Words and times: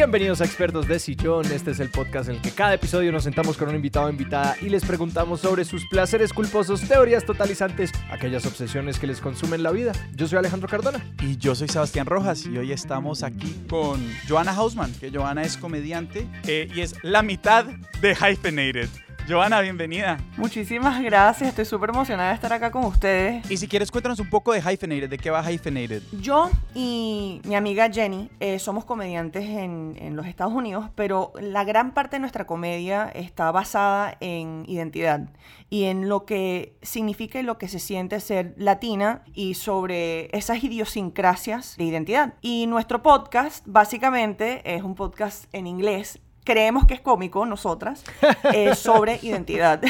Bienvenidos 0.00 0.40
a 0.40 0.46
Expertos 0.46 0.88
de 0.88 0.98
Sillón. 0.98 1.44
Este 1.52 1.72
es 1.72 1.78
el 1.78 1.90
podcast 1.90 2.30
en 2.30 2.36
el 2.36 2.40
que 2.40 2.52
cada 2.52 2.72
episodio 2.72 3.12
nos 3.12 3.24
sentamos 3.24 3.58
con 3.58 3.68
un 3.68 3.74
invitado 3.74 4.06
o 4.06 4.08
invitada 4.08 4.56
y 4.62 4.70
les 4.70 4.82
preguntamos 4.82 5.40
sobre 5.40 5.66
sus 5.66 5.86
placeres 5.88 6.32
culposos, 6.32 6.80
teorías 6.88 7.26
totalizantes, 7.26 7.92
aquellas 8.10 8.46
obsesiones 8.46 8.98
que 8.98 9.06
les 9.06 9.20
consumen 9.20 9.62
la 9.62 9.70
vida. 9.72 9.92
Yo 10.14 10.26
soy 10.26 10.38
Alejandro 10.38 10.70
Cardona. 10.70 11.04
Y 11.20 11.36
yo 11.36 11.54
soy 11.54 11.68
Sebastián 11.68 12.06
Rojas 12.06 12.46
y 12.46 12.56
hoy 12.56 12.72
estamos 12.72 13.22
aquí 13.22 13.54
con 13.68 14.00
Joana 14.26 14.54
Hausman, 14.54 14.90
que 14.94 15.10
Joana 15.10 15.42
es 15.42 15.58
comediante 15.58 16.26
eh, 16.46 16.70
y 16.74 16.80
es 16.80 16.94
la 17.02 17.22
mitad 17.22 17.66
de 18.00 18.14
Hyphenated. 18.14 18.88
Joana, 19.30 19.60
bienvenida. 19.60 20.18
Muchísimas 20.36 21.00
gracias, 21.00 21.50
estoy 21.50 21.64
súper 21.64 21.90
emocionada 21.90 22.30
de 22.30 22.34
estar 22.34 22.52
acá 22.52 22.72
con 22.72 22.84
ustedes. 22.84 23.48
Y 23.48 23.58
si 23.58 23.68
quieres, 23.68 23.88
cuéntanos 23.92 24.18
un 24.18 24.28
poco 24.28 24.52
de 24.52 24.58
Hyphenated, 24.60 25.08
¿de 25.08 25.18
qué 25.18 25.30
va 25.30 25.48
Hyphenated? 25.48 26.02
Yo 26.20 26.50
y 26.74 27.40
mi 27.44 27.54
amiga 27.54 27.88
Jenny 27.88 28.28
eh, 28.40 28.58
somos 28.58 28.84
comediantes 28.84 29.44
en, 29.44 29.96
en 30.00 30.16
los 30.16 30.26
Estados 30.26 30.52
Unidos, 30.52 30.86
pero 30.96 31.32
la 31.40 31.62
gran 31.62 31.94
parte 31.94 32.16
de 32.16 32.20
nuestra 32.20 32.44
comedia 32.44 33.08
está 33.14 33.52
basada 33.52 34.16
en 34.18 34.64
identidad 34.66 35.28
y 35.68 35.84
en 35.84 36.08
lo 36.08 36.26
que 36.26 36.76
significa 36.82 37.38
y 37.38 37.44
lo 37.44 37.56
que 37.56 37.68
se 37.68 37.78
siente 37.78 38.18
ser 38.18 38.54
latina 38.56 39.22
y 39.32 39.54
sobre 39.54 40.36
esas 40.36 40.64
idiosincrasias 40.64 41.76
de 41.76 41.84
identidad. 41.84 42.34
Y 42.40 42.66
nuestro 42.66 43.04
podcast 43.04 43.64
básicamente 43.68 44.74
es 44.74 44.82
un 44.82 44.96
podcast 44.96 45.44
en 45.52 45.68
inglés 45.68 46.18
creemos 46.44 46.86
que 46.86 46.94
es 46.94 47.00
cómico, 47.00 47.46
nosotras, 47.46 48.04
eh, 48.52 48.74
sobre 48.76 49.18
identidad. 49.22 49.82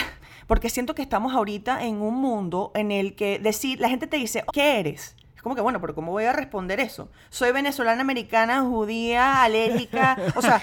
Porque 0.46 0.68
siento 0.68 0.94
que 0.94 1.02
estamos 1.02 1.32
ahorita 1.32 1.84
en 1.84 2.02
un 2.02 2.16
mundo 2.16 2.72
en 2.74 2.90
el 2.90 3.14
que 3.14 3.38
decir, 3.38 3.80
la 3.80 3.88
gente 3.88 4.06
te 4.06 4.16
dice, 4.16 4.44
¿qué 4.52 4.80
eres? 4.80 5.14
Es 5.40 5.42
como 5.42 5.54
que, 5.54 5.62
bueno, 5.62 5.80
pero 5.80 5.94
¿cómo 5.94 6.12
voy 6.12 6.24
a 6.24 6.34
responder 6.34 6.80
eso? 6.80 7.08
Soy 7.30 7.50
venezolana, 7.50 8.02
americana, 8.02 8.60
judía, 8.60 9.42
alérgica. 9.42 10.18
O 10.36 10.42
sea, 10.42 10.60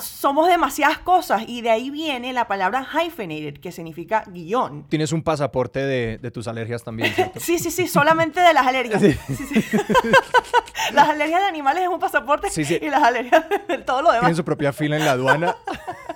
somos 0.00 0.46
demasiadas 0.46 0.98
cosas. 0.98 1.42
Y 1.48 1.62
de 1.62 1.70
ahí 1.70 1.90
viene 1.90 2.32
la 2.32 2.46
palabra 2.46 2.86
hyphenated, 2.86 3.58
que 3.58 3.72
significa 3.72 4.22
guion. 4.28 4.84
Tienes 4.88 5.10
un 5.10 5.24
pasaporte 5.24 5.80
de, 5.80 6.18
de 6.18 6.30
tus 6.30 6.46
alergias 6.46 6.84
también, 6.84 7.12
¿cierto? 7.12 7.40
sí, 7.40 7.58
sí, 7.58 7.72
sí, 7.72 7.88
solamente 7.88 8.40
de 8.40 8.54
las 8.54 8.68
alergias. 8.68 9.02
Sí. 9.02 9.18
Sí, 9.34 9.64
las 10.92 11.08
alergias 11.08 11.40
de 11.40 11.48
animales 11.48 11.82
es 11.82 11.88
un 11.88 11.98
pasaporte 11.98 12.48
y 12.80 12.88
las 12.88 13.02
alergias 13.02 13.46
de 13.66 13.78
todo 13.78 14.02
lo 14.02 14.10
demás. 14.10 14.20
Tienen 14.20 14.36
su 14.36 14.44
propia 14.44 14.72
fila 14.72 14.96
en 14.96 15.04
la 15.04 15.12
aduana. 15.12 15.56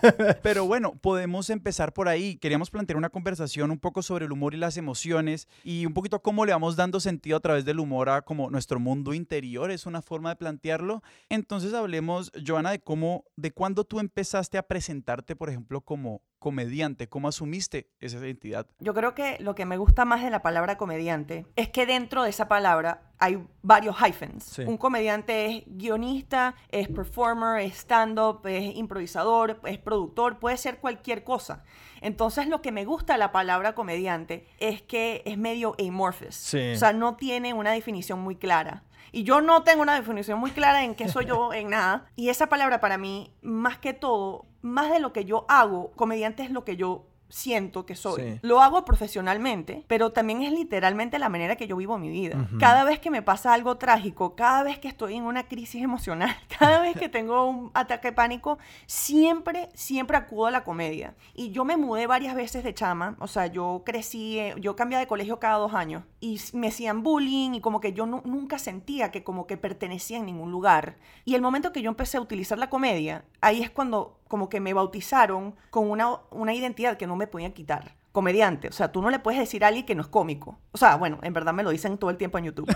Pero 0.42 0.67
bueno, 0.67 0.94
podemos 1.00 1.50
empezar 1.50 1.92
por 1.92 2.08
ahí. 2.08 2.36
Queríamos 2.36 2.70
plantear 2.70 2.96
una 2.96 3.11
conversación 3.11 3.70
un 3.70 3.78
poco 3.78 4.02
sobre 4.02 4.27
el 4.27 4.33
humor 4.33 4.55
y 4.55 4.58
las 4.58 4.77
emociones 4.77 5.48
y 5.64 5.86
un 5.86 5.94
poquito 5.94 6.20
cómo 6.22 6.44
le 6.44 6.52
vamos 6.52 6.77
dando 6.77 7.00
sentido 7.00 7.36
a 7.36 7.41
través 7.41 7.64
del 7.72 7.80
humor 7.80 8.08
a 8.08 8.22
como 8.22 8.50
nuestro 8.50 8.78
mundo 8.78 9.14
interior, 9.14 9.70
es 9.70 9.86
una 9.86 10.02
forma 10.02 10.30
de 10.30 10.36
plantearlo. 10.36 11.02
Entonces 11.28 11.74
hablemos, 11.74 12.30
Joana, 12.46 12.70
de 12.70 12.80
cómo, 12.80 13.24
de 13.36 13.50
cuándo 13.50 13.84
tú 13.84 13.98
empezaste 13.98 14.58
a 14.58 14.62
presentarte, 14.62 15.34
por 15.34 15.48
ejemplo, 15.48 15.80
como 15.80 16.22
comediante, 16.42 17.08
cómo 17.08 17.28
asumiste 17.28 17.88
esa 18.00 18.18
identidad. 18.18 18.66
Yo 18.80 18.94
creo 18.94 19.14
que 19.14 19.36
lo 19.38 19.54
que 19.54 19.64
me 19.64 19.76
gusta 19.76 20.04
más 20.04 20.24
de 20.24 20.30
la 20.30 20.42
palabra 20.42 20.76
comediante 20.76 21.46
es 21.54 21.68
que 21.68 21.86
dentro 21.86 22.24
de 22.24 22.30
esa 22.30 22.48
palabra 22.48 23.12
hay 23.20 23.38
varios 23.62 23.96
hyphens. 24.00 24.58
Un 24.58 24.76
comediante 24.76 25.46
es 25.46 25.62
guionista, 25.66 26.56
es 26.68 26.88
performer, 26.88 27.60
es 27.60 27.74
stand-up, 27.74 28.44
es 28.48 28.74
improvisador, 28.74 29.60
es 29.64 29.78
productor, 29.78 30.40
puede 30.40 30.56
ser 30.56 30.78
cualquier 30.78 31.22
cosa. 31.22 31.62
Entonces 32.00 32.48
lo 32.48 32.60
que 32.60 32.72
me 32.72 32.84
gusta 32.84 33.12
de 33.12 33.20
la 33.20 33.30
palabra 33.30 33.77
comediante 33.77 34.44
es 34.58 34.82
que 34.82 35.22
es 35.24 35.38
medio 35.38 35.77
amorphous. 35.78 36.54
O 36.54 36.77
sea, 36.77 36.92
no 36.92 37.14
tiene 37.14 37.54
una 37.54 37.70
definición 37.70 38.18
muy 38.18 38.34
clara. 38.34 38.82
Y 39.12 39.24
yo 39.24 39.42
no 39.42 39.62
tengo 39.62 39.82
una 39.82 39.94
definición 39.94 40.38
muy 40.38 40.50
clara 40.50 40.84
en 40.84 40.94
qué 40.94 41.08
soy 41.08 41.27
yo 41.27 41.52
en 41.55 41.70
nada. 41.70 42.06
Y 42.16 42.30
esa 42.30 42.48
palabra 42.48 42.80
para 42.80 42.98
mí, 42.98 43.32
más 43.42 43.78
que 43.78 43.92
todo, 43.92 44.46
más 44.62 44.91
de 44.91 45.00
lo 45.00 45.12
que 45.12 45.24
yo 45.24 45.44
hago, 45.48 45.92
comediante 45.92 46.42
es 46.42 46.50
lo 46.50 46.64
que 46.64 46.77
yo 46.77 47.06
siento 47.32 47.86
que 47.86 47.96
soy. 47.96 48.38
Lo 48.42 48.60
hago 48.60 48.84
profesionalmente, 48.84 49.84
pero 49.88 50.12
también 50.12 50.42
es 50.42 50.52
literalmente 50.52 51.18
la 51.18 51.30
manera 51.30 51.56
que 51.56 51.66
yo 51.66 51.76
vivo 51.76 51.96
mi 51.96 52.10
vida. 52.10 52.46
Cada 52.60 52.84
vez 52.84 53.00
que 53.00 53.10
me 53.10 53.22
pasa 53.22 53.54
algo 53.54 53.78
trágico, 53.78 54.36
cada 54.36 54.62
vez 54.62 54.78
que 54.78 54.88
estoy 54.88 55.14
en 55.14 55.24
una 55.24 55.48
crisis 55.48 55.82
emocional, 55.82 56.36
cada 56.58 56.82
vez 56.82 56.94
que 56.94 57.08
tengo 57.08 57.46
un 57.46 57.70
ataque 57.72 58.08
de 58.08 58.12
pánico, 58.12 58.58
siempre, 58.86 59.70
siempre 59.72 60.18
acudo 60.18 60.46
a 60.46 60.50
la 60.50 60.62
comedia. 60.62 61.14
Y 61.34 61.52
yo 61.52 61.64
me 61.64 61.78
mudé 61.78 62.06
varias 62.06 62.34
veces 62.34 62.64
de 62.64 62.74
chama, 62.74 63.16
o 63.18 63.26
sea, 63.26 63.46
yo 63.46 63.82
crecí, 63.86 64.38
eh, 64.38 64.54
yo 64.60 64.76
cambié 64.76 64.98
de 64.98 65.06
colegio 65.06 65.40
cada 65.40 65.56
dos 65.56 65.72
años 65.72 66.04
y 66.20 66.38
me 66.52 66.68
hacían 66.68 67.02
bullying 67.02 67.54
y 67.54 67.60
como 67.62 67.80
que 67.80 67.94
yo 67.94 68.04
nunca 68.04 68.58
sentía 68.58 69.10
que 69.10 69.24
como 69.24 69.46
que 69.46 69.56
pertenecía 69.56 70.18
en 70.18 70.26
ningún 70.26 70.50
lugar. 70.50 70.98
Y 71.24 71.34
el 71.34 71.40
momento 71.40 71.72
que 71.72 71.80
yo 71.80 71.88
empecé 71.88 72.18
a 72.18 72.20
utilizar 72.20 72.58
la 72.58 72.68
comedia, 72.68 73.24
ahí 73.40 73.62
es 73.62 73.70
cuando 73.70 74.18
como 74.32 74.48
que 74.48 74.60
me 74.60 74.72
bautizaron 74.72 75.54
con 75.68 75.90
una, 75.90 76.20
una 76.30 76.54
identidad 76.54 76.96
que 76.96 77.06
no 77.06 77.16
me 77.16 77.26
podían 77.26 77.52
quitar 77.52 77.96
comediante. 78.12 78.68
O 78.68 78.72
sea, 78.72 78.90
tú 78.90 79.02
no 79.02 79.10
le 79.10 79.18
puedes 79.18 79.38
decir 79.38 79.62
a 79.62 79.66
alguien 79.66 79.84
que 79.84 79.94
no 79.94 80.00
es 80.00 80.08
cómico. 80.08 80.58
O 80.72 80.78
sea, 80.78 80.96
bueno, 80.96 81.18
en 81.22 81.34
verdad 81.34 81.52
me 81.52 81.62
lo 81.62 81.68
dicen 81.68 81.98
todo 81.98 82.08
el 82.08 82.16
tiempo 82.16 82.38
en 82.38 82.46
YouTube. 82.46 82.66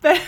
Pero, 0.00 0.20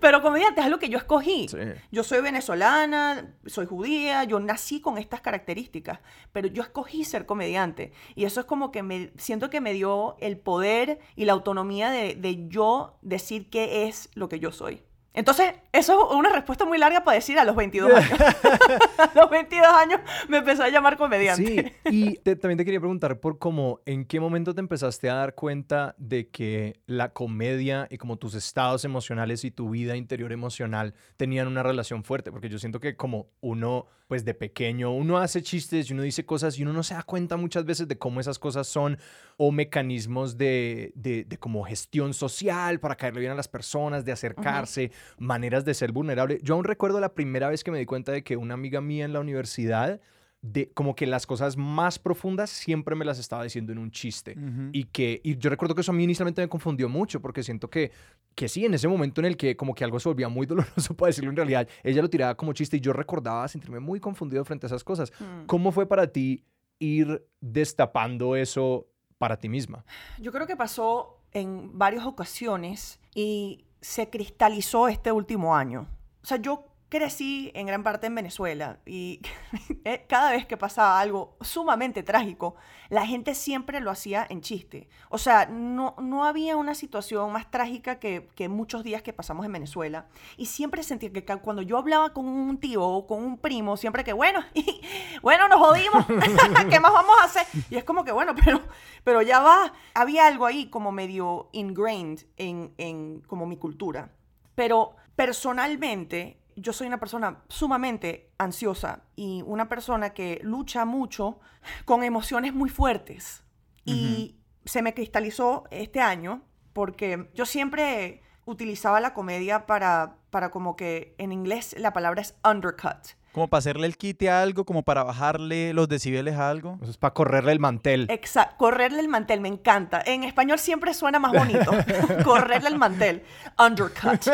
pero, 0.00 0.20
comediante 0.20 0.60
es 0.60 0.66
algo 0.66 0.78
que 0.78 0.88
yo 0.88 0.98
escogí. 0.98 1.46
Yo 1.92 2.02
soy 2.02 2.20
venezolana, 2.20 3.36
soy 3.46 3.66
judía, 3.66 4.24
yo 4.24 4.40
nací 4.40 4.80
con 4.80 4.98
estas 4.98 5.20
características, 5.20 6.00
pero 6.32 6.48
yo 6.48 6.62
escogí 6.62 7.04
ser 7.04 7.24
comediante. 7.24 7.92
Y 8.16 8.24
eso 8.24 8.40
es 8.40 8.46
como 8.46 8.72
que 8.72 8.82
me 8.82 9.12
siento 9.16 9.48
que 9.48 9.60
me 9.60 9.74
dio 9.74 10.16
el 10.18 10.38
poder 10.38 10.98
y 11.14 11.26
la 11.26 11.34
autonomía 11.34 11.90
de, 11.90 12.16
de 12.16 12.48
yo 12.48 12.96
decir 13.00 13.48
qué 13.48 13.86
es 13.86 14.08
lo 14.14 14.28
que 14.28 14.40
yo 14.40 14.50
soy. 14.50 14.82
Entonces, 15.14 15.52
eso 15.72 16.10
es 16.10 16.16
una 16.16 16.30
respuesta 16.30 16.64
muy 16.64 16.78
larga 16.78 17.04
para 17.04 17.16
decir 17.16 17.38
a 17.38 17.44
los 17.44 17.54
22 17.54 17.92
años. 17.92 18.20
a 18.98 19.10
los 19.14 19.30
22 19.30 19.66
años 19.66 20.00
me 20.28 20.38
empezó 20.38 20.62
a 20.62 20.70
llamar 20.70 20.96
comediante. 20.96 21.74
Sí, 21.84 21.90
y 21.90 22.16
también 22.16 22.56
te 22.56 22.64
quería 22.64 22.80
preguntar 22.80 23.20
por 23.20 23.38
cómo, 23.38 23.80
¿en 23.84 24.06
qué 24.06 24.20
momento 24.20 24.54
te 24.54 24.60
empezaste 24.60 25.10
a 25.10 25.14
dar 25.14 25.34
cuenta 25.34 25.94
de 25.98 26.28
que 26.28 26.80
la 26.86 27.12
comedia 27.12 27.88
y 27.90 27.98
como 27.98 28.16
tus 28.16 28.34
estados 28.34 28.86
emocionales 28.86 29.44
y 29.44 29.50
tu 29.50 29.70
vida 29.70 29.96
interior 29.96 30.32
emocional 30.32 30.94
tenían 31.18 31.46
una 31.46 31.62
relación 31.62 32.04
fuerte? 32.04 32.32
Porque 32.32 32.48
yo 32.48 32.58
siento 32.58 32.80
que 32.80 32.96
como 32.96 33.26
uno, 33.42 33.86
pues 34.08 34.24
de 34.24 34.32
pequeño, 34.32 34.92
uno 34.92 35.18
hace 35.18 35.42
chistes 35.42 35.90
y 35.90 35.92
uno 35.92 36.02
dice 36.02 36.24
cosas 36.24 36.58
y 36.58 36.62
uno 36.62 36.72
no 36.72 36.82
se 36.82 36.94
da 36.94 37.02
cuenta 37.02 37.36
muchas 37.36 37.66
veces 37.66 37.86
de 37.86 37.98
cómo 37.98 38.18
esas 38.18 38.38
cosas 38.38 38.66
son 38.66 38.98
o 39.36 39.52
mecanismos 39.52 40.38
de, 40.38 40.92
de, 40.94 41.24
de 41.24 41.38
como 41.38 41.64
gestión 41.64 42.14
social 42.14 42.80
para 42.80 42.96
caerle 42.96 43.20
bien 43.20 43.32
a 43.32 43.36
las 43.36 43.48
personas, 43.48 44.06
de 44.06 44.12
acercarse 44.12 44.90
maneras 45.18 45.64
de 45.64 45.74
ser 45.74 45.92
vulnerable. 45.92 46.38
Yo 46.42 46.54
aún 46.54 46.64
recuerdo 46.64 47.00
la 47.00 47.14
primera 47.14 47.48
vez 47.48 47.64
que 47.64 47.70
me 47.70 47.78
di 47.78 47.86
cuenta 47.86 48.12
de 48.12 48.22
que 48.22 48.36
una 48.36 48.54
amiga 48.54 48.80
mía 48.80 49.04
en 49.04 49.12
la 49.12 49.20
universidad, 49.20 50.00
de 50.42 50.72
como 50.72 50.96
que 50.96 51.06
las 51.06 51.24
cosas 51.24 51.56
más 51.56 52.00
profundas 52.00 52.50
siempre 52.50 52.96
me 52.96 53.04
las 53.04 53.20
estaba 53.20 53.44
diciendo 53.44 53.72
en 53.72 53.78
un 53.78 53.92
chiste. 53.92 54.36
Y 54.72 54.84
que 54.84 55.20
y 55.22 55.36
yo 55.36 55.48
recuerdo 55.48 55.74
que 55.76 55.82
eso 55.82 55.92
a 55.92 55.94
mí 55.94 56.02
inicialmente 56.02 56.42
me 56.42 56.48
confundió 56.48 56.88
mucho 56.88 57.20
porque 57.20 57.44
siento 57.44 57.70
que, 57.70 57.92
que 58.34 58.48
sí, 58.48 58.64
en 58.64 58.74
ese 58.74 58.88
momento 58.88 59.20
en 59.20 59.26
el 59.26 59.36
que 59.36 59.56
como 59.56 59.72
que 59.72 59.84
algo 59.84 60.00
se 60.00 60.08
volvía 60.08 60.28
muy 60.28 60.46
doloroso 60.48 60.94
para 60.94 61.08
decirlo 61.08 61.30
en 61.30 61.36
realidad, 61.36 61.68
ella 61.84 62.02
lo 62.02 62.10
tiraba 62.10 62.34
como 62.36 62.52
chiste 62.52 62.76
y 62.76 62.80
yo 62.80 62.92
recordaba 62.92 63.46
sentirme 63.46 63.78
muy 63.78 64.00
confundido 64.00 64.44
frente 64.44 64.66
a 64.66 64.68
esas 64.68 64.82
cosas. 64.82 65.12
Mm. 65.20 65.46
¿Cómo 65.46 65.70
fue 65.70 65.86
para 65.86 66.08
ti 66.08 66.44
ir 66.80 67.24
destapando 67.40 68.34
eso 68.34 68.88
para 69.18 69.36
ti 69.36 69.48
misma? 69.48 69.84
Yo 70.18 70.32
creo 70.32 70.48
que 70.48 70.56
pasó 70.56 71.20
en 71.30 71.78
varias 71.78 72.04
ocasiones 72.04 72.98
y 73.14 73.64
se 73.82 74.08
cristalizó 74.08 74.88
este 74.88 75.12
último 75.12 75.54
año. 75.54 75.88
O 76.22 76.26
sea, 76.26 76.38
yo 76.38 76.71
crecí 76.92 77.50
en 77.54 77.66
gran 77.66 77.82
parte 77.82 78.06
en 78.06 78.14
Venezuela 78.14 78.78
y 78.84 79.22
eh, 79.86 80.04
cada 80.06 80.32
vez 80.32 80.44
que 80.44 80.58
pasaba 80.58 81.00
algo 81.00 81.38
sumamente 81.40 82.02
trágico, 82.02 82.54
la 82.90 83.06
gente 83.06 83.34
siempre 83.34 83.80
lo 83.80 83.90
hacía 83.90 84.26
en 84.28 84.42
chiste. 84.42 84.90
O 85.08 85.16
sea, 85.16 85.46
no, 85.46 85.96
no 85.98 86.26
había 86.26 86.54
una 86.58 86.74
situación 86.74 87.32
más 87.32 87.50
trágica 87.50 87.98
que, 87.98 88.28
que, 88.34 88.50
muchos 88.50 88.84
días 88.84 89.00
que 89.00 89.14
pasamos 89.14 89.46
en 89.46 89.52
Venezuela. 89.52 90.04
Y 90.36 90.44
siempre 90.44 90.82
sentía 90.82 91.10
que 91.10 91.24
cuando 91.24 91.62
yo 91.62 91.78
hablaba 91.78 92.12
con 92.12 92.26
un 92.26 92.58
tío 92.60 92.82
o 92.82 93.06
con 93.06 93.24
un 93.24 93.38
primo, 93.38 93.78
siempre 93.78 94.04
que, 94.04 94.12
bueno, 94.12 94.40
y, 94.52 94.82
bueno, 95.22 95.48
nos 95.48 95.60
jodimos, 95.60 96.04
¿qué 96.70 96.78
más 96.78 96.92
vamos 96.92 97.16
a 97.22 97.24
hacer? 97.24 97.46
Y 97.70 97.76
es 97.76 97.84
como 97.84 98.04
que, 98.04 98.12
bueno, 98.12 98.34
pero, 98.34 98.60
pero 99.02 99.22
ya 99.22 99.40
va. 99.40 99.72
Había 99.94 100.26
algo 100.26 100.44
ahí 100.44 100.66
como 100.66 100.92
medio 100.92 101.48
ingrained 101.52 102.20
en, 102.36 102.74
en 102.76 103.22
como 103.22 103.46
mi 103.46 103.56
cultura. 103.56 104.12
Pero 104.54 104.94
personalmente, 105.16 106.41
yo 106.56 106.72
soy 106.72 106.86
una 106.86 107.00
persona 107.00 107.42
sumamente 107.48 108.30
ansiosa 108.38 109.04
y 109.16 109.42
una 109.46 109.68
persona 109.68 110.10
que 110.10 110.40
lucha 110.42 110.84
mucho 110.84 111.40
con 111.84 112.02
emociones 112.02 112.54
muy 112.54 112.70
fuertes. 112.70 113.42
Y 113.84 114.36
se 114.64 114.80
me 114.80 114.94
cristalizó 114.94 115.64
este 115.70 116.00
año 116.00 116.42
porque 116.72 117.30
yo 117.34 117.46
siempre 117.46 118.22
utilizaba 118.44 119.00
la 119.00 119.14
comedia 119.14 119.66
para, 119.66 120.18
para 120.30 120.50
como 120.50 120.76
que 120.76 121.14
en 121.18 121.32
inglés 121.32 121.74
la 121.78 121.92
palabra 121.92 122.22
es 122.22 122.34
undercut. 122.48 123.16
Como 123.32 123.48
para 123.48 123.60
hacerle 123.60 123.86
el 123.86 123.96
quite 123.96 124.28
a 124.28 124.42
algo, 124.42 124.64
como 124.64 124.82
para 124.82 125.04
bajarle 125.04 125.72
los 125.72 125.88
decibeles 125.88 126.36
a 126.36 126.50
algo. 126.50 126.78
Eso 126.82 126.90
es 126.90 126.98
para 126.98 127.14
correrle 127.14 127.52
el 127.52 127.60
mantel. 127.60 128.06
Exacto, 128.10 128.56
correrle 128.58 129.00
el 129.00 129.08
mantel, 129.08 129.40
me 129.40 129.48
encanta. 129.48 130.02
En 130.04 130.22
español 130.22 130.58
siempre 130.58 130.92
suena 130.92 131.18
más 131.18 131.32
bonito. 131.32 131.70
correrle 132.24 132.68
el 132.68 132.78
mantel. 132.78 133.22
Undercut. 133.58 134.26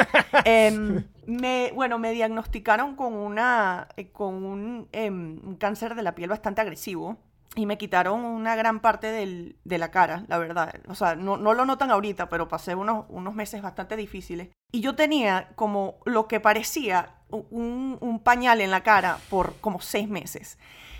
Em, 0.44 1.04
me, 1.26 1.70
bueno, 1.74 1.98
me 1.98 2.12
diagnosticaron 2.12 2.96
con, 2.96 3.12
una, 3.14 3.88
eh, 3.96 4.10
con 4.10 4.44
un, 4.44 4.88
em, 4.92 5.40
un 5.44 5.56
cáncer 5.56 5.94
de 5.94 6.02
la 6.02 6.14
piel 6.14 6.30
bastante 6.30 6.60
agresivo 6.60 7.18
y 7.54 7.66
me 7.66 7.78
quitaron 7.78 8.24
una 8.24 8.54
gran 8.56 8.80
parte 8.80 9.08
del, 9.08 9.56
de 9.64 9.78
la 9.78 9.90
cara, 9.90 10.24
la 10.28 10.38
verdad. 10.38 10.74
O 10.88 10.94
sea, 10.94 11.16
no, 11.16 11.36
no, 11.36 11.54
lo 11.54 11.64
notan 11.64 11.90
ahorita, 11.90 12.28
pero 12.28 12.48
pasé 12.48 12.74
unos, 12.74 13.06
unos 13.08 13.34
meses 13.34 13.62
bastante 13.62 13.96
difíciles. 13.96 14.48
Y 14.70 14.80
yo 14.80 14.94
tenía 14.94 15.48
como 15.54 15.98
lo 16.04 16.28
que 16.28 16.40
parecía 16.40 17.17
un, 17.30 17.98
un 18.00 18.20
pañal 18.20 18.60
en 18.60 18.70
la 18.70 18.82
cara 18.82 19.18
por 19.28 19.54
como 19.60 19.80
seis 19.80 20.08
meses 20.08 20.58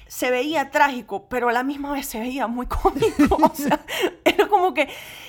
se 0.08 0.30
veía 0.30 0.70
trágico, 0.70 1.28
pero 1.28 1.50
a 1.50 1.52
la 1.52 1.62
misma 1.62 1.92
vez 1.92 2.06
se 2.06 2.18
veía 2.18 2.46
muy 2.46 2.66
cómico. 2.66 3.36
O 3.36 3.54
sea, 3.54 3.80
era 4.24 4.48
como 4.48 4.74
que. 4.74 4.88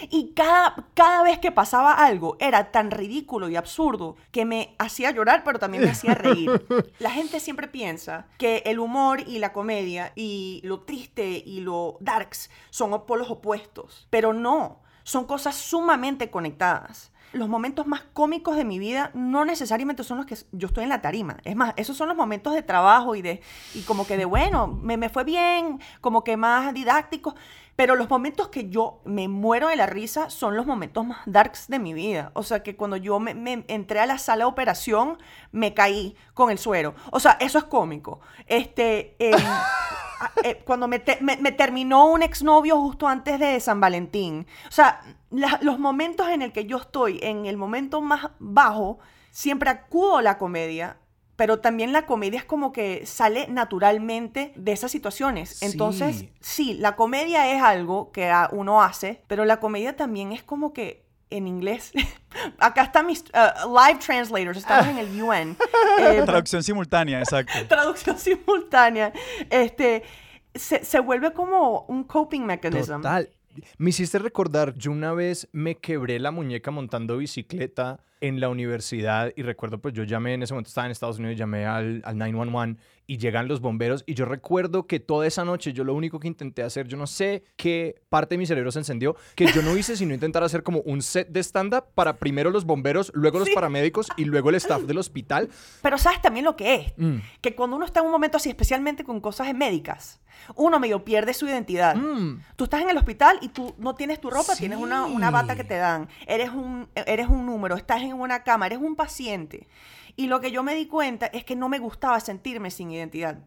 Y 0.10 0.32
cada, 0.34 0.88
cada 0.94 1.22
vez 1.22 1.38
que 1.40 1.52
pasaba 1.52 1.94
algo 1.94 2.38
era 2.40 2.72
tan 2.72 2.90
ridículo 2.90 3.50
y 3.50 3.58
absurdo 3.58 4.16
que 4.32 4.46
me 4.46 4.76
hacía 4.80 5.12
llorar, 5.12 5.44
pero 5.44 5.60
también 5.60 5.84
me 5.84 5.92
hacía 5.92 6.16
reír. 6.16 6.66
La 7.00 7.12
gente 7.12 7.40
siempre 7.40 7.68
piensa 7.68 8.28
que 8.38 8.64
el 8.66 8.80
humor 8.80 9.22
y 9.28 9.40
la 9.40 9.54
comedia 9.54 10.14
y 10.16 10.62
lo 10.64 10.82
triste 10.82 11.44
y 11.46 11.60
lo 11.60 11.98
darks 12.00 12.50
son 12.70 13.06
polos 13.06 13.30
opuestos, 13.30 14.08
pero 14.10 14.34
no. 14.34 14.82
Son 15.04 15.26
cosas 15.26 15.56
sumamente 15.56 16.30
conectadas 16.30 17.12
los 17.34 17.48
momentos 17.48 17.86
más 17.88 18.02
cómicos 18.14 18.56
de 18.56 18.66
mi 18.66 18.80
vida 18.80 19.12
no 19.14 19.46
necesariamente 19.46 20.04
son 20.04 20.18
los 20.18 20.26
que 20.26 20.38
yo 20.52 20.68
estoy 20.68 20.84
en 20.84 20.90
la 20.90 21.02
tarima. 21.02 21.38
Es 21.44 21.56
más, 21.56 21.74
esos 21.78 21.96
son 21.96 22.08
los 22.08 22.18
momentos 22.18 22.54
de 22.54 22.64
trabajo 22.64 23.16
y 23.16 23.22
de, 23.22 23.42
y 23.74 23.82
como 23.82 24.08
que 24.08 24.18
de, 24.18 24.26
bueno, 24.26 24.68
me, 24.68 24.98
me 24.98 25.10
fue 25.10 25.24
bien, 25.24 25.80
como 26.02 26.24
que 26.24 26.38
más 26.38 26.74
didácticos. 26.74 27.36
Pero 27.76 27.96
los 27.96 28.10
momentos 28.10 28.50
que 28.50 28.68
yo 28.70 29.00
me 29.06 29.30
muero 29.30 29.70
de 29.70 29.78
la 29.78 29.86
risa 29.86 30.30
son 30.30 30.58
los 30.58 30.66
momentos 30.66 31.06
más 31.06 31.20
darks 31.26 31.70
de 31.70 31.80
mi 31.80 31.94
vida. 31.94 32.32
O 32.34 32.44
sea, 32.44 32.62
que 32.62 32.76
cuando 32.76 32.98
yo 32.98 33.22
me, 33.22 33.64
entré 33.70 34.02
a 34.02 34.06
la 34.06 34.18
sala 34.18 34.44
de 34.44 34.52
operación, 34.52 35.18
me 35.54 35.74
caí 35.74 36.18
con 36.34 36.52
el 36.52 36.58
suero. 36.58 36.94
O 37.12 37.22
sea, 37.22 37.38
eso 37.40 37.58
es 37.58 37.64
cómico. 37.64 38.20
Este, 38.48 39.16
eh, 40.44 40.62
cuando 40.66 40.88
me, 40.88 41.02
me, 41.22 41.52
terminó 41.52 42.08
un 42.08 42.24
exnovio 42.24 42.80
justo 42.80 43.08
antes 43.08 43.40
de 43.40 43.60
San 43.60 43.80
Valentín. 43.80 44.48
O 44.68 44.72
sea, 44.72 45.02
los 45.30 45.80
momentos 45.80 46.30
en 46.30 46.42
el 46.42 46.52
que 46.52 46.66
yo 46.66 46.78
estoy, 46.78 47.20
en 47.22 47.46
el 47.46 47.58
momento 47.58 48.02
más 48.02 48.30
bajo, 48.40 49.00
siempre 49.32 49.70
acudo 49.70 50.18
a 50.18 50.22
la 50.22 50.38
comedia 50.38 50.98
pero 51.40 51.62
también 51.62 51.94
la 51.94 52.06
comedia 52.06 52.38
es 52.38 52.44
como 52.44 52.74
que 52.74 53.06
sale 53.06 53.48
naturalmente 53.48 54.52
de 54.58 54.74
esas 54.74 54.92
situaciones. 54.92 55.62
Entonces, 55.62 56.26
sí, 56.42 56.74
la 56.74 56.98
comedia 56.98 57.56
es 57.56 57.64
algo 57.64 58.12
que 58.12 58.30
uno 58.52 58.84
hace, 58.84 59.24
pero 59.28 59.46
la 59.46 59.62
comedia 59.62 59.96
también 59.96 60.34
es 60.34 60.44
como 60.44 60.74
que 60.74 61.09
en 61.30 61.48
inglés. 61.48 61.92
Acá 62.60 62.84
están 62.84 63.06
mis 63.06 63.24
uh, 63.34 63.68
live 63.68 64.00
translators, 64.00 64.58
estamos 64.58 64.88
en 64.88 64.98
el 64.98 65.22
UN. 65.22 65.56
Eh, 66.00 66.22
traducción 66.26 66.64
simultánea, 66.64 67.20
exacto. 67.20 67.54
traducción 67.68 68.18
simultánea. 68.18 69.12
Este, 69.50 70.04
se, 70.56 70.86
se, 70.86 71.00
vuelve 71.00 71.34
como 71.34 71.82
un 71.90 72.06
coping 72.06 72.42
mechanism. 72.46 72.98
Total. 72.98 73.30
Me 73.78 73.90
hiciste 73.90 74.18
recordar, 74.20 74.74
yo 74.76 74.92
una 74.92 75.14
vez 75.14 75.50
me 75.52 75.76
quebré 75.76 76.20
la 76.20 76.32
muñeca 76.32 76.72
montando 76.72 77.18
bicicleta 77.18 78.00
en 78.22 78.40
la 78.40 78.50
universidad 78.50 79.32
y 79.36 79.44
recuerdo 79.44 79.80
pues 79.80 79.94
yo 79.94 80.04
llamé 80.04 80.34
en 80.34 80.44
ese 80.44 80.54
momento 80.54 80.70
estaba 80.70 80.86
en 80.86 80.92
Estados 80.92 81.20
Unidos 81.20 81.38
llamé 81.38 81.66
al, 81.66 82.02
al 82.06 82.18
911 82.18 82.80
y 83.10 83.18
llegan 83.18 83.48
los 83.48 83.60
bomberos 83.60 84.04
y 84.06 84.14
yo 84.14 84.26
recuerdo 84.26 84.86
que 84.86 85.00
toda 85.00 85.26
esa 85.26 85.44
noche 85.44 85.74
yo 85.74 85.84
lo 85.84 85.96
único 85.96 86.20
que 86.20 86.28
intenté 86.28 86.62
hacer 86.62 86.88
yo 86.88 86.96
no 86.96 87.08
sé 87.08 87.44
qué 87.58 88.00
parte 88.08 88.36
de 88.36 88.38
mi 88.38 88.46
cerebro 88.46 88.72
se 88.72 88.78
encendió 88.78 89.16
que 89.34 89.48
yo 89.48 89.64
no 89.64 89.76
hice 89.76 89.98
sino 89.98 90.14
intentar 90.14 90.44
hacer 90.44 90.62
como 90.62 90.82
un 90.82 91.02
set 91.02 91.28
de 91.30 91.40
stand 91.40 91.74
up 91.74 91.86
para 91.96 92.18
primero 92.18 92.52
los 92.52 92.66
bomberos 92.66 93.12
luego 93.16 93.40
los 93.40 93.50
paramédicos 93.50 94.08
y 94.16 94.26
luego 94.26 94.50
el 94.50 94.56
staff 94.56 94.84
del 94.84 95.00
hospital 95.00 95.50
pero 95.82 95.98
sabes 95.98 96.22
también 96.22 96.46
lo 96.46 96.56
que 96.56 96.76
es 96.76 96.94
mm. 96.98 97.18
que 97.42 97.56
cuando 97.56 97.78
uno 97.78 97.86
está 97.86 98.02
en 98.02 98.06
un 98.06 98.12
momento 98.12 98.38
así 98.38 98.50
especialmente 98.50 99.04
con 99.04 99.20
cosas 99.22 99.52
médicas 99.56 100.20
uno 100.56 100.80
medio 100.80 101.04
pierde 101.04 101.34
su 101.34 101.48
identidad 101.48 101.96
mm. 101.96 102.44
tú 102.56 102.66
estás 102.66 102.82
en 102.82 102.92
el 102.92 102.98
hospital 102.98 103.40
y 103.42 103.50
tú 103.50 103.74
no 103.80 103.96
tienes 103.96 104.22
tu 104.22 104.30
ropa 104.30 104.56
tienes 104.56 104.78
una, 104.78 105.06
una 105.06 105.32
bata 105.32 105.56
que 105.56 105.64
te 105.64 105.78
dan 105.78 106.08
eres 106.28 106.52
un 106.52 106.88
eres 106.94 107.28
un 107.28 107.48
número 107.48 107.76
estás 107.76 108.04
en 108.04 108.14
una 108.14 108.44
cama, 108.44 108.68
eres 108.68 108.80
un 108.80 108.96
paciente. 108.96 109.68
Y 110.20 110.28
lo 110.28 110.42
que 110.42 110.52
yo 110.52 110.64
me 110.64 110.76
di 110.76 110.86
cuenta 110.86 111.28
es 111.28 111.46
que 111.46 111.56
no 111.56 111.70
me 111.70 111.80
gustaba 111.80 112.20
sentirme 112.20 112.72
sin 112.72 112.92
identidad. 112.92 113.40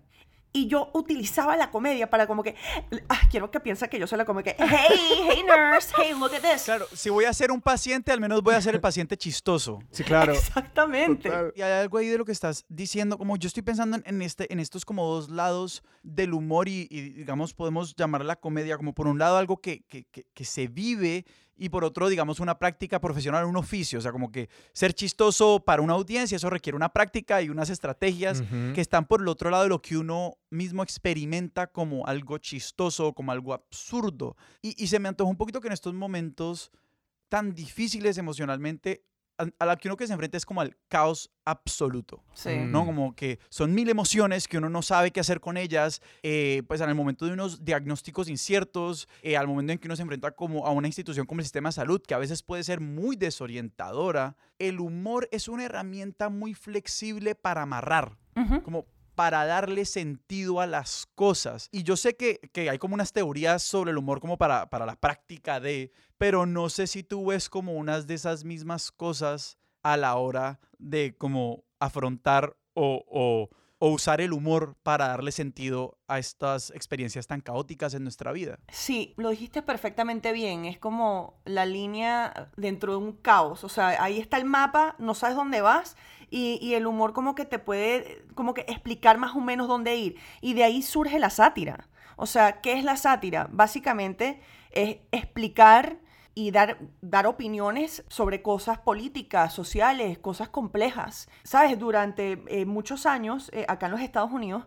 Y 0.54 0.68
yo 0.68 0.88
utilizaba 0.94 1.54
la 1.54 1.70
comedia 1.70 2.08
para 2.08 2.26
como 2.26 2.42
que, 2.42 2.54
ah, 3.10 3.20
quiero 3.30 3.50
que 3.50 3.60
piensa 3.60 3.88
que 3.88 3.98
yo 3.98 4.06
soy 4.06 4.16
la 4.16 4.24
comedia, 4.24 4.56
que, 4.56 4.64
hey, 4.64 4.98
hey 4.98 5.44
nurse, 5.46 5.92
hey, 5.98 6.14
look 6.18 6.32
at 6.34 6.40
this. 6.40 6.62
Claro, 6.62 6.86
si 6.94 7.10
voy 7.10 7.26
a 7.26 7.32
ser 7.34 7.50
un 7.52 7.60
paciente, 7.60 8.10
al 8.10 8.20
menos 8.20 8.42
voy 8.42 8.54
a 8.54 8.62
ser 8.62 8.74
el 8.74 8.80
paciente 8.80 9.18
chistoso. 9.18 9.80
Sí, 9.90 10.02
claro. 10.02 10.32
Exactamente. 10.32 11.30
Y 11.54 11.60
hay 11.60 11.72
algo 11.72 11.98
ahí 11.98 12.06
de 12.06 12.16
lo 12.16 12.24
que 12.24 12.32
estás 12.32 12.64
diciendo, 12.70 13.18
como 13.18 13.36
yo 13.36 13.48
estoy 13.48 13.62
pensando 13.62 13.98
en, 14.02 14.22
este, 14.22 14.50
en 14.50 14.58
estos 14.58 14.86
como 14.86 15.06
dos 15.06 15.28
lados 15.28 15.82
del 16.02 16.32
humor 16.32 16.70
y, 16.70 16.86
digamos, 16.86 17.52
podemos 17.52 17.94
llamar 17.94 18.24
la 18.24 18.36
comedia 18.36 18.78
como 18.78 18.94
por 18.94 19.08
un 19.08 19.18
lado 19.18 19.36
algo 19.36 19.58
que, 19.58 19.84
que, 19.88 20.04
que, 20.04 20.24
que 20.32 20.44
se 20.46 20.68
vive 20.68 21.26
y 21.62 21.68
por 21.68 21.84
otro, 21.84 22.08
digamos, 22.08 22.40
una 22.40 22.58
práctica 22.58 23.00
profesional, 23.00 23.44
un 23.44 23.56
oficio. 23.56 24.00
O 24.00 24.02
sea, 24.02 24.10
como 24.10 24.32
que 24.32 24.48
ser 24.72 24.94
chistoso 24.94 25.62
para 25.64 25.80
una 25.80 25.92
audiencia, 25.92 26.34
eso 26.34 26.50
requiere 26.50 26.74
una 26.74 26.88
práctica 26.88 27.40
y 27.40 27.50
unas 27.50 27.70
estrategias 27.70 28.42
que 28.74 28.80
están 28.80 29.06
por 29.06 29.20
el 29.20 29.28
otro 29.28 29.48
lado 29.48 29.62
de 29.62 29.68
lo 29.68 29.80
que 29.80 29.96
uno 29.96 30.38
mismo 30.50 30.82
experimenta 30.82 31.68
como 31.68 32.04
algo 32.04 32.38
chistoso, 32.38 33.12
como 33.12 33.30
algo 33.30 33.54
absurdo. 33.54 34.36
Y, 34.60 34.74
y 34.82 34.88
se 34.88 34.98
me 34.98 35.08
antoja 35.08 35.30
un 35.30 35.36
poquito 35.36 35.60
que 35.60 35.68
en 35.68 35.74
estos 35.74 35.94
momentos 35.94 36.72
tan 37.28 37.54
difíciles 37.54 38.18
emocionalmente, 38.18 39.04
a 39.36 39.66
la 39.66 39.76
que 39.76 39.88
uno 39.88 39.96
que 39.96 40.06
se 40.06 40.12
enfrenta 40.12 40.36
es 40.36 40.46
como 40.46 40.60
al 40.60 40.76
caos 40.88 41.30
absoluto. 41.44 42.22
Sí. 42.34 42.56
¿No? 42.56 42.84
Como 42.84 43.14
que 43.14 43.38
son 43.48 43.74
mil 43.74 43.88
emociones 43.88 44.46
que 44.46 44.58
uno 44.58 44.68
no 44.68 44.82
sabe 44.82 45.10
qué 45.10 45.20
hacer 45.20 45.40
con 45.40 45.56
ellas, 45.56 46.00
eh, 46.22 46.62
pues 46.68 46.80
en 46.80 46.88
el 46.88 46.94
momento 46.94 47.26
de 47.26 47.32
unos 47.32 47.64
diagnósticos 47.64 48.28
inciertos, 48.28 49.08
eh, 49.22 49.36
al 49.36 49.46
momento 49.46 49.72
en 49.72 49.78
que 49.78 49.88
uno 49.88 49.96
se 49.96 50.02
enfrenta 50.02 50.30
como 50.32 50.66
a 50.66 50.70
una 50.70 50.86
institución 50.86 51.26
como 51.26 51.40
el 51.40 51.44
sistema 51.44 51.70
de 51.70 51.74
salud, 51.74 52.02
que 52.06 52.14
a 52.14 52.18
veces 52.18 52.42
puede 52.42 52.62
ser 52.62 52.80
muy 52.80 53.16
desorientadora, 53.16 54.36
el 54.58 54.80
humor 54.80 55.28
es 55.32 55.48
una 55.48 55.64
herramienta 55.64 56.28
muy 56.28 56.54
flexible 56.54 57.34
para 57.34 57.62
amarrar. 57.62 58.16
Como 58.64 58.86
para 59.14 59.44
darle 59.44 59.84
sentido 59.84 60.60
a 60.60 60.66
las 60.66 61.06
cosas. 61.14 61.68
Y 61.72 61.82
yo 61.82 61.96
sé 61.96 62.16
que, 62.16 62.40
hay 62.68 62.78
como 62.78 62.94
unas 62.94 63.12
teorías 63.12 63.62
sobre 63.62 63.90
el 63.90 63.98
humor 63.98 64.20
como 64.20 64.38
para, 64.38 64.70
para 64.70 64.86
la 64.86 64.96
práctica 64.96 65.60
de, 65.60 65.92
pero 66.18 66.46
no 66.46 66.68
sé 66.68 66.86
si 66.86 67.02
tú 67.02 67.26
ves 67.26 67.48
como 67.48 67.74
unas 67.74 68.06
de 68.06 68.14
esas 68.14 68.44
mismas 68.44 68.90
cosas 68.90 69.58
a 69.82 69.96
la 69.96 70.16
hora 70.16 70.60
de 70.78 71.14
como 71.16 71.64
afrontar 71.78 72.56
o, 72.74 73.04
o, 73.06 73.50
o, 73.84 73.88
usar 73.88 74.20
el 74.20 74.32
humor 74.32 74.76
para 74.84 75.08
darle 75.08 75.32
sentido 75.32 75.98
a 76.06 76.20
estas 76.20 76.70
experiencias 76.70 77.26
tan 77.26 77.40
caóticas 77.40 77.94
en 77.94 78.04
nuestra 78.04 78.30
vida. 78.30 78.60
Sí, 78.68 79.12
lo 79.16 79.30
dijiste 79.30 79.60
perfectamente 79.60 80.32
bien. 80.32 80.66
Es 80.66 80.78
como 80.78 81.40
la 81.44 81.66
línea 81.66 82.50
dentro 82.56 82.92
de 82.92 82.98
un 82.98 83.12
caos. 83.12 83.64
O 83.64 83.68
sea, 83.68 84.00
ahí 84.00 84.20
está 84.20 84.36
el 84.36 84.44
mapa, 84.44 84.94
no 84.98 85.14
sabes 85.14 85.34
dónde 85.34 85.62
vas 85.62 85.96
y, 86.30 86.74
el 86.74 86.86
humor 86.86 87.12
como 87.12 87.34
que 87.34 87.44
te 87.44 87.58
puede 87.58 88.24
como 88.34 88.54
que 88.54 88.62
explicar 88.68 89.18
más 89.18 89.34
o 89.34 89.40
menos 89.40 89.66
dónde 89.66 89.96
ir. 89.96 90.16
Y 90.40 90.54
de 90.54 90.62
ahí 90.62 90.82
surge 90.82 91.18
la 91.18 91.30
sátira. 91.30 91.88
O 92.16 92.26
sea, 92.26 92.60
¿qué 92.60 92.74
es 92.74 92.84
la 92.84 92.96
sátira? 92.96 93.48
Básicamente 93.50 94.40
es 94.70 94.98
explicar 95.10 95.98
y 96.34 96.50
dar, 96.50 96.78
dar 97.00 97.26
opiniones 97.26 98.04
sobre 98.08 98.42
cosas 98.42 98.78
políticas, 98.78 99.52
sociales, 99.52 100.18
cosas 100.18 100.48
complejas. 100.48 101.28
Sabes, 101.42 101.78
durante 101.78 102.42
eh, 102.46 102.64
muchos 102.64 103.06
años, 103.06 103.50
eh, 103.52 103.64
acá 103.68 103.86
en 103.86 103.92
los 103.92 104.00
Estados 104.00 104.32
Unidos, 104.32 104.64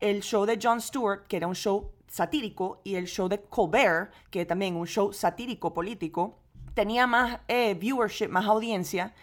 el 0.00 0.22
show 0.22 0.46
de 0.46 0.58
Jon 0.62 0.80
Stewart, 0.80 1.26
que 1.26 1.36
era 1.36 1.46
un 1.46 1.56
show 1.56 1.90
satírico, 2.06 2.80
y 2.84 2.94
el 2.94 3.06
show 3.06 3.28
de 3.28 3.40
Colbert, 3.42 4.12
que 4.30 4.46
también 4.46 4.76
un 4.76 4.86
show 4.86 5.12
satírico 5.12 5.74
político, 5.74 6.38
tenía 6.74 7.06
más 7.06 7.40
eh, 7.48 7.74
viewership, 7.74 8.28
más 8.28 8.46
audiencia 8.46 9.14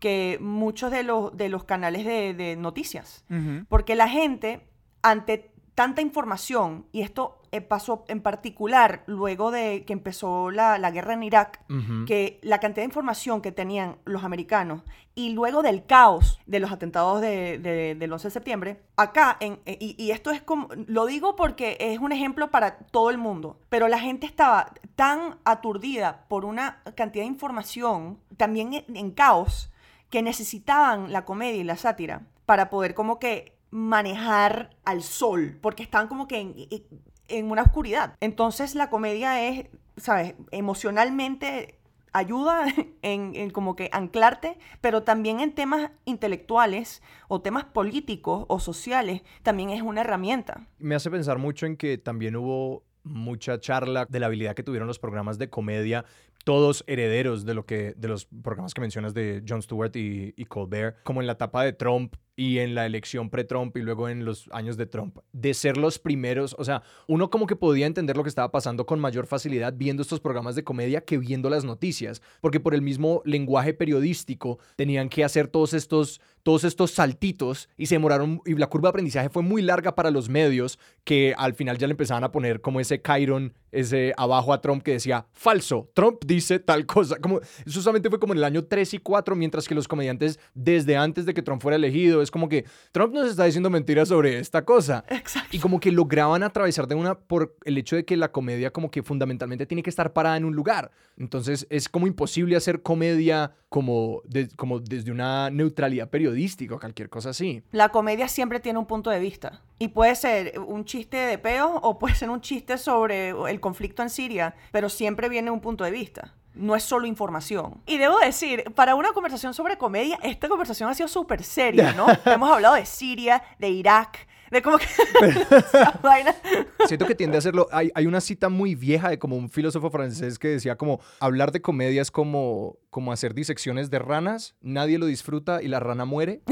que 0.00 0.38
muchos 0.40 0.90
de 0.90 1.04
los, 1.04 1.36
de 1.36 1.48
los 1.48 1.64
canales 1.64 2.04
de, 2.04 2.56
noticias. 2.58 3.24
Porque 3.68 3.94
la 3.94 4.08
gente, 4.08 4.68
ante 5.02 5.50
tanta 5.74 6.02
información, 6.02 6.86
y 6.92 7.00
esto 7.00 7.40
eh, 7.54 7.60
pasó 7.60 8.04
en 8.08 8.20
particular 8.20 9.04
luego 9.06 9.52
de 9.52 9.84
que 9.84 9.92
empezó 9.92 10.50
la, 10.50 10.90
guerra 10.90 11.14
en 11.14 11.22
Irak, 11.22 11.60
que 12.04 12.40
la 12.42 12.58
cantidad 12.58 12.82
de 12.82 12.88
información 12.88 13.40
que 13.40 13.52
tenían 13.52 13.96
los 14.04 14.24
americanos 14.24 14.82
y 15.14 15.30
luego 15.30 15.62
del 15.62 15.86
caos 15.86 16.40
de 16.46 16.58
los 16.58 16.72
atentados 16.72 17.20
del 17.20 18.12
11 18.12 18.26
de 18.26 18.32
septiembre, 18.32 18.82
acá, 18.96 19.36
en, 19.38 19.60
eh, 19.66 19.78
y, 19.80 19.94
y, 20.02 20.10
esto 20.10 20.32
es 20.32 20.42
como, 20.42 20.68
lo 20.88 21.06
digo 21.06 21.36
porque 21.36 21.76
es 21.78 22.00
un 22.00 22.10
ejemplo 22.10 22.50
para 22.50 22.78
todo 22.78 23.10
el 23.10 23.18
mundo, 23.18 23.60
pero 23.68 23.86
la 23.86 24.00
gente 24.00 24.26
estaba 24.26 24.72
tan 24.96 25.38
aturdida 25.44 26.24
por 26.26 26.44
una 26.44 26.82
cantidad 26.96 27.22
de 27.22 27.28
información, 27.28 28.18
también 28.36 28.84
en 28.88 29.10
caos, 29.12 29.70
que 30.10 30.22
necesitaban 30.22 31.12
la 31.12 31.24
comedia 31.24 31.60
y 31.60 31.64
la 31.64 31.76
sátira 31.76 32.22
para 32.46 32.68
poder 32.68 32.94
como 32.94 33.20
que 33.20 33.56
manejar 33.70 34.70
al 34.84 35.02
sol, 35.02 35.58
porque 35.60 35.82
están 35.82 36.08
como 36.08 36.28
que 36.28 36.86
en, 37.28 37.44
en 37.44 37.50
una 37.50 37.62
oscuridad. 37.62 38.16
Entonces 38.20 38.74
la 38.74 38.90
comedia 38.90 39.46
es, 39.48 39.66
¿sabes? 39.96 40.34
Emocionalmente 40.50 41.78
ayuda 42.14 42.64
en, 43.02 43.50
como 43.50 43.76
que 43.76 43.90
anclarte, 43.92 44.56
pero 44.80 45.02
también 45.02 45.40
en 45.40 45.52
temas 45.54 45.90
intelectuales 46.06 47.02
o 47.28 47.42
temas 47.42 47.64
políticos 47.64 48.46
o 48.48 48.58
sociales, 48.60 49.20
también 49.42 49.68
es 49.68 49.82
una 49.82 50.00
herramienta. 50.00 50.66
Me 50.78 50.94
hace 50.94 51.10
pensar 51.10 51.36
mucho 51.36 51.66
en 51.66 51.76
que 51.76 51.98
también 51.98 52.36
hubo 52.36 52.84
mucha 53.02 53.60
charla 53.60 54.06
de 54.08 54.18
la 54.18 54.26
habilidad 54.26 54.54
que 54.54 54.62
tuvieron 54.62 54.88
los 54.88 54.98
programas 54.98 55.36
de 55.36 55.50
comedia 55.50 56.06
todos 56.44 56.84
herederos 56.86 57.44
de 57.44 57.54
lo 57.54 57.66
que 57.66 57.94
de 57.96 58.08
los 58.08 58.26
programas 58.26 58.74
que 58.74 58.80
mencionas 58.80 59.14
de 59.14 59.42
Jon 59.48 59.62
Stewart 59.62 59.92
y, 59.94 60.44
Colbert, 60.44 61.02
como 61.02 61.20
en 61.20 61.26
la 61.26 61.32
etapa 61.32 61.64
de 61.64 61.72
Trump 61.72 62.14
y 62.36 62.58
en 62.58 62.74
la 62.74 62.84
elección 62.84 63.30
pre-Trump 63.30 63.76
y 63.76 63.80
luego 63.82 64.08
en 64.08 64.24
los 64.24 64.48
años 64.52 64.76
de 64.76 64.86
Trump, 64.86 65.18
de 65.32 65.54
ser 65.54 65.76
los 65.76 65.98
primeros, 65.98 66.54
o 66.58 66.64
sea, 66.64 66.82
uno 67.06 67.30
como 67.30 67.46
que 67.46 67.54
podía 67.56 67.86
entender 67.86 68.16
lo 68.16 68.24
que 68.24 68.28
estaba 68.28 68.50
pasando 68.50 68.86
con 68.86 68.98
mayor 68.98 69.26
facilidad 69.26 69.72
viendo 69.76 70.02
estos 70.02 70.20
programas 70.20 70.56
de 70.56 70.64
comedia 70.64 71.04
que 71.04 71.16
viendo 71.16 71.48
las 71.48 71.64
noticias, 71.64 72.22
porque 72.40 72.60
por 72.60 72.74
el 72.74 72.82
mismo 72.82 73.22
lenguaje 73.24 73.72
periodístico 73.72 74.58
tenían 74.76 75.08
que 75.08 75.24
hacer 75.24 75.48
todos 75.48 75.74
estos 75.74 76.20
todos 76.42 76.64
estos 76.64 76.90
saltitos 76.90 77.70
y 77.76 77.86
se 77.86 77.94
demoraron 77.94 78.42
y 78.44 78.54
la 78.54 78.68
curva 78.68 78.88
de 78.88 78.90
aprendizaje 78.90 79.30
fue 79.30 79.42
muy 79.42 79.62
larga 79.62 79.94
para 79.94 80.10
los 80.10 80.28
medios 80.28 80.78
que 81.02 81.34
al 81.38 81.54
final 81.54 81.78
ya 81.78 81.86
le 81.86 81.92
empezaban 81.92 82.22
a 82.22 82.32
poner 82.32 82.60
como 82.60 82.80
ese 82.80 83.00
Chiron, 83.00 83.54
ese 83.74 84.12
abajo 84.16 84.52
a 84.52 84.60
Trump 84.60 84.82
que 84.82 84.92
decía 84.92 85.26
falso, 85.32 85.90
Trump 85.94 86.24
dice 86.24 86.58
tal 86.58 86.86
cosa, 86.86 87.16
como 87.16 87.40
eso 87.66 87.80
solamente 87.80 88.08
fue 88.08 88.18
como 88.18 88.32
en 88.32 88.38
el 88.38 88.44
año 88.44 88.64
3 88.64 88.94
y 88.94 88.98
4 88.98 89.36
mientras 89.36 89.68
que 89.68 89.74
los 89.74 89.88
comediantes 89.88 90.38
desde 90.54 90.96
antes 90.96 91.26
de 91.26 91.34
que 91.34 91.42
Trump 91.42 91.62
fuera 91.62 91.76
elegido 91.76 92.22
es 92.22 92.30
como 92.30 92.48
que 92.48 92.64
Trump 92.92 93.14
nos 93.14 93.28
está 93.28 93.44
diciendo 93.44 93.70
mentiras 93.70 94.08
sobre 94.08 94.38
esta 94.38 94.64
cosa. 94.64 95.04
Exacto. 95.08 95.56
Y 95.56 95.58
como 95.58 95.80
que 95.80 95.92
lograban 95.92 96.42
atravesar 96.42 96.86
de 96.86 96.94
una 96.94 97.18
por 97.18 97.56
el 97.64 97.78
hecho 97.78 97.96
de 97.96 98.04
que 98.04 98.16
la 98.16 98.32
comedia 98.32 98.70
como 98.70 98.90
que 98.90 99.02
fundamentalmente 99.02 99.66
tiene 99.66 99.82
que 99.82 99.90
estar 99.90 100.12
parada 100.12 100.36
en 100.36 100.44
un 100.44 100.54
lugar. 100.54 100.90
Entonces 101.16 101.66
es 101.70 101.88
como 101.88 102.06
imposible 102.06 102.56
hacer 102.56 102.82
comedia 102.82 103.52
como, 103.74 104.22
como 104.54 104.78
desde 104.78 105.10
una 105.10 105.50
neutralidad 105.50 106.08
periodística 106.08 106.76
o 106.76 106.78
cualquier 106.78 107.08
cosa 107.08 107.30
así. 107.30 107.64
La 107.72 107.88
comedia 107.88 108.28
siempre 108.28 108.60
tiene 108.60 108.78
un 108.78 108.86
punto 108.86 109.10
de 109.10 109.18
vista. 109.18 109.62
Y 109.80 109.88
puede 109.88 110.14
ser 110.14 110.60
un 110.60 110.84
chiste 110.84 111.16
de 111.16 111.38
peo 111.38 111.80
o 111.82 111.98
puede 111.98 112.14
ser 112.14 112.30
un 112.30 112.40
chiste 112.40 112.78
sobre 112.78 113.30
el 113.30 113.58
conflicto 113.58 114.02
en 114.02 114.10
Siria, 114.10 114.54
pero 114.70 114.88
siempre 114.88 115.28
viene 115.28 115.50
un 115.50 115.60
punto 115.60 115.82
de 115.82 115.90
vista 115.90 116.34
no 116.54 116.76
es 116.76 116.84
solo 116.84 117.04
información. 117.08 117.82
Y 117.84 117.98
debo 117.98 118.16
decir, 118.20 118.62
para 118.76 118.94
una 118.94 119.10
conversación 119.10 119.54
sobre 119.54 119.76
comedia, 119.76 120.20
esta 120.22 120.48
conversación 120.48 120.88
ha 120.88 120.94
sido 120.94 121.08
súper 121.08 121.42
seria, 121.42 121.94
¿no? 121.94 122.06
Hemos 122.32 122.48
hablado 122.48 122.76
de 122.76 122.86
Siria, 122.86 123.42
de 123.58 123.70
Irak, 123.70 124.28
de 124.50 124.62
cómo 124.62 124.78
que... 124.78 124.86
Siento 126.86 127.06
que 127.06 127.14
tiende 127.14 127.36
a 127.36 127.38
hacerlo. 127.38 127.68
Hay, 127.72 127.90
hay, 127.94 128.06
una 128.06 128.20
cita 128.20 128.48
muy 128.48 128.74
vieja 128.74 129.08
de 129.08 129.18
como 129.18 129.36
un 129.36 129.50
filósofo 129.50 129.90
francés 129.90 130.38
que 130.38 130.48
decía 130.48 130.76
como 130.76 131.00
hablar 131.20 131.52
de 131.52 131.62
comedia 131.62 132.02
es 132.02 132.10
como, 132.10 132.78
como 132.90 133.12
hacer 133.12 133.34
disecciones 133.34 133.90
de 133.90 133.98
ranas, 133.98 134.54
nadie 134.60 134.98
lo 134.98 135.06
disfruta 135.06 135.62
y 135.62 135.68
la 135.68 135.80
rana 135.80 136.04
muere. 136.04 136.42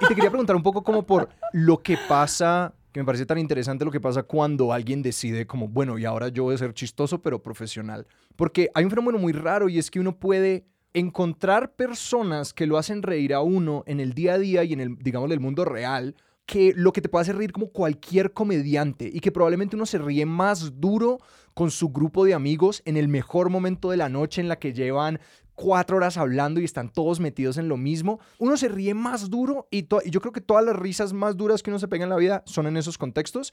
Y 0.00 0.06
te 0.06 0.14
quería 0.14 0.30
preguntar 0.30 0.56
un 0.56 0.62
poco 0.62 0.82
como 0.82 1.06
por 1.06 1.28
lo 1.52 1.82
que 1.82 1.98
pasa 2.08 2.74
que 2.94 3.00
me 3.00 3.06
parece 3.06 3.26
tan 3.26 3.38
interesante 3.38 3.84
lo 3.84 3.90
que 3.90 4.00
pasa 4.00 4.22
cuando 4.22 4.72
alguien 4.72 5.02
decide 5.02 5.48
como, 5.48 5.66
bueno, 5.66 5.98
y 5.98 6.04
ahora 6.04 6.28
yo 6.28 6.44
voy 6.44 6.54
a 6.54 6.58
ser 6.58 6.72
chistoso 6.74 7.20
pero 7.20 7.42
profesional. 7.42 8.06
Porque 8.36 8.70
hay 8.72 8.84
un 8.84 8.90
fenómeno 8.90 9.18
muy 9.18 9.32
raro 9.32 9.68
y 9.68 9.78
es 9.78 9.90
que 9.90 9.98
uno 9.98 10.16
puede 10.16 10.64
encontrar 10.92 11.74
personas 11.74 12.54
que 12.54 12.68
lo 12.68 12.78
hacen 12.78 13.02
reír 13.02 13.34
a 13.34 13.40
uno 13.40 13.82
en 13.88 13.98
el 13.98 14.14
día 14.14 14.34
a 14.34 14.38
día 14.38 14.62
y 14.62 14.74
en 14.74 14.80
el, 14.80 14.96
digamos, 14.96 15.28
el 15.32 15.40
mundo 15.40 15.64
real, 15.64 16.14
que 16.46 16.72
lo 16.76 16.92
que 16.92 17.00
te 17.00 17.08
puede 17.08 17.22
hacer 17.22 17.36
reír 17.36 17.52
como 17.52 17.68
cualquier 17.68 18.32
comediante 18.32 19.10
y 19.12 19.20
que 19.20 19.32
probablemente 19.32 19.76
uno 19.76 19.86
se 19.86 19.98
ríe 19.98 20.26
más 20.26 20.80
duro 20.80 21.18
con 21.54 21.70
su 21.70 21.88
grupo 21.88 22.24
de 22.24 22.34
amigos 22.34 22.82
en 22.84 22.96
el 22.96 23.08
mejor 23.08 23.48
momento 23.48 23.90
de 23.90 23.96
la 23.96 24.08
noche 24.08 24.40
en 24.40 24.48
la 24.48 24.58
que 24.58 24.72
llevan 24.72 25.20
cuatro 25.54 25.96
horas 25.96 26.16
hablando 26.16 26.60
y 26.60 26.64
están 26.64 26.90
todos 26.90 27.20
metidos 27.20 27.58
en 27.58 27.68
lo 27.68 27.76
mismo, 27.76 28.18
uno 28.38 28.56
se 28.56 28.68
ríe 28.68 28.92
más 28.92 29.30
duro 29.30 29.68
y, 29.70 29.86
yo 30.10 30.20
creo 30.20 30.32
que 30.32 30.40
todas 30.40 30.64
las 30.64 30.76
risas 30.76 31.12
más 31.12 31.36
duras 31.36 31.62
que 31.62 31.70
uno 31.70 31.78
se 31.78 31.88
pega 31.88 32.04
en 32.04 32.10
la 32.10 32.16
vida 32.16 32.42
son 32.46 32.66
en 32.66 32.76
esos 32.76 32.98
contextos 32.98 33.52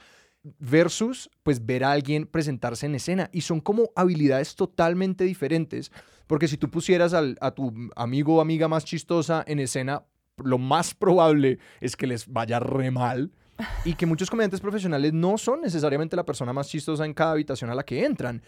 versus 0.59 1.29
pues 1.43 1.65
ver 1.65 1.83
a 1.83 1.91
alguien 1.91 2.25
presentarse 2.25 2.87
en 2.87 2.95
escena. 2.95 3.29
Y 3.31 3.41
son 3.41 3.61
como 3.61 3.91
habilidades 3.95 4.55
totalmente 4.55 5.23
diferentes 5.23 5.91
porque 6.25 6.47
si 6.47 6.57
tú 6.57 6.69
pusieras 6.69 7.13
a 7.13 7.51
tu 7.51 7.73
amigo 7.95 8.35
o 8.35 8.41
amiga 8.41 8.67
más 8.67 8.85
chistosa 8.85 9.43
en 9.45 9.59
escena 9.59 10.03
lo 10.43 10.57
más 10.57 10.93
probable 10.93 11.59
es 11.79 11.95
que 11.95 12.07
les 12.07 12.27
vaya 12.27 12.59
re 12.59 12.91
mal 12.91 13.31
y 13.85 13.93
que 13.93 14.05
muchos 14.05 14.29
comediantes 14.29 14.61
profesionales 14.61 15.13
no 15.13 15.37
son 15.37 15.61
necesariamente 15.61 16.15
la 16.15 16.25
persona 16.25 16.53
más 16.53 16.67
chistosa 16.67 17.05
en 17.05 17.13
cada 17.13 17.31
habitación 17.31 17.69
a 17.69 17.75
la 17.75 17.83
que 17.83 18.05
entran. 18.05 18.41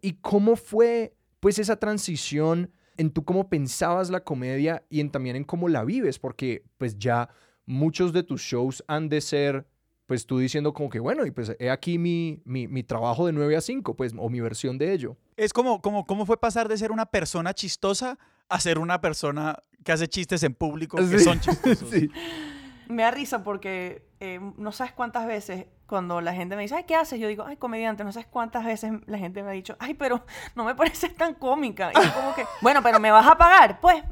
¿Y 0.00 0.14
cómo 0.14 0.56
fue 0.56 1.14
pues 1.40 1.58
esa 1.58 1.76
transición 1.76 2.70
en 2.96 3.10
tú 3.10 3.24
cómo 3.24 3.48
pensabas 3.48 4.10
la 4.10 4.22
comedia 4.22 4.84
y 4.88 5.00
en 5.00 5.10
también 5.10 5.36
en 5.36 5.44
cómo 5.44 5.68
la 5.68 5.84
vives, 5.84 6.18
porque 6.18 6.64
pues 6.78 6.98
ya 6.98 7.28
muchos 7.66 8.12
de 8.12 8.22
tus 8.22 8.42
shows 8.42 8.84
han 8.86 9.08
de 9.08 9.20
ser, 9.20 9.66
pues 10.06 10.26
tú 10.26 10.38
diciendo 10.38 10.72
como 10.72 10.88
que, 10.88 11.00
bueno, 11.00 11.26
y 11.26 11.30
pues 11.30 11.56
he 11.58 11.70
aquí 11.70 11.98
mi, 11.98 12.40
mi, 12.44 12.68
mi 12.68 12.82
trabajo 12.82 13.26
de 13.26 13.32
9 13.32 13.56
a 13.56 13.60
5, 13.60 13.96
pues, 13.96 14.12
o 14.16 14.28
mi 14.28 14.40
versión 14.40 14.78
de 14.78 14.92
ello. 14.92 15.16
Es 15.36 15.52
como, 15.52 15.80
como, 15.80 16.04
¿cómo 16.04 16.26
fue 16.26 16.38
pasar 16.38 16.68
de 16.68 16.76
ser 16.76 16.92
una 16.92 17.06
persona 17.06 17.54
chistosa 17.54 18.18
a 18.52 18.60
ser 18.60 18.78
una 18.78 19.00
persona 19.00 19.62
que 19.84 19.92
hace 19.92 20.08
chistes 20.08 20.42
en 20.42 20.54
público 20.54 20.96
que 20.96 21.18
son 21.18 21.40
chistosos? 21.40 21.88
sí. 21.92 22.10
Me 22.88 23.02
da 23.02 23.10
risa 23.10 23.42
porque 23.42 24.06
eh, 24.20 24.40
no 24.56 24.72
sabes 24.72 24.92
cuántas 24.92 25.26
veces 25.26 25.66
cuando 25.92 26.22
la 26.22 26.32
gente 26.32 26.56
me 26.56 26.62
dice, 26.62 26.74
ay, 26.74 26.84
¿qué 26.84 26.96
haces? 26.96 27.20
Yo 27.20 27.28
digo, 27.28 27.44
ay, 27.46 27.58
comediante, 27.58 28.02
no 28.02 28.12
sabes 28.12 28.26
cuántas 28.26 28.64
veces 28.64 28.92
la 29.04 29.18
gente 29.18 29.42
me 29.42 29.50
ha 29.50 29.52
dicho, 29.52 29.76
ay, 29.78 29.92
pero 29.92 30.24
no 30.54 30.64
me 30.64 30.74
pareces 30.74 31.14
tan 31.14 31.34
cómica. 31.34 31.90
Y 31.94 32.02
yo 32.02 32.14
como 32.14 32.34
que, 32.34 32.46
bueno, 32.62 32.82
pero 32.82 32.98
me 32.98 33.10
vas 33.10 33.26
a 33.26 33.36
pagar, 33.36 33.78
pues, 33.78 34.02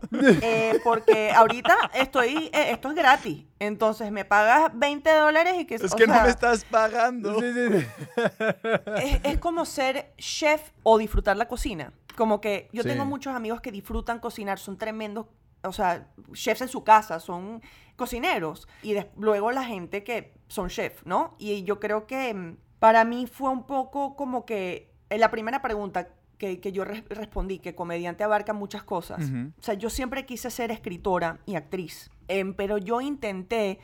eh, 0.43 0.79
porque 0.85 1.31
ahorita 1.31 1.75
estoy, 1.95 2.51
eh, 2.53 2.73
esto 2.73 2.91
es 2.91 2.95
gratis. 2.95 3.47
Entonces 3.59 4.13
me 4.13 4.27
pagas 4.27 4.71
20 4.75 5.11
dólares 5.11 5.55
y 5.59 5.65
que... 5.65 5.77
Es 5.77 5.95
que 5.95 6.07
no 6.07 6.23
me 6.23 6.29
estás 6.29 6.65
pagando. 6.65 7.43
Es, 7.43 9.21
es, 9.23 9.39
como 9.39 9.65
ser 9.65 10.13
chef 10.19 10.73
o 10.83 10.99
disfrutar 10.99 11.39
la 11.39 11.49
cocina. 11.49 11.95
Como 12.21 12.39
que 12.43 12.69
yo 12.71 12.83
tengo 12.83 13.07
muchos 13.07 13.35
amigos 13.35 13.63
que 13.63 13.73
disfrutan 13.73 14.19
cocinar, 14.19 14.59
son 14.59 14.77
tremendos 14.77 15.25
o 15.63 15.73
sea, 15.73 16.07
chefs 16.35 16.61
en 16.61 16.69
su 16.69 16.85
casa, 16.85 17.19
son 17.19 17.63
cocineros. 17.97 18.69
Y 18.83 18.95
luego 19.17 19.51
la 19.53 19.65
gente 19.65 20.05
que 20.05 20.35
son 20.47 20.69
chefs, 20.69 21.07
¿no? 21.07 21.35
Y 21.39 21.63
yo 21.65 21.81
creo 21.81 22.07
que 22.07 22.35
mm, 22.35 22.57
para 22.79 23.07
mí 23.07 23.27
fue 23.27 23.49
un 23.49 23.67
poco 23.67 24.17
como 24.17 24.45
que 24.45 24.93
en 25.09 25.21
la 25.21 25.31
primera 25.31 25.63
pregunta 25.63 26.09
que, 26.37 26.73
yo 26.73 26.85
respondí, 26.85 27.59
que 27.59 27.75
comediante 27.75 28.23
abarca 28.23 28.53
muchas 28.53 28.83
cosas. 28.83 29.31
O 29.59 29.63
sea, 29.63 29.75
yo 29.75 29.91
siempre 29.91 30.25
quise 30.27 30.51
ser 30.51 30.71
escritora 30.71 31.39
y 31.47 31.55
actriz. 31.55 32.11
Em, 32.29 32.55
pero 32.55 32.79
yo 32.79 33.01
intenté 33.01 33.81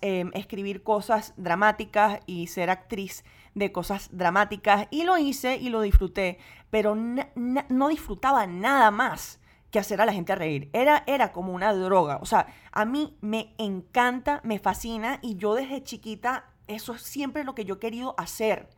em, 0.00 0.30
escribir 0.32 0.82
cosas 0.82 1.34
dramáticas 1.36 2.20
y 2.26 2.46
ser 2.46 2.70
actriz 2.70 3.24
de 3.54 3.72
cosas 3.72 4.08
dramáticas 4.12 4.86
y 4.90 5.02
lo 5.02 5.18
hice 5.18 5.56
y 5.56 5.68
lo 5.68 5.80
disfruté, 5.80 6.38
pero 6.70 6.94
no 6.94 7.88
disfrutaba 7.88 8.46
nada 8.46 8.90
más 8.90 9.40
que 9.70 9.78
hacer 9.78 10.00
a 10.00 10.06
la 10.06 10.12
gente 10.12 10.34
reír. 10.34 10.70
Era, 10.72 11.04
era 11.06 11.32
como 11.32 11.52
una 11.52 11.72
droga. 11.72 12.18
O 12.22 12.26
sea, 12.26 12.46
a 12.72 12.84
mí 12.84 13.16
me 13.20 13.54
encanta, 13.58 14.40
me 14.44 14.58
fascina 14.58 15.18
y 15.22 15.36
yo 15.36 15.54
desde 15.54 15.82
chiquita 15.82 16.46
eso 16.66 16.94
es 16.94 17.02
siempre 17.02 17.44
lo 17.44 17.54
que 17.54 17.64
yo 17.64 17.74
he 17.74 17.78
querido 17.78 18.14
hacer. 18.18 18.68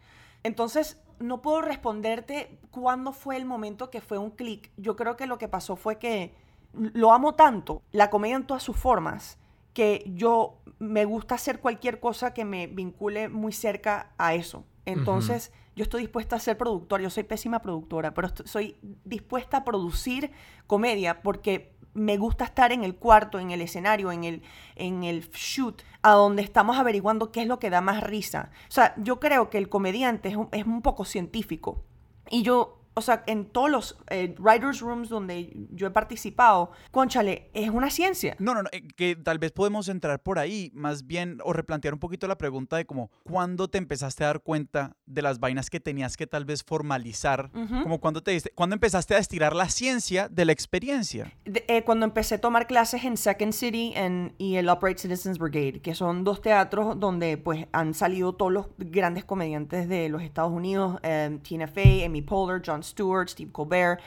Entonces, 0.43 1.01
no 1.19 1.43
puedo 1.43 1.61
responderte 1.61 2.59
cuándo 2.71 3.13
fue 3.13 3.37
el 3.37 3.45
momento 3.45 3.91
que 3.91 4.01
fue 4.01 4.19
un 4.19 4.31
clic. 4.31 4.71
Yo 4.77 4.97
creo 4.97 5.17
que 5.17 5.27
lo 5.27 5.39
que 5.39 5.49
pasó 5.49 5.77
fue 5.77 5.99
que 5.99 6.35
lo 6.73 7.13
amo 7.13 7.35
tanto, 7.35 7.83
la 7.91 8.11
comedia 8.11 8.37
en 8.37 8.47
todas 8.47 8.63
sus 8.63 8.77
formas, 8.77 9.39
que 9.75 10.05
yo 10.15 10.61
me 10.79 11.05
gusta 11.05 11.35
hacer 11.35 11.61
cualquier 11.61 12.01
cosa 12.01 12.33
que 12.33 12.45
me 12.45 12.67
vincule 12.69 13.29
muy 13.29 13.53
cerca 13.53 14.13
a 14.19 14.35
eso. 14.35 14.65
Entonces, 14.87 15.53
yo 15.77 15.85
estoy 15.85 16.03
dispuesta 16.03 16.37
a 16.37 16.41
ser 16.41 16.59
productora, 16.59 17.03
yo 17.03 17.11
soy 17.11 17.25
pésima 17.25 17.61
productora, 17.61 18.13
pero 18.13 18.29
soy 18.45 18.77
dispuesta 19.05 19.59
a 19.59 19.65
producir 19.65 20.31
comedia 20.67 21.23
porque 21.23 21.73
me 21.95 22.17
gusta 22.17 22.45
estar 22.45 22.73
en 22.73 22.85
el 22.85 22.95
cuarto, 22.95 23.39
en 23.39 23.51
el 23.51 23.61
escenario, 23.61 24.13
en 24.13 24.25
el, 24.25 24.43
en 24.77 25.03
el 25.05 25.29
shoot, 25.31 25.83
a 26.03 26.13
donde 26.13 26.43
estamos 26.43 26.79
averiguando 26.79 27.33
qué 27.33 27.43
es 27.43 27.49
lo 27.49 27.59
que 27.59 27.71
da 27.71 27.81
más 27.81 28.03
risa. 28.03 28.51
O 28.69 28.73
sea, 28.73 28.95
yo 28.97 29.19
creo 29.21 29.51
que 29.51 29.59
el 29.59 29.69
comediante 29.69 30.29
es 30.29 30.37
un, 30.37 30.49
es 30.53 30.67
un 30.67 30.83
poco 30.83 31.05
científico. 31.05 31.85
Y 32.31 32.43
yo 32.43 32.80
o 33.01 33.03
sea, 33.03 33.25
en 33.27 33.47
todos 33.47 33.71
los 33.71 33.99
eh, 34.11 34.35
writers 34.39 34.81
rooms 34.81 35.09
donde 35.09 35.67
yo 35.71 35.87
he 35.87 35.91
participado, 35.91 36.71
conchale, 36.91 37.51
es 37.55 37.71
una 37.71 37.89
ciencia. 37.89 38.37
No, 38.39 38.53
no, 38.55 38.63
no, 38.63 38.69
eh, 38.73 38.87
que 38.95 39.17
tal 39.17 39.39
vez 39.39 39.53
podemos 39.53 39.89
entrar 39.89 40.23
por 40.23 40.39
ahí, 40.39 40.71
más 40.75 41.07
bien, 41.07 41.39
o 41.43 41.55
replantear 41.55 41.95
un 41.95 42.01
poquito 42.01 42.29
la 42.29 42.37
pregunta 42.37 42.77
de 42.77 42.85
como, 42.85 43.11
¿cuándo 43.25 43.69
te 43.69 43.79
empezaste 43.79 44.25
a 44.25 44.27
dar 44.29 44.43
cuenta 44.43 44.97
de 45.07 45.23
las 45.23 45.41
vainas 45.41 45.71
que 45.71 45.81
tenías 45.81 46.19
que 46.19 46.27
tal 46.27 46.45
vez 46.45 46.63
formalizar? 46.63 47.51
Como 47.83 48.01
cuando 48.01 48.23
te 48.23 48.33
diste, 48.33 48.51
¿cuándo 48.51 48.75
empezaste 48.75 49.15
a 49.15 49.19
estirar 49.19 49.57
la 49.57 49.71
ciencia 49.71 50.29
de 50.29 50.45
la 50.45 50.53
experiencia? 50.53 51.33
Eh, 51.47 51.83
cuando 51.85 52.05
empecé 52.05 52.35
a 52.35 52.41
tomar 52.41 52.67
clases 52.67 53.05
en 53.05 53.17
Second 53.17 53.55
City 53.55 53.95
en, 53.97 54.35
y 54.37 54.57
el 54.57 54.69
Upright 54.69 54.99
Citizens 54.99 55.39
Brigade, 55.39 55.81
que 55.81 55.95
son 55.95 56.23
dos 56.23 56.43
teatros 56.43 57.01
donde 57.01 57.39
pues 57.39 57.67
han 57.73 57.95
salido 57.95 58.35
todos 58.35 58.53
los 58.53 58.67
grandes 58.77 59.25
comediantes 59.25 59.89
de 59.89 60.11
los 60.11 60.23
Estados 60.23 60.53
Unidos, 60.53 61.01
Tina 61.43 61.67
Fey, 61.67 62.05
Amy 62.05 62.21
Poehler, 62.21 62.61
Jon 62.65 62.83
Stewart, 62.91 63.29
Steve 63.29 63.51
Colbert. 63.53 64.01
O 64.01 64.03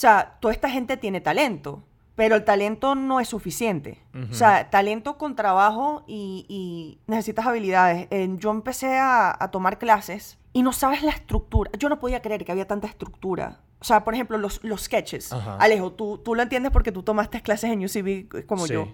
sea, 0.00 0.38
toda 0.40 0.54
esta 0.54 0.70
gente 0.70 0.96
tiene 0.96 1.20
talento, 1.20 1.82
pero 2.14 2.36
el 2.36 2.44
talento 2.44 2.94
no 2.94 3.20
es 3.20 3.28
suficiente. 3.28 4.02
O 4.30 4.34
sea, 4.34 4.70
talento 4.70 5.16
con 5.16 5.36
trabajo 5.36 6.04
y, 6.06 6.98
necesitas 7.06 7.46
habilidades. 7.46 8.08
yo 8.38 8.50
empecé 8.50 8.98
a, 8.98 9.48
tomar 9.52 9.78
clases 9.78 10.38
y 10.52 10.62
no 10.62 10.72
sabes 10.72 11.02
la 11.02 11.12
estructura. 11.12 11.70
Yo 11.78 11.88
no 11.88 11.98
podía 11.98 12.22
creer 12.22 12.44
que 12.44 12.52
había 12.52 12.66
tanta 12.66 12.86
estructura. 12.86 13.60
O 13.78 13.84
sea, 13.84 14.04
por 14.04 14.14
ejemplo, 14.14 14.36
los, 14.36 14.62
los 14.62 14.82
sketches. 14.82 15.32
Alejo, 15.32 15.92
tú, 15.92 16.18
tú 16.18 16.34
lo 16.34 16.42
entiendes 16.42 16.72
porque 16.72 16.92
tú 16.92 17.02
tomaste 17.02 17.40
clases 17.40 17.70
en 17.70 17.84
UCB 17.84 18.46
como 18.46 18.66
yo. 18.66 18.88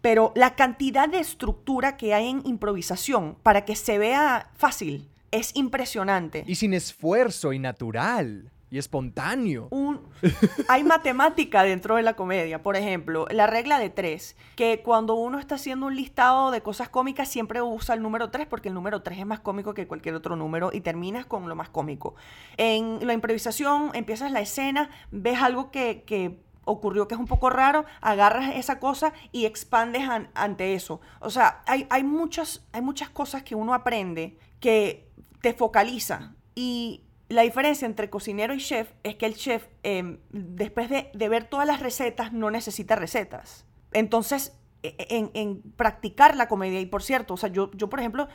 Pero 0.00 0.32
la 0.34 0.54
cantidad 0.54 1.08
de 1.08 1.18
estructura 1.18 1.96
que 1.96 2.14
hay 2.14 2.28
en 2.28 2.42
improvisación 2.46 3.36
para 3.42 3.64
que 3.64 3.76
se 3.76 3.98
vea 3.98 4.50
fácil 4.56 5.10
es 5.30 5.54
impresionante. 5.54 6.44
Y 6.46 6.54
sin 6.54 6.72
esfuerzo 6.72 7.52
y 7.52 7.58
natural 7.58 8.50
y 8.70 8.78
espontáneo. 8.78 9.68
hay 10.68 10.84
matemática 10.84 11.62
dentro 11.64 11.96
de 11.96 12.02
la 12.02 12.14
comedia. 12.14 12.62
Por 12.62 12.76
ejemplo, 12.76 13.26
la 13.30 13.46
regla 13.46 13.78
de 13.78 13.90
tres, 13.90 14.36
que 14.54 14.82
cuando 14.82 15.14
uno 15.14 15.38
está 15.38 15.56
haciendo 15.56 15.86
un 15.86 15.96
listado 15.96 16.50
de 16.50 16.62
cosas 16.62 16.88
cómicas, 16.88 17.28
siempre 17.28 17.60
usa 17.62 17.94
el 17.94 18.02
número 18.02 18.30
tres 18.30 18.46
porque 18.46 18.68
el 18.68 18.74
número 18.74 19.02
tres 19.02 19.18
es 19.18 19.26
más 19.26 19.40
cómico 19.40 19.74
que 19.74 19.88
cualquier 19.88 20.14
otro 20.14 20.36
número 20.36 20.70
y 20.72 20.80
terminas 20.80 21.26
con 21.26 21.48
lo 21.48 21.56
más 21.56 21.68
cómico. 21.68 22.14
En 22.56 23.04
la 23.06 23.12
improvisación, 23.12 23.90
empiezas 23.94 24.30
la 24.30 24.40
escena, 24.40 24.90
ves 25.10 25.42
algo 25.42 25.70
que, 25.70 26.38
ocurrió 26.64 27.08
que 27.08 27.14
es 27.14 27.20
un 27.20 27.26
poco 27.26 27.50
raro, 27.50 27.84
agarras 28.00 28.54
esa 28.54 28.78
cosa 28.78 29.12
y 29.32 29.46
expandes 29.46 30.08
ante 30.34 30.74
eso. 30.74 31.00
O 31.18 31.30
sea, 31.30 31.64
hay, 31.66 31.88
hay, 31.90 32.04
muchas, 32.04 32.64
hay 32.72 32.82
muchas 32.82 33.08
cosas 33.08 33.42
que 33.42 33.56
uno 33.56 33.74
aprende 33.74 34.38
que 34.60 35.10
te 35.40 35.54
focaliza 35.54 36.34
y 36.54 37.02
la 37.30 37.42
diferencia 37.42 37.86
entre 37.86 38.10
cocinero 38.10 38.54
y 38.54 38.58
chef 38.58 38.90
es 39.04 39.14
que 39.14 39.24
el 39.24 39.36
chef, 39.36 39.64
em, 39.84 40.18
después 40.30 40.90
de, 40.90 41.28
ver 41.28 41.44
todas 41.44 41.66
las 41.66 41.78
recetas, 41.78 42.32
no 42.32 42.50
necesita 42.50 42.96
recetas. 42.96 43.64
Entonces, 43.92 44.52
e, 44.82 44.96
e, 44.98 45.16
en, 45.16 45.30
en, 45.34 45.62
practicar 45.76 46.36
la 46.36 46.48
comedia, 46.48 46.80
y 46.80 46.86
por 46.86 47.04
cierto, 47.04 47.34
o 47.34 47.36
sea, 47.36 47.48
yo, 47.48 47.70
yo 47.74 47.88
por 47.88 48.00
ejemplo, 48.00 48.26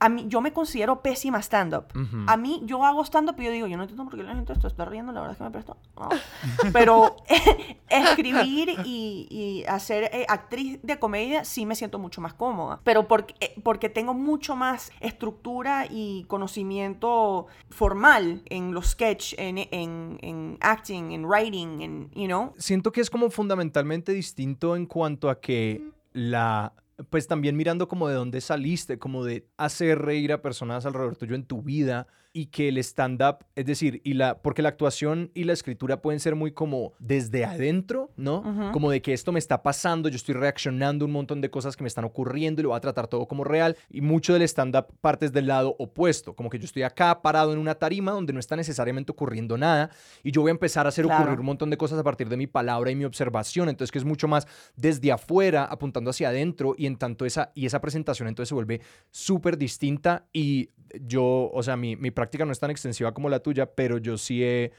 a 0.00 0.08
mí, 0.08 0.26
yo 0.28 0.40
me 0.40 0.52
considero 0.52 1.00
pésima 1.02 1.40
stand-up. 1.40 1.86
A 2.26 2.36
mí, 2.36 2.62
yo 2.64 2.84
hago 2.84 3.04
stand-up 3.04 3.36
y 3.38 3.44
yo 3.44 3.50
digo, 3.50 3.66
yo 3.66 3.76
no 3.76 3.84
entiendo 3.84 4.04
por 4.04 4.16
qué 4.16 4.22
la 4.22 4.34
gente 4.34 4.52
esto 4.52 4.66
está 4.66 4.84
riendo, 4.84 5.12
la 5.12 5.20
verdad 5.20 5.32
es 5.32 5.38
que 5.38 5.44
me 5.44 5.50
presto. 5.50 5.76
Pero 6.72 7.16
escribir 7.88 8.70
y, 8.84 9.64
hacer 9.68 10.10
eh, 10.12 10.26
actriz 10.28 10.78
de 10.82 10.98
comedia 10.98 11.44
sí 11.44 11.64
me 11.64 11.74
siento 11.74 11.98
mucho 11.98 12.20
más 12.20 12.34
cómoda. 12.34 12.80
Pero 12.84 13.08
porque, 13.08 13.34
eh, 13.40 13.54
porque 13.62 13.88
tengo 13.88 14.14
mucho 14.14 14.56
más 14.56 14.92
estructura 15.00 15.86
y 15.88 16.24
conocimiento 16.24 17.46
formal 17.70 18.42
en 18.46 18.74
los 18.74 18.88
sketch, 18.90 19.34
en, 19.38 19.58
en, 19.58 20.18
en 20.20 20.58
acting, 20.60 21.12
en 21.12 21.24
writing, 21.24 21.80
en, 21.80 22.10
you 22.14 22.26
know. 22.26 22.52
Siento 22.58 22.92
que 22.92 23.00
es 23.00 23.10
como 23.10 23.30
fundamentalmente 23.30 24.12
distinto 24.12 24.76
en 24.76 24.86
cuanto 24.86 25.30
a 25.30 25.40
que 25.40 25.82
la 26.12 26.72
pues 27.10 27.26
también 27.26 27.56
mirando 27.56 27.88
como 27.88 28.08
de 28.08 28.14
dónde 28.14 28.40
saliste, 28.40 28.98
como 28.98 29.24
de 29.24 29.46
hacer 29.56 30.00
reír 30.00 30.32
a 30.32 30.42
personas 30.42 30.86
alrededor 30.86 31.16
tuyo 31.16 31.34
en 31.34 31.44
tu 31.44 31.62
vida, 31.62 32.06
y 32.36 32.46
que 32.46 32.68
el 32.68 32.78
stand-up, 32.78 33.46
es 33.54 33.64
decir, 33.64 34.00
y 34.02 34.14
la, 34.14 34.42
porque 34.42 34.60
la 34.60 34.68
actuación 34.68 35.30
y 35.34 35.44
la 35.44 35.52
escritura 35.52 36.02
pueden 36.02 36.18
ser 36.18 36.34
muy 36.34 36.50
como 36.50 36.92
desde 36.98 37.44
adentro, 37.44 38.10
¿no? 38.16 38.72
Como 38.72 38.90
de 38.90 39.00
que 39.00 39.12
esto 39.12 39.30
me 39.30 39.38
está 39.38 39.62
pasando, 39.62 40.08
yo 40.08 40.16
estoy 40.16 40.34
reaccionando 40.34 41.04
a 41.04 41.06
un 41.06 41.12
montón 41.12 41.40
de 41.40 41.48
cosas 41.48 41.76
que 41.76 41.84
me 41.84 41.88
están 41.88 42.04
ocurriendo 42.04 42.60
y 42.60 42.64
lo 42.64 42.70
voy 42.70 42.76
a 42.76 42.80
tratar 42.80 43.06
todo 43.06 43.26
como 43.28 43.44
real. 43.44 43.76
Y 43.88 44.00
mucho 44.00 44.32
del 44.32 44.42
stand-up 44.42 44.86
partes 45.00 45.32
del 45.32 45.46
lado 45.46 45.76
opuesto, 45.78 46.34
como 46.34 46.50
que 46.50 46.58
yo 46.58 46.64
estoy 46.64 46.82
acá 46.82 47.22
parado 47.22 47.52
en 47.52 47.58
una 47.60 47.76
tarima 47.76 48.10
donde 48.10 48.32
no 48.32 48.40
está 48.40 48.56
necesariamente 48.56 49.12
ocurriendo 49.12 49.56
nada 49.56 49.90
y 50.24 50.32
yo 50.32 50.40
voy 50.40 50.48
a 50.48 50.58
empezar 50.58 50.86
a 50.86 50.88
hacer 50.88 51.06
ocurrir 51.06 51.38
un 51.38 51.46
montón 51.46 51.70
de 51.70 51.76
cosas 51.76 52.00
a 52.00 52.02
partir 52.02 52.28
de 52.28 52.36
mi 52.36 52.48
palabra 52.48 52.90
y 52.90 52.96
mi 52.96 53.04
observación. 53.04 53.68
Entonces, 53.68 53.92
que 53.92 53.98
es 53.98 54.04
mucho 54.04 54.26
más 54.26 54.48
desde 54.74 55.12
afuera, 55.12 55.66
apuntando 55.66 56.10
hacia 56.10 56.30
adentro 56.30 56.74
y 56.76 56.86
en 56.86 56.96
tanto 56.96 57.26
esa, 57.26 57.52
y 57.54 57.66
esa 57.66 57.80
presentación 57.80 58.26
entonces 58.26 58.48
se 58.48 58.56
vuelve 58.56 58.80
súper 59.12 59.56
distinta 59.56 60.26
y 60.32 60.70
yo, 61.00 61.50
o 61.52 61.62
sea, 61.62 61.76
mi, 61.76 61.96
mi 61.96 62.10
práctica 62.10 62.23
no 62.46 62.52
es 62.52 62.58
tan 62.60 62.70
extensiva 62.70 63.12
como 63.14 63.28
la 63.28 63.40
tuya, 63.40 63.74
pero 63.74 63.98
yo 63.98 64.18
sí 64.18 64.44
he, 64.44 64.72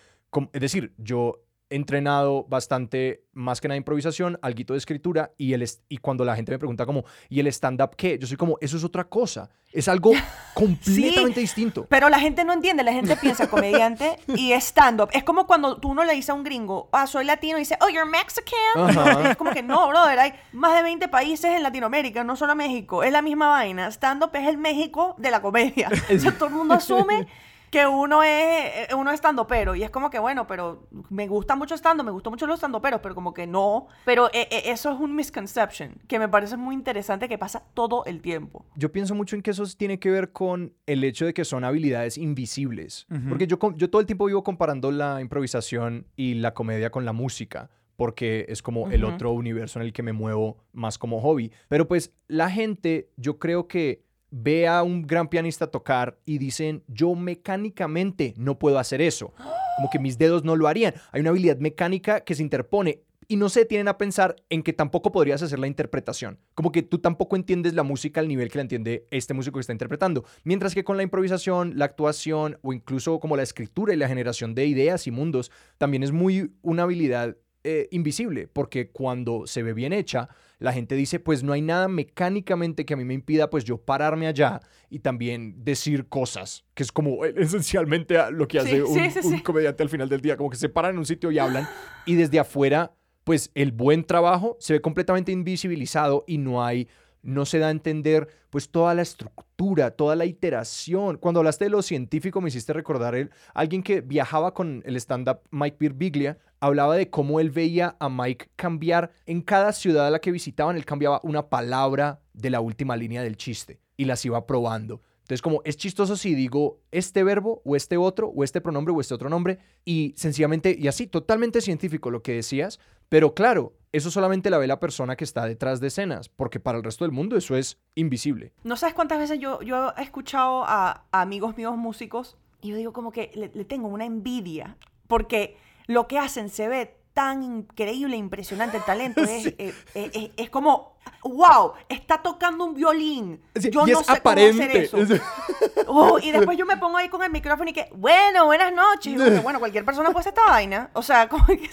es 0.53 0.61
decir, 0.61 0.93
yo 0.97 1.44
entrenado 1.69 2.45
bastante, 2.47 3.23
más 3.33 3.59
que 3.59 3.67
nada 3.67 3.77
improvisación, 3.77 4.37
algo 4.41 4.73
de 4.73 4.77
escritura, 4.77 5.31
y, 5.37 5.53
el 5.53 5.65
y 5.89 5.97
cuando 5.97 6.23
la 6.23 6.35
gente 6.35 6.51
me 6.51 6.59
pregunta 6.59 6.85
como, 6.85 7.05
¿y 7.29 7.39
el 7.39 7.47
stand-up 7.47 7.95
qué? 7.95 8.19
Yo 8.19 8.27
soy 8.27 8.37
como, 8.37 8.57
eso 8.61 8.77
es 8.77 8.83
otra 8.83 9.05
cosa, 9.05 9.49
es 9.71 9.87
algo 9.87 10.11
completamente 10.53 11.39
distinto. 11.39 11.87
Pero 11.89 12.09
la 12.09 12.19
gente 12.19 12.45
no 12.45 12.53
entiende, 12.53 12.83
la 12.83 12.93
gente 12.93 13.17
piensa 13.17 13.49
comediante 13.49 14.17
y 14.27 14.53
stand-up. 14.53 15.09
Es 15.13 15.23
como 15.23 15.47
cuando 15.47 15.77
tú 15.77 15.93
no 15.93 16.03
le 16.03 16.13
dices 16.13 16.29
a 16.29 16.33
un 16.33 16.43
gringo, 16.43 16.89
ah, 16.91 17.07
soy 17.07 17.25
latino, 17.25 17.57
y 17.57 17.61
dice, 17.61 17.77
oh, 17.81 17.89
you're 17.89 18.09
Mexican. 18.09 19.25
Es 19.25 19.35
como 19.35 19.51
que 19.51 19.63
no, 19.63 19.87
brother, 19.89 20.19
hay 20.19 20.33
más 20.51 20.75
de 20.75 20.83
20 20.83 21.07
países 21.07 21.51
en 21.51 21.63
Latinoamérica, 21.63 22.23
no 22.23 22.35
solo 22.35 22.55
México, 22.55 23.03
es 23.03 23.11
la 23.11 23.21
misma 23.21 23.47
vaina. 23.47 23.87
Stand-up 23.91 24.31
es 24.33 24.47
el 24.47 24.57
México 24.57 25.15
de 25.17 25.31
la 25.31 25.41
comedia. 25.41 25.89
o 26.27 26.31
todo 26.33 26.49
el 26.49 26.55
mundo 26.55 26.75
asume 26.75 27.27
que 27.71 27.85
uno 27.85 28.23
es, 28.23 28.93
uno 28.93 29.11
estando 29.11 29.47
pero. 29.47 29.75
Y 29.75 29.83
es 29.83 29.89
como 29.89 30.09
que, 30.09 30.19
bueno, 30.19 30.47
pero 30.47 30.87
me 31.09 31.27
gusta 31.27 31.55
mucho 31.55 31.75
estando, 31.75 32.03
me 32.03 32.11
gustan 32.11 32.31
mucho 32.31 32.47
los 32.47 32.55
estando 32.55 32.81
pero, 32.81 33.01
pero 33.01 33.15
como 33.15 33.33
que 33.33 33.47
no. 33.47 33.87
Pero 34.05 34.27
eh, 34.27 34.47
eh, 34.51 34.63
eso 34.65 34.91
es 34.91 34.99
un 34.99 35.15
misconception 35.15 35.95
que 36.07 36.19
me 36.19 36.27
parece 36.27 36.57
muy 36.57 36.75
interesante 36.75 37.27
que 37.27 37.37
pasa 37.37 37.63
todo 37.73 38.05
el 38.05 38.21
tiempo. 38.21 38.65
Yo 38.75 38.91
pienso 38.91 39.15
mucho 39.15 39.35
en 39.35 39.41
que 39.41 39.51
eso 39.51 39.63
tiene 39.77 39.99
que 39.99 40.09
ver 40.09 40.31
con 40.31 40.73
el 40.85 41.03
hecho 41.03 41.25
de 41.25 41.33
que 41.33 41.45
son 41.45 41.63
habilidades 41.63 42.17
invisibles. 42.17 43.07
Porque 43.29 43.47
yo, 43.47 43.57
yo 43.75 43.89
todo 43.89 43.99
el 43.99 44.05
tiempo 44.05 44.25
vivo 44.25 44.43
comparando 44.43 44.91
la 44.91 45.21
improvisación 45.21 46.07
y 46.15 46.35
la 46.35 46.53
comedia 46.53 46.89
con 46.89 47.05
la 47.05 47.13
música 47.13 47.69
porque 47.95 48.45
es 48.49 48.61
como 48.61 48.89
el 48.89 49.03
otro 49.05 49.31
universo 49.31 49.79
en 49.79 49.85
el 49.85 49.93
que 49.93 50.03
me 50.03 50.13
muevo 50.13 50.57
más 50.73 50.97
como 50.97 51.21
hobby. 51.21 51.51
Pero 51.69 51.87
pues 51.87 52.13
la 52.27 52.49
gente, 52.49 53.09
yo 53.15 53.39
creo 53.39 53.67
que 53.67 54.04
ve 54.37 54.67
a 54.67 54.83
un 54.83 55.07
gran 55.07 55.29
pianista 55.29 55.67
tocar 55.67 56.17
y 56.25 56.39
dicen, 56.39 56.83
yo 56.87 57.15
mecánicamente 57.15 58.33
no 58.35 58.59
puedo 58.59 58.79
hacer 58.79 59.01
eso. 59.01 59.33
Como 59.77 59.89
que 59.89 59.97
mis 59.97 60.17
dedos 60.17 60.43
no 60.43 60.57
lo 60.57 60.67
harían. 60.67 60.93
Hay 61.13 61.21
una 61.21 61.29
habilidad 61.29 61.57
mecánica 61.57 62.19
que 62.19 62.35
se 62.35 62.43
interpone 62.43 62.99
y 63.29 63.37
no 63.37 63.47
se 63.47 63.61
detienen 63.61 63.87
a 63.87 63.97
pensar 63.97 64.35
en 64.49 64.61
que 64.61 64.73
tampoco 64.73 65.13
podrías 65.13 65.41
hacer 65.41 65.57
la 65.57 65.67
interpretación. 65.67 66.37
Como 66.53 66.73
que 66.73 66.83
tú 66.83 66.99
tampoco 66.99 67.37
entiendes 67.37 67.75
la 67.75 67.83
música 67.83 68.19
al 68.19 68.27
nivel 68.27 68.51
que 68.51 68.57
la 68.57 68.63
entiende 68.63 69.07
este 69.09 69.33
músico 69.33 69.57
que 69.57 69.61
está 69.61 69.71
interpretando. 69.71 70.25
Mientras 70.43 70.75
que 70.75 70.83
con 70.83 70.97
la 70.97 71.03
improvisación, 71.03 71.77
la 71.77 71.85
actuación 71.85 72.59
o 72.61 72.73
incluso 72.73 73.21
como 73.21 73.37
la 73.37 73.43
escritura 73.43 73.93
y 73.93 73.97
la 73.97 74.09
generación 74.09 74.53
de 74.53 74.65
ideas 74.65 75.07
y 75.07 75.11
mundos, 75.11 75.49
también 75.77 76.03
es 76.03 76.11
muy 76.11 76.51
una 76.61 76.83
habilidad 76.83 77.37
eh, 77.63 77.87
invisible, 77.91 78.47
porque 78.47 78.91
cuando 78.91 79.47
se 79.47 79.63
ve 79.63 79.73
bien 79.73 79.93
hecha, 79.93 80.27
la 80.59 80.73
gente 80.73 80.95
dice, 80.95 81.19
pues 81.19 81.43
no 81.43 81.53
hay 81.53 81.61
nada 81.61 81.87
mecánicamente 81.87 82.85
que 82.85 82.93
a 82.93 82.97
mí 82.97 83.05
me 83.05 83.13
impida 83.13 83.49
pues 83.49 83.63
yo 83.63 83.77
pararme 83.77 84.27
allá 84.27 84.61
y 84.89 84.99
también 84.99 85.63
decir 85.63 86.07
cosas, 86.07 86.65
que 86.73 86.83
es 86.83 86.91
como 86.91 87.25
esencialmente 87.25 88.17
lo 88.31 88.47
que 88.47 88.59
hace 88.59 88.83
un, 88.83 89.39
comediante 89.39 89.83
al 89.83 89.89
final 89.89 90.09
del 90.09 90.21
día, 90.21 90.37
como 90.37 90.49
que 90.49 90.57
se 90.57 90.69
paran 90.69 90.91
en 90.91 90.99
un 90.99 91.05
sitio 91.05 91.31
y 91.31 91.39
hablan 91.39 91.67
y 92.05 92.15
desde 92.15 92.39
afuera 92.39 92.93
pues 93.23 93.49
el 93.55 93.71
buen 93.71 94.03
trabajo 94.03 94.55
se 94.59 94.73
ve 94.73 94.81
completamente 94.81 95.31
invisibilizado 95.31 96.23
y 96.27 96.37
no 96.37 96.63
hay 96.63 96.87
no 97.25 97.45
se 97.45 97.59
da 97.59 97.67
a 97.67 97.71
entender 97.71 98.29
pues 98.51 98.69
toda 98.69 98.93
la 98.93 99.01
estructura, 99.01 99.91
toda 99.91 100.15
la 100.15 100.25
iteración. 100.25 101.17
Cuando 101.17 101.39
hablaste 101.39 101.65
de 101.65 101.71
lo 101.71 101.81
científico 101.81 102.39
me 102.39 102.49
hiciste 102.49 102.71
recordar 102.71 103.15
el, 103.15 103.31
alguien 103.53 103.83
que 103.83 104.01
viajaba 104.01 104.53
con 104.53 104.83
el 104.85 104.95
stand-up 104.95 105.39
Mike 105.49 105.77
Birbiglia, 105.79 106.37
hablaba 106.65 106.95
de 106.95 107.09
cómo 107.09 107.39
él 107.39 107.51
veía 107.51 107.95
a 107.99 108.09
Mike 108.09 108.49
cambiar 108.55 109.11
en 109.25 109.41
cada 109.41 109.71
ciudad 109.71 110.07
a 110.07 110.11
la 110.11 110.19
que 110.19 110.31
visitaban, 110.31 110.75
él 110.75 110.85
cambiaba 110.85 111.21
una 111.23 111.47
palabra 111.47 112.21
de 112.33 112.49
la 112.49 112.61
última 112.61 112.97
línea 112.97 113.21
del 113.21 113.37
chiste 113.37 113.79
y 113.97 114.05
las 114.05 114.25
iba 114.25 114.45
probando. 114.45 115.01
Entonces, 115.19 115.41
como 115.41 115.61
es 115.63 115.77
chistoso 115.77 116.17
si 116.17 116.35
digo 116.35 116.81
este 116.91 117.23
verbo 117.23 117.61
o 117.65 117.75
este 117.75 117.97
otro 117.97 118.27
o 118.27 118.43
este 118.43 118.61
pronombre 118.61 118.93
o 118.93 119.01
este 119.01 119.15
otro 119.15 119.29
nombre 119.29 119.57
y 119.83 120.13
sencillamente, 120.17 120.75
y 120.79 120.87
así, 120.87 121.07
totalmente 121.07 121.61
científico 121.61 122.11
lo 122.11 122.21
que 122.21 122.33
decías, 122.33 122.79
pero 123.09 123.33
claro, 123.33 123.73
eso 123.91 124.11
solamente 124.11 124.49
la 124.49 124.57
ve 124.57 124.67
la 124.67 124.79
persona 124.79 125.15
que 125.15 125.23
está 125.23 125.45
detrás 125.45 125.79
de 125.79 125.87
escenas, 125.87 126.29
porque 126.29 126.59
para 126.59 126.77
el 126.77 126.83
resto 126.83 127.05
del 127.05 127.11
mundo 127.11 127.37
eso 127.37 127.55
es 127.55 127.79
invisible. 127.95 128.53
No 128.63 128.75
sabes 128.75 128.93
cuántas 128.93 129.19
veces 129.19 129.39
yo, 129.39 129.61
yo 129.61 129.93
he 129.97 130.03
escuchado 130.03 130.63
a, 130.65 131.05
amigos 131.11 131.57
míos 131.57 131.77
músicos 131.77 132.37
y 132.61 132.69
yo 132.69 132.75
digo 132.75 132.93
como 132.93 133.11
que 133.11 133.31
le, 133.35 133.65
tengo 133.65 133.87
una 133.87 134.05
envidia 134.05 134.77
porque 135.07 135.57
lo 135.87 136.07
que 136.07 136.19
hacen 136.19 136.49
se 136.49 136.67
ve 136.67 136.97
tan 137.15 137.43
increíble, 137.43 138.17
impresionante 138.17 138.77
el 138.77 138.83
talento. 138.83 139.21
Es, 139.25 139.47
eh, 139.47 139.55
eh, 139.57 139.73
eh, 140.13 140.31
es, 140.35 140.49
como, 140.49 140.97
wow, 141.23 141.73
está 141.87 142.21
tocando 142.21 142.65
un 142.65 142.73
violín. 142.73 143.41
yo 143.71 143.87
no 143.87 144.03
sé 144.03 144.11
aparente. 144.11 144.89
cómo 144.91 145.03
hacer 145.03 145.17
eso. 145.17 145.23
Oh, 145.87 146.19
y 146.19 146.31
después 146.31 146.57
yo 146.57 146.65
me 146.65 146.75
pongo 146.75 146.97
ahí 146.97 147.07
con 147.07 147.23
el 147.23 147.31
micrófono 147.31 147.69
y 147.69 147.73
que, 147.73 147.89
bueno, 147.95 148.45
buenas 148.45 148.73
noches. 148.73 149.13
Y 149.13 149.39
bueno, 149.39 149.59
cualquier 149.59 149.85
persona 149.85 150.11
puede 150.11 150.21
hacer 150.21 150.33
esta 150.33 150.51
vaina. 150.51 150.89
O 150.93 151.01
sea, 151.01 151.29
como 151.29 151.45
que 151.45 151.69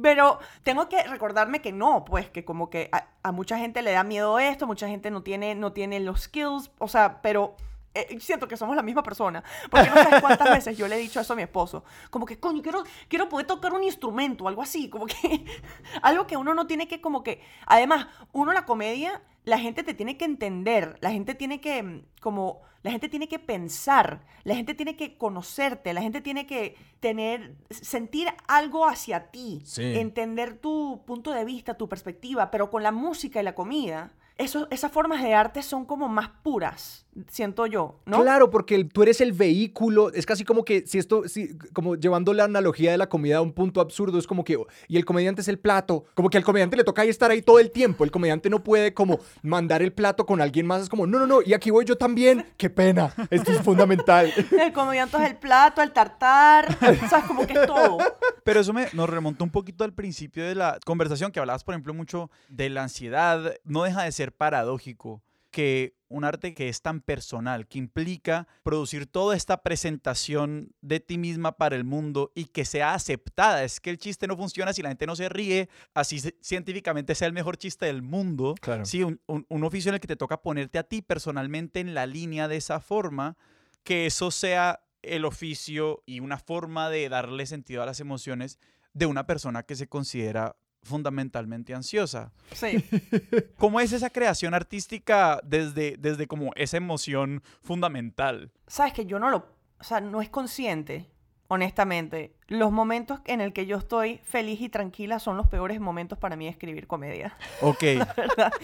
Pero 0.00 0.38
tengo 0.62 0.88
que 0.88 1.02
recordarme 1.02 1.60
que 1.60 1.72
no, 1.72 2.04
pues 2.04 2.30
que 2.30 2.44
como 2.44 2.70
que 2.70 2.90
a, 2.92 3.32
mucha 3.32 3.58
gente 3.58 3.82
le 3.82 3.90
da 3.90 4.04
miedo 4.04 4.38
esto, 4.38 4.68
mucha 4.68 4.86
gente 4.86 5.10
no 5.10 5.22
tiene, 5.22 5.56
no 5.56 5.72
tiene 5.72 5.98
los 5.98 6.22
skills. 6.22 6.70
O 6.78 6.86
sea, 6.86 7.20
pero 7.22 7.56
eh, 7.92 8.18
siento 8.20 8.46
que 8.46 8.56
somos 8.56 8.76
la 8.76 8.82
misma 8.82 9.02
persona. 9.02 9.42
Porque 9.70 9.88
no 9.88 9.96
sabes 9.96 10.20
cuántas 10.20 10.50
veces 10.54 10.76
yo 10.76 10.86
le 10.86 10.96
he 10.96 10.98
dicho 10.98 11.20
eso 11.20 11.32
a 11.32 11.36
mi 11.36 11.42
esposo. 11.42 11.84
Como 12.10 12.26
que, 12.26 12.38
coño, 12.38 12.62
quiero, 12.62 12.84
quiero 13.08 13.28
poder 13.28 13.46
tocar 13.46 13.72
un 13.72 13.82
instrumento, 13.82 14.46
algo 14.46 14.62
así. 14.62 14.88
Como 14.88 15.06
que, 15.06 15.44
algo 16.02 16.26
que 16.26 16.36
uno 16.36 16.54
no 16.54 16.66
tiene 16.66 16.86
que, 16.86 17.00
como 17.00 17.22
que, 17.22 17.42
además, 17.66 18.06
uno 18.32 18.52
la 18.52 18.64
comedia, 18.64 19.22
la 19.44 19.58
gente 19.58 19.82
te 19.82 19.94
tiene 19.94 20.16
que 20.16 20.24
entender, 20.24 20.98
la 21.00 21.10
gente 21.10 21.34
tiene 21.34 21.60
que, 21.60 21.82
mm, 21.82 22.02
como, 22.20 22.62
la 22.82 22.92
gente 22.92 23.08
tiene 23.08 23.28
que 23.28 23.38
pensar, 23.38 24.24
la 24.44 24.54
gente 24.54 24.74
tiene 24.74 24.96
que 24.96 25.18
conocerte, 25.18 25.92
la 25.92 26.00
gente 26.00 26.20
tiene 26.20 26.46
que 26.46 26.76
tener, 27.00 27.56
sentir 27.68 28.28
algo 28.48 28.86
hacia 28.86 29.30
ti, 29.30 29.62
entender 29.76 30.56
tu 30.56 31.02
punto 31.06 31.32
de 31.32 31.44
vista, 31.44 31.74
tu 31.74 31.90
perspectiva, 31.90 32.50
pero 32.50 32.70
con 32.70 32.82
la 32.82 32.90
música 32.90 33.40
y 33.40 33.44
la 33.44 33.54
comida 33.54 34.14
esas 34.40 34.92
formas 34.92 35.22
de 35.22 35.34
arte 35.34 35.62
son 35.62 35.84
como 35.84 36.08
más 36.08 36.30
puras, 36.42 37.06
siento 37.28 37.66
yo, 37.66 38.00
¿no? 38.06 38.22
Claro, 38.22 38.50
porque 38.50 38.84
tú 38.84 39.02
eres 39.02 39.20
el 39.20 39.32
vehículo, 39.32 40.12
es 40.12 40.26
casi 40.26 40.44
como 40.44 40.64
que 40.64 40.86
si 40.86 40.98
esto, 40.98 41.28
si, 41.28 41.56
como 41.72 41.96
llevando 41.96 42.32
la 42.32 42.44
analogía 42.44 42.92
de 42.92 42.98
la 42.98 43.08
comida 43.08 43.38
a 43.38 43.40
un 43.40 43.52
punto 43.52 43.80
absurdo, 43.80 44.18
es 44.18 44.26
como 44.26 44.44
que, 44.44 44.58
y 44.88 44.96
el 44.96 45.04
comediante 45.04 45.40
es 45.40 45.48
el 45.48 45.58
plato, 45.58 46.04
como 46.14 46.30
que 46.30 46.38
al 46.38 46.44
comediante 46.44 46.76
le 46.76 46.84
toca 46.84 47.02
ahí 47.02 47.08
estar 47.08 47.30
ahí 47.30 47.42
todo 47.42 47.58
el 47.58 47.70
tiempo, 47.70 48.04
el 48.04 48.10
comediante 48.10 48.48
no 48.48 48.62
puede 48.62 48.94
como 48.94 49.18
mandar 49.42 49.82
el 49.82 49.92
plato 49.92 50.24
con 50.24 50.40
alguien 50.40 50.66
más, 50.66 50.82
es 50.82 50.88
como, 50.88 51.06
no, 51.06 51.18
no, 51.18 51.26
no, 51.26 51.42
y 51.42 51.52
aquí 51.52 51.70
voy 51.70 51.84
yo 51.84 51.96
también, 51.96 52.46
qué 52.56 52.70
pena, 52.70 53.12
esto 53.30 53.52
es 53.52 53.60
fundamental. 53.60 54.32
El 54.60 54.72
comediante 54.72 55.16
es 55.16 55.30
el 55.30 55.36
plato, 55.36 55.82
el 55.82 55.92
tartar, 55.92 56.78
sabes, 56.78 57.24
como 57.26 57.46
que 57.46 57.54
es 57.54 57.66
todo. 57.66 57.98
Pero 58.44 58.60
eso 58.60 58.72
me, 58.72 58.88
nos 58.92 59.08
remontó 59.08 59.44
un 59.44 59.50
poquito 59.50 59.84
al 59.84 59.92
principio 59.92 60.46
de 60.46 60.54
la 60.54 60.78
conversación, 60.84 61.32
que 61.32 61.40
hablabas, 61.40 61.64
por 61.64 61.74
ejemplo, 61.74 61.94
mucho 61.94 62.30
de 62.48 62.68
la 62.70 62.82
ansiedad, 62.82 63.54
no 63.64 63.84
deja 63.84 64.02
de 64.02 64.12
ser 64.12 64.32
paradójico 64.32 65.22
que 65.50 65.94
un 66.10 66.24
arte 66.24 66.52
que 66.54 66.68
es 66.68 66.82
tan 66.82 67.00
personal, 67.00 67.66
que 67.66 67.78
implica 67.78 68.46
producir 68.62 69.06
toda 69.06 69.36
esta 69.36 69.62
presentación 69.62 70.74
de 70.82 71.00
ti 71.00 71.16
misma 71.16 71.56
para 71.56 71.76
el 71.76 71.84
mundo 71.84 72.32
y 72.34 72.46
que 72.46 72.64
sea 72.64 72.94
aceptada. 72.94 73.64
Es 73.64 73.80
que 73.80 73.90
el 73.90 73.98
chiste 73.98 74.26
no 74.26 74.36
funciona 74.36 74.72
si 74.72 74.82
la 74.82 74.90
gente 74.90 75.06
no 75.06 75.16
se 75.16 75.28
ríe, 75.28 75.68
así 75.94 76.20
científicamente 76.42 77.14
sea 77.14 77.28
el 77.28 77.32
mejor 77.32 77.56
chiste 77.56 77.86
del 77.86 78.02
mundo. 78.02 78.56
Claro. 78.60 78.84
Sí, 78.84 79.02
un, 79.04 79.20
un 79.26 79.64
oficio 79.64 79.88
en 79.88 79.94
el 79.94 80.00
que 80.00 80.08
te 80.08 80.16
toca 80.16 80.42
ponerte 80.42 80.78
a 80.78 80.82
ti 80.82 81.00
personalmente 81.00 81.80
en 81.80 81.94
la 81.94 82.06
línea 82.06 82.48
de 82.48 82.56
esa 82.56 82.80
forma, 82.80 83.36
que 83.84 84.06
eso 84.06 84.30
sea 84.30 84.80
el 85.02 85.24
oficio 85.24 86.02
y 86.06 86.20
una 86.20 86.38
forma 86.38 86.90
de 86.90 87.08
darle 87.08 87.46
sentido 87.46 87.82
a 87.82 87.86
las 87.86 88.00
emociones 88.00 88.58
de 88.92 89.06
una 89.06 89.26
persona 89.26 89.62
que 89.62 89.76
se 89.76 89.88
considera 89.88 90.56
fundamentalmente 90.82 91.74
ansiosa. 91.74 92.32
Sí. 92.52 92.84
¿Cómo 93.58 93.80
es 93.80 93.92
esa 93.92 94.10
creación 94.10 94.54
artística 94.54 95.40
desde, 95.44 95.96
desde 95.98 96.26
como 96.26 96.52
esa 96.56 96.76
emoción 96.76 97.42
fundamental? 97.62 98.50
Sabes 98.66 98.92
que 98.92 99.06
yo 99.06 99.18
no 99.18 99.30
lo, 99.30 99.46
o 99.78 99.84
sea, 99.84 100.00
no 100.00 100.22
es 100.22 100.28
consciente, 100.28 101.10
honestamente. 101.48 102.34
Los 102.46 102.72
momentos 102.72 103.20
en 103.26 103.40
el 103.40 103.52
que 103.52 103.66
yo 103.66 103.76
estoy 103.76 104.20
feliz 104.24 104.60
y 104.60 104.68
tranquila 104.68 105.18
son 105.18 105.36
los 105.36 105.48
peores 105.48 105.80
momentos 105.80 106.18
para 106.18 106.36
mí 106.36 106.44
de 106.44 106.52
escribir 106.52 106.86
comedia. 106.86 107.36
Ok. 107.62 107.84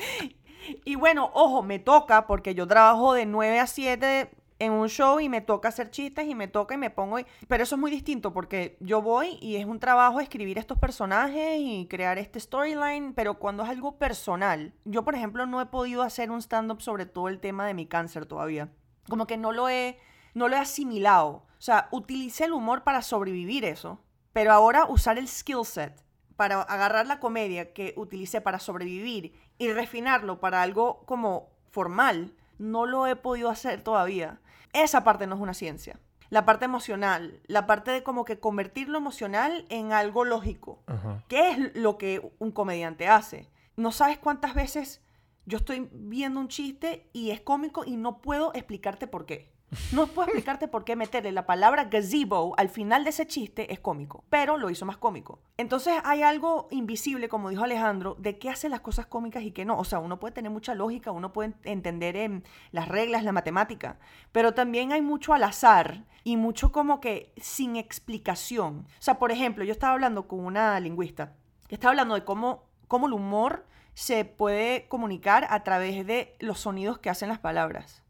Y 0.84 0.96
bueno, 0.96 1.30
ojo, 1.32 1.62
me 1.62 1.78
toca 1.78 2.26
porque 2.26 2.56
yo 2.56 2.66
trabajo 2.66 3.12
de 3.12 3.24
9 3.24 3.60
a 3.60 3.68
7 3.68 4.30
en 4.58 4.72
un 4.72 4.88
show 4.88 5.20
y 5.20 5.28
me 5.28 5.40
toca 5.40 5.68
hacer 5.68 5.90
chistes 5.90 6.26
y 6.26 6.34
me 6.34 6.48
toca 6.48 6.74
y 6.74 6.78
me 6.78 6.90
pongo... 6.90 7.18
Pero 7.48 7.62
eso 7.62 7.74
es 7.74 7.80
muy 7.80 7.90
distinto 7.90 8.32
porque 8.32 8.76
yo 8.80 9.02
voy 9.02 9.38
y 9.40 9.56
es 9.56 9.66
un 9.66 9.80
trabajo 9.80 10.20
escribir 10.20 10.58
estos 10.58 10.78
personajes 10.78 11.58
y 11.60 11.86
crear 11.88 12.18
este 12.18 12.40
storyline, 12.40 13.12
pero 13.14 13.38
cuando 13.38 13.64
es 13.64 13.68
algo 13.68 13.98
personal, 13.98 14.74
yo 14.84 15.04
por 15.04 15.14
ejemplo 15.14 15.46
no 15.46 15.60
he 15.60 15.66
podido 15.66 16.02
hacer 16.02 16.30
un 16.30 16.40
stand-up 16.40 16.80
sobre 16.80 17.06
todo 17.06 17.28
el 17.28 17.40
tema 17.40 17.66
de 17.66 17.74
mi 17.74 17.86
cáncer 17.86 18.26
todavía. 18.26 18.70
Como 19.08 19.26
que 19.26 19.36
no 19.36 19.52
lo 19.52 19.68
he, 19.68 19.98
no 20.34 20.48
lo 20.48 20.56
he 20.56 20.60
asimilado. 20.60 21.46
O 21.58 21.62
sea, 21.62 21.88
utilicé 21.90 22.44
el 22.44 22.52
humor 22.52 22.82
para 22.82 23.02
sobrevivir 23.02 23.64
eso, 23.64 24.00
pero 24.32 24.52
ahora 24.52 24.86
usar 24.86 25.18
el 25.18 25.28
skill 25.28 25.64
set 25.64 26.02
para 26.36 26.60
agarrar 26.62 27.06
la 27.06 27.20
comedia 27.20 27.72
que 27.72 27.94
utilicé 27.96 28.40
para 28.40 28.58
sobrevivir 28.58 29.34
y 29.58 29.72
refinarlo 29.72 30.38
para 30.38 30.62
algo 30.62 31.04
como 31.06 31.50
formal, 31.70 32.34
no 32.58 32.86
lo 32.86 33.06
he 33.06 33.16
podido 33.16 33.48
hacer 33.50 33.82
todavía. 33.82 34.40
Esa 34.76 35.04
parte 35.04 35.26
no 35.26 35.36
es 35.36 35.40
una 35.40 35.54
ciencia. 35.54 35.98
La 36.28 36.44
parte 36.44 36.66
emocional, 36.66 37.40
la 37.46 37.66
parte 37.66 37.92
de 37.92 38.02
como 38.02 38.26
que 38.26 38.40
convertir 38.40 38.90
lo 38.90 38.98
emocional 38.98 39.64
en 39.70 39.94
algo 39.94 40.26
lógico. 40.26 40.82
¿Qué 41.28 41.50
es 41.50 41.74
lo 41.74 41.96
que 41.96 42.30
un 42.38 42.52
comediante 42.52 43.08
hace? 43.08 43.48
No 43.76 43.90
sabes 43.90 44.18
cuántas 44.18 44.54
veces 44.54 45.00
yo 45.46 45.56
estoy 45.56 45.88
viendo 45.92 46.40
un 46.40 46.48
chiste 46.48 47.08
y 47.14 47.30
es 47.30 47.40
cómico 47.40 47.84
y 47.86 47.96
no 47.96 48.20
puedo 48.20 48.52
explicarte 48.52 49.06
por 49.06 49.24
qué. 49.24 49.55
No 49.92 50.06
puedo 50.06 50.28
explicarte 50.28 50.68
por 50.68 50.84
qué 50.84 50.94
meterle 50.94 51.32
la 51.32 51.44
palabra 51.44 51.84
gazebo 51.84 52.54
al 52.56 52.68
final 52.68 53.02
de 53.02 53.10
ese 53.10 53.26
chiste 53.26 53.72
es 53.72 53.80
cómico, 53.80 54.24
pero 54.30 54.58
lo 54.58 54.70
hizo 54.70 54.86
más 54.86 54.96
cómico. 54.96 55.40
Entonces 55.56 55.94
hay 56.04 56.22
algo 56.22 56.68
invisible, 56.70 57.28
como 57.28 57.50
dijo 57.50 57.64
Alejandro, 57.64 58.16
de 58.18 58.38
qué 58.38 58.48
hacen 58.48 58.70
las 58.70 58.80
cosas 58.80 59.06
cómicas 59.06 59.42
y 59.42 59.50
qué 59.50 59.64
no. 59.64 59.76
O 59.76 59.84
sea, 59.84 59.98
uno 59.98 60.20
puede 60.20 60.34
tener 60.34 60.52
mucha 60.52 60.74
lógica, 60.74 61.10
uno 61.10 61.32
puede 61.32 61.54
entender 61.64 62.16
en 62.16 62.44
las 62.70 62.88
reglas, 62.88 63.24
la 63.24 63.32
matemática, 63.32 63.98
pero 64.30 64.54
también 64.54 64.92
hay 64.92 65.02
mucho 65.02 65.34
al 65.34 65.42
azar 65.42 66.04
y 66.22 66.36
mucho 66.36 66.70
como 66.70 67.00
que 67.00 67.32
sin 67.36 67.76
explicación. 67.76 68.86
O 68.98 69.02
sea, 69.02 69.18
por 69.18 69.32
ejemplo, 69.32 69.64
yo 69.64 69.72
estaba 69.72 69.94
hablando 69.94 70.28
con 70.28 70.40
una 70.40 70.78
lingüista 70.78 71.34
que 71.66 71.74
estaba 71.74 71.90
hablando 71.90 72.14
de 72.14 72.24
cómo, 72.24 72.64
cómo 72.86 73.08
el 73.08 73.12
humor 73.12 73.66
se 73.94 74.24
puede 74.24 74.86
comunicar 74.88 75.46
a 75.50 75.64
través 75.64 76.06
de 76.06 76.36
los 76.38 76.60
sonidos 76.60 76.98
que 76.98 77.10
hacen 77.10 77.28
las 77.28 77.38
palabras. 77.38 78.05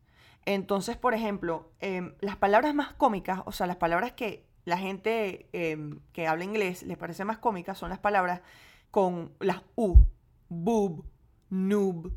Entonces, 0.47 0.97
por 0.97 1.13
ejemplo, 1.13 1.73
em, 1.81 2.15
las 2.21 2.37
palabras 2.37 2.75
más 2.75 2.95
cómicas, 2.95 3.41
o 3.45 3.53
sea, 3.53 3.67
las 3.67 3.77
palabras 3.77 4.13
que 4.13 4.47
la 4.65 4.79
gente 4.79 5.49
em, 5.53 6.01
que 6.13 6.27
habla 6.27 6.45
inglés 6.45 6.83
les 6.83 6.97
parece 6.97 7.25
más 7.25 7.39
cómicas 7.39 7.79
son 7.79 7.91
las 7.91 7.99
palabras 7.99 8.41
con 8.91 9.33
las 9.41 9.63
U, 9.75 10.07
boob, 10.49 11.05
noob. 11.51 12.13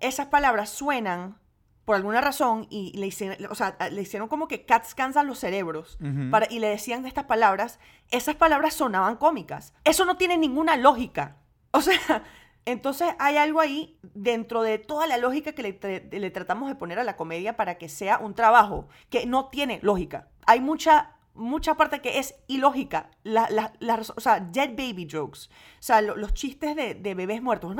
Esas 0.00 0.26
palabras 0.26 0.70
suenan 0.70 1.38
por 1.84 1.96
alguna 1.96 2.20
razón 2.20 2.66
y 2.68 2.92
le 2.98 3.06
hicieron, 3.06 3.38
o 3.50 3.54
sea, 3.54 3.76
le 3.90 4.02
hicieron 4.02 4.28
como 4.28 4.48
que 4.48 4.64
cat 4.64 4.84
scans 4.84 5.16
a 5.16 5.22
los 5.22 5.38
cerebros 5.38 5.98
para, 6.30 6.46
y 6.50 6.58
le 6.58 6.68
decían 6.68 7.06
estas 7.06 7.24
palabras, 7.24 7.78
esas 8.10 8.34
palabras 8.34 8.74
sonaban 8.74 9.16
cómicas. 9.16 9.72
Eso 9.84 10.04
no 10.04 10.16
tiene 10.16 10.36
ninguna 10.36 10.76
lógica. 10.76 11.36
O 11.72 11.82
sea, 11.82 12.24
entonces 12.66 13.14
hay 13.20 13.36
algo 13.36 13.60
ahí 13.60 13.96
dentro 14.02 14.62
de 14.62 14.78
toda 14.78 15.06
la 15.06 15.16
lógica 15.16 15.52
que 15.52 15.62
le, 15.62 16.30
tratamos 16.30 16.68
de 16.68 16.74
poner 16.74 16.98
a 16.98 17.04
la 17.04 17.16
comedia 17.16 17.56
para 17.56 17.78
que 17.78 17.88
sea 17.88 18.18
un 18.18 18.34
trabajo 18.34 18.88
que 19.08 19.24
no 19.24 19.46
tiene 19.46 19.78
lógica. 19.82 20.28
Hay 20.46 20.60
mucha, 20.60 21.14
mucha 21.34 21.76
parte 21.76 22.00
que 22.00 22.18
es 22.18 22.34
ilógica. 22.48 23.10
La, 23.22 23.72
o 24.16 24.20
sea, 24.20 24.40
dead 24.40 24.70
baby 24.70 25.06
jokes. 25.08 25.48
O 25.78 25.82
sea, 25.82 26.00
los 26.02 26.34
chistes 26.34 26.74
de, 26.74 27.14
bebés 27.14 27.40
muertos. 27.40 27.76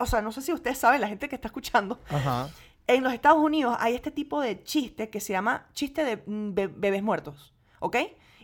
o 0.00 0.06
sea, 0.06 0.20
no 0.20 0.32
sé 0.32 0.42
si 0.42 0.52
ustedes 0.52 0.78
saben, 0.78 1.00
la 1.00 1.08
gente 1.08 1.28
que 1.28 1.36
está 1.36 1.46
escuchando. 1.46 2.00
En 2.88 3.04
los 3.04 3.12
Estados 3.12 3.38
Unidos 3.38 3.76
hay 3.78 3.94
este 3.94 4.10
tipo 4.10 4.40
de 4.40 4.64
chiste 4.64 5.10
que 5.10 5.20
se 5.20 5.32
llama 5.32 5.68
chiste 5.74 6.04
de 6.04 6.16
mm, 6.26 6.54
bebés 6.54 7.04
muertos. 7.04 7.54
¿Ok? 7.78 7.96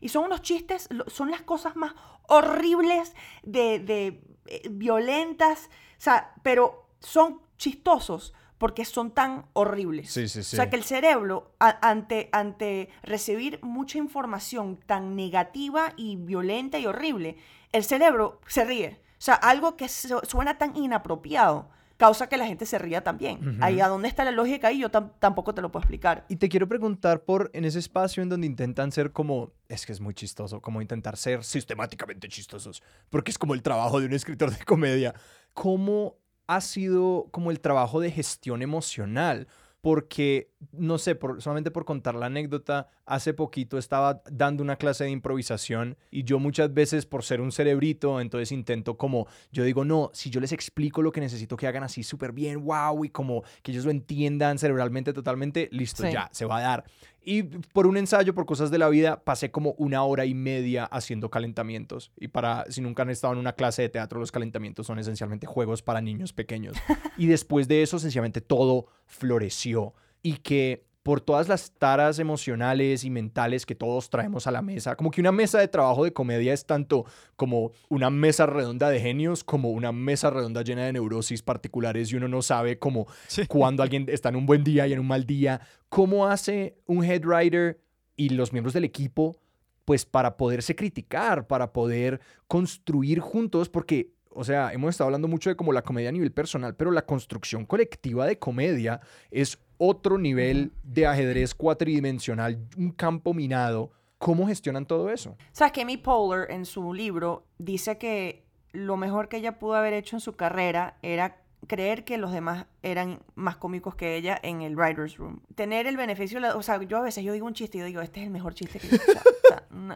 Y 0.04 0.10
son 0.10 0.26
unos 0.26 0.42
chistes, 0.42 0.86
son 1.06 1.30
las 1.30 1.40
cosas 1.40 1.76
más 1.76 1.94
horribles 2.28 3.14
de 3.42 4.20
eh, 4.46 4.68
violentas, 4.70 5.70
o 5.96 6.00
sea, 6.00 6.34
pero 6.42 6.88
son 7.00 7.40
chistosos 7.56 8.34
porque 8.58 8.84
son 8.84 9.12
tan 9.12 9.46
horribles. 9.54 10.14
O 10.16 10.42
sea, 10.42 10.70
que 10.70 10.76
el 10.76 10.84
cerebro, 10.84 11.54
ante, 11.58 12.28
ante 12.32 12.88
recibir 13.02 13.58
mucha 13.62 13.98
información 13.98 14.78
tan 14.86 15.16
negativa 15.16 15.92
y 15.96 16.16
violenta 16.16 16.78
y 16.78 16.86
horrible, 16.86 17.36
el 17.72 17.84
cerebro 17.84 18.40
se 18.46 18.64
ríe. 18.64 19.00
O 19.18 19.22
sea, 19.24 19.34
algo 19.34 19.76
que 19.76 19.88
suena 19.88 20.58
tan 20.58 20.76
inapropiado 20.76 21.70
causa 21.96 22.28
que 22.28 22.37
la 22.37 22.46
gente 22.46 22.66
se 22.66 22.78
ría 22.78 23.02
también. 23.02 23.59
Ahí 23.62 23.80
a 23.80 23.88
dónde 23.88 24.09
está 24.09 24.24
la 24.24 24.30
lógica 24.30 24.68
ahí 24.68 24.80
yo 24.80 24.90
tampoco 24.90 25.54
te 25.54 25.62
lo 25.62 25.70
puedo 25.70 25.83
explicar. 25.83 26.24
Y 26.28 26.37
te 26.37 26.48
quiero 26.48 26.68
preguntar 26.68 27.24
por 27.24 27.50
en 27.54 27.64
ese 27.64 27.78
espacio 27.78 28.22
en 28.22 28.28
donde 28.28 28.46
intentan 28.46 28.92
ser 28.92 29.12
como, 29.12 29.52
es 29.68 29.87
que 29.87 29.92
es 29.92 30.00
muy 30.00 30.14
chistoso, 30.14 30.61
como 30.61 30.80
intentar 30.80 31.16
ser 31.16 31.44
sistemáticamente 31.44 32.28
chistosos, 32.28 32.83
porque 33.11 33.30
es 33.30 33.38
como 33.38 33.54
el 33.54 33.62
trabajo 33.62 34.00
de 34.00 34.07
un 34.07 34.12
escritor 34.12 34.50
de 34.50 34.64
comedia. 34.64 35.14
¿Cómo 35.52 36.16
ha 36.46 36.61
sido 36.61 37.28
como 37.30 37.50
el 37.50 37.61
trabajo 37.61 38.00
de 38.00 38.11
gestión 38.11 38.62
emocional? 38.62 39.46
Porque 39.80 40.53
no 40.72 40.98
sé, 40.98 41.14
por, 41.14 41.42
solamente 41.42 41.70
por 41.70 41.85
contar 41.85 42.14
la 42.14 42.27
anécdota, 42.27 42.88
hace 43.07 43.35
poquito 43.35 43.79
estaba 43.79 44.22
dando 44.31 44.62
una 44.62 44.77
clase 44.77 45.05
de 45.05 45.11
improvisación 45.11 45.96
y 46.11 46.24
yo 46.24 46.38
muchas 46.38 46.72
veces 46.72 47.07
por 47.07 47.24
ser 47.24 47.40
un 47.40 47.53
cerebrito, 47.53 48.20
entonces 48.20 48.53
intento 48.53 48.96
como, 48.96 49.27
yo 49.53 49.64
digo, 49.64 49.85
no, 49.85 50.11
si 50.12 50.31
yo 50.31 50.40
les 50.40 50.53
explico 50.53 51.03
lo 51.03 51.12
que 51.12 51.20
necesito 51.20 51.57
que 51.57 51.66
hagan 51.66 51.83
así 51.83 52.03
súper 52.03 52.33
bien, 52.33 52.64
wow, 52.64 53.05
y 53.05 53.11
como 53.11 53.42
que 53.62 53.72
ellos 53.72 53.85
lo 53.85 53.90
entiendan 53.90 54.59
cerebralmente 54.59 55.12
totalmente, 55.12 55.68
listo, 55.72 56.09
ya, 56.09 56.29
se 56.33 56.44
va 56.44 56.59
a 56.59 56.62
dar. 56.62 56.85
Y 57.27 57.42
por 57.44 57.87
un 57.87 57.96
ensayo, 57.96 58.35
por 58.35 58.44
cosas 58.44 58.70
de 58.70 58.77
la 58.77 58.88
vida, 58.88 59.24
pasé 59.24 59.50
como 59.50 59.72
una 59.79 60.05
hora 60.05 60.27
y 60.27 60.35
media 60.35 60.85
haciendo 60.85 61.31
calentamientos. 61.31 62.12
Y 62.18 62.29
para, 62.29 62.66
si 62.68 62.83
nunca 62.83 63.03
han 63.03 63.11
estado 63.11 63.33
en 63.33 63.38
una 63.38 63.55
clase 63.55 63.81
de 63.81 63.88
teatro, 63.88 64.20
los 64.20 64.31
calentamientos 64.31 64.87
son 64.87 64.98
esencialmente 64.98 65.46
juegos 65.46 65.83
para 65.83 66.03
niños 66.03 66.33
pequeños. 66.33 66.77
Y 67.16 67.27
después 67.27 67.68
de 67.68 67.83
eso, 67.83 67.98
sencillamente 67.98 68.40
todo 68.40 68.87
floreció. 69.07 69.94
Y 70.24 70.38
que 70.38 70.84
por 71.04 71.20
todas 71.20 71.48
las 71.48 71.70
taras 71.72 72.18
emocionales 72.18 73.04
y 73.04 73.10
mentales 73.10 73.66
que 73.66 73.74
todos 73.74 74.08
traemos 74.08 74.46
a 74.46 74.50
la 74.50 74.62
mesa. 74.62 74.96
Como 74.96 75.10
que 75.10 75.20
una 75.20 75.32
mesa 75.32 75.58
de 75.58 75.68
trabajo 75.68 76.02
de 76.02 76.14
comedia 76.14 76.54
es 76.54 76.64
tanto 76.64 77.04
como 77.37 77.72
una 77.90 78.08
mesa 78.08 78.46
redonda 78.46 78.88
de 78.88 79.00
genios, 79.00 79.44
como 79.44 79.70
una 79.70 79.92
mesa 79.92 80.30
redonda 80.30 80.62
llena 80.62 80.87
de 80.87 80.94
neurosis 80.94 81.42
particulares 81.42 82.10
y 82.10 82.16
uno 82.16 82.26
no 82.26 82.40
sabe 82.40 82.78
cómo 82.78 83.06
cuando 83.48 83.82
alguien 83.82 84.06
está 84.08 84.30
en 84.30 84.37
un 84.37 84.46
buen 84.46 84.64
día 84.64 84.87
y 84.87 84.94
en 84.94 85.00
un 85.00 85.06
mal 85.06 85.26
día. 85.26 85.60
¿Cómo 85.90 86.26
hace 86.26 86.78
un 86.87 87.04
head 87.04 87.22
writer 87.26 87.82
y 88.16 88.30
los 88.30 88.54
miembros 88.54 88.72
del 88.72 88.84
equipo 88.84 89.37
pues 89.84 90.06
para 90.06 90.38
poderse 90.38 90.74
criticar, 90.74 91.46
para 91.46 91.74
poder 91.74 92.18
construir 92.48 93.20
juntos, 93.20 93.68
porque 93.68 94.14
o 94.34 94.42
sea, 94.42 94.72
hemos 94.72 94.90
estado 94.90 95.06
hablando 95.08 95.28
mucho 95.28 95.48
de 95.48 95.56
como 95.56 95.72
la 95.72 95.82
comedia 95.82 96.08
a 96.08 96.12
nivel 96.12 96.32
personal, 96.32 96.74
pero 96.74 96.90
la 96.90 97.06
construcción 97.06 97.66
colectiva 97.66 98.26
de 98.26 98.38
comedia 98.38 99.00
es 99.30 99.58
otro 99.78 100.18
nivel 100.18 100.72
de 100.82 101.06
ajedrez 101.06 101.54
cuatridimensional, 101.54 102.58
un 102.76 102.90
campo 102.90 103.34
minado. 103.34 103.90
¿Cómo 104.18 104.46
gestionan 104.46 104.87
todo 104.87 105.10
eso? 105.10 105.30
O 105.30 105.37
sea, 105.52 105.70
que 105.70 105.82
Amy 105.82 105.96
Poehler 105.98 106.50
en 106.50 106.64
su 106.64 106.94
libro 106.94 107.46
dice 107.58 107.98
que 107.98 108.44
lo 108.72 108.96
mejor 108.96 109.28
que 109.28 109.37
ella 109.37 109.58
pudo 109.58 109.74
haber 109.74 109.92
hecho 109.92 110.16
en 110.16 110.20
su 110.20 110.34
carrera 110.34 110.96
era 111.02 111.44
creer 111.66 112.04
que 112.04 112.18
los 112.18 112.32
demás 112.32 112.66
eran 112.82 113.20
más 113.34 113.56
cómicos 113.56 113.94
que 113.94 114.16
ella 114.16 114.38
en 114.42 114.62
el 114.62 114.76
writer's 114.76 115.16
room. 115.16 115.40
Tener 115.54 115.87
el 115.87 115.96
beneficio, 115.96 116.40
o 116.56 116.62
sea, 116.62 116.82
yo 116.82 116.98
a 116.98 117.02
veces 117.02 117.24
yo 117.24 117.32
digo 117.32 117.46
un 117.46 117.54
chiste 117.54 117.78
y 117.78 117.80
yo 117.80 117.87
digo, 117.87 118.00
este 118.00 118.20
es 118.20 118.26
el 118.26 118.32
mejor 118.32 118.54
chiste 118.54 118.78
que 118.78 118.87
he 118.87 118.94
escuchado. 118.94 119.22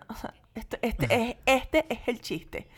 O 0.09 0.15
sea, 0.15 0.35
este, 0.55 0.79
es, 0.83 1.37
este 1.47 1.87
es 1.89 2.01
el 2.07 2.21
chiste. 2.21 2.69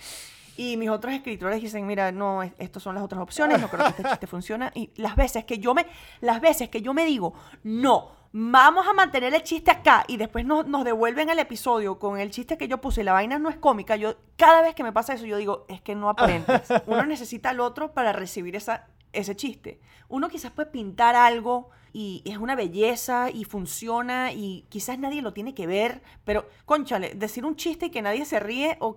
Y 0.61 0.77
mis 0.77 0.91
otros 0.91 1.15
escritores 1.15 1.63
dicen, 1.63 1.87
mira, 1.87 2.13
no, 2.13 2.43
estas 2.43 2.83
son 2.83 2.95
las 2.95 3.03
otras 3.03 3.23
opciones, 3.23 3.59
no 3.59 3.71
creo 3.71 3.83
que 3.83 3.89
este 3.93 4.05
chiste 4.05 4.27
funcione. 4.27 4.71
Y 4.75 4.91
las 4.97 5.17
veces 5.17 5.47
que 5.47 5.59
yo 5.59 5.73
me, 5.73 5.87
las 6.21 6.43
veces 6.43 6.69
que 6.69 6.83
yo 6.83 6.93
me 6.93 7.07
digo, 7.07 7.33
no, 7.63 8.11
vamos 8.31 8.87
a 8.87 8.93
mantener 8.93 9.33
el 9.33 9.43
chiste 9.43 9.71
acá 9.71 10.05
y 10.07 10.19
después 10.19 10.45
nos, 10.45 10.67
nos 10.67 10.85
devuelven 10.85 11.31
el 11.31 11.39
episodio 11.39 11.99
con 11.99 12.21
el 12.21 12.31
chiste 12.31 12.59
que 12.59 12.69
yo 12.69 12.79
puse 12.79 13.01
y 13.01 13.05
la 13.05 13.15
vaina 13.15 13.39
no 13.39 13.49
es 13.49 13.57
cómica, 13.57 13.97
yo 13.97 14.17
cada 14.37 14.61
vez 14.61 14.75
que 14.75 14.83
me 14.83 14.93
pasa 14.93 15.15
eso 15.15 15.25
yo 15.25 15.39
digo, 15.39 15.65
es 15.67 15.81
que 15.81 15.95
no 15.95 16.11
aprendes. 16.11 16.69
Uno 16.87 17.07
necesita 17.07 17.49
al 17.49 17.61
otro 17.61 17.95
para 17.95 18.13
recibir 18.13 18.55
esa, 18.55 18.87
ese 19.13 19.37
chiste. 19.37 19.81
Uno 20.09 20.29
quizás 20.29 20.53
puede 20.53 20.71
pintar 20.71 21.17
algo 21.17 21.71
y 21.93 22.23
es 22.25 22.39
una 22.39 22.55
belleza 22.55 23.31
y 23.31 23.45
funciona 23.45 24.33
y 24.33 24.67
quizás 24.69 24.99
nadie 24.99 25.23
lo 25.23 25.33
tiene 25.33 25.55
que 25.55 25.67
ver, 25.67 26.03
pero 26.25 26.49
conchale, 26.65 27.15
decir 27.15 27.45
un 27.45 27.57
chiste 27.57 27.87
y 27.87 27.91
que 27.91 28.03
nadie 28.03 28.25
se 28.25 28.41
ríe 28.41 28.77
o, 28.81 28.97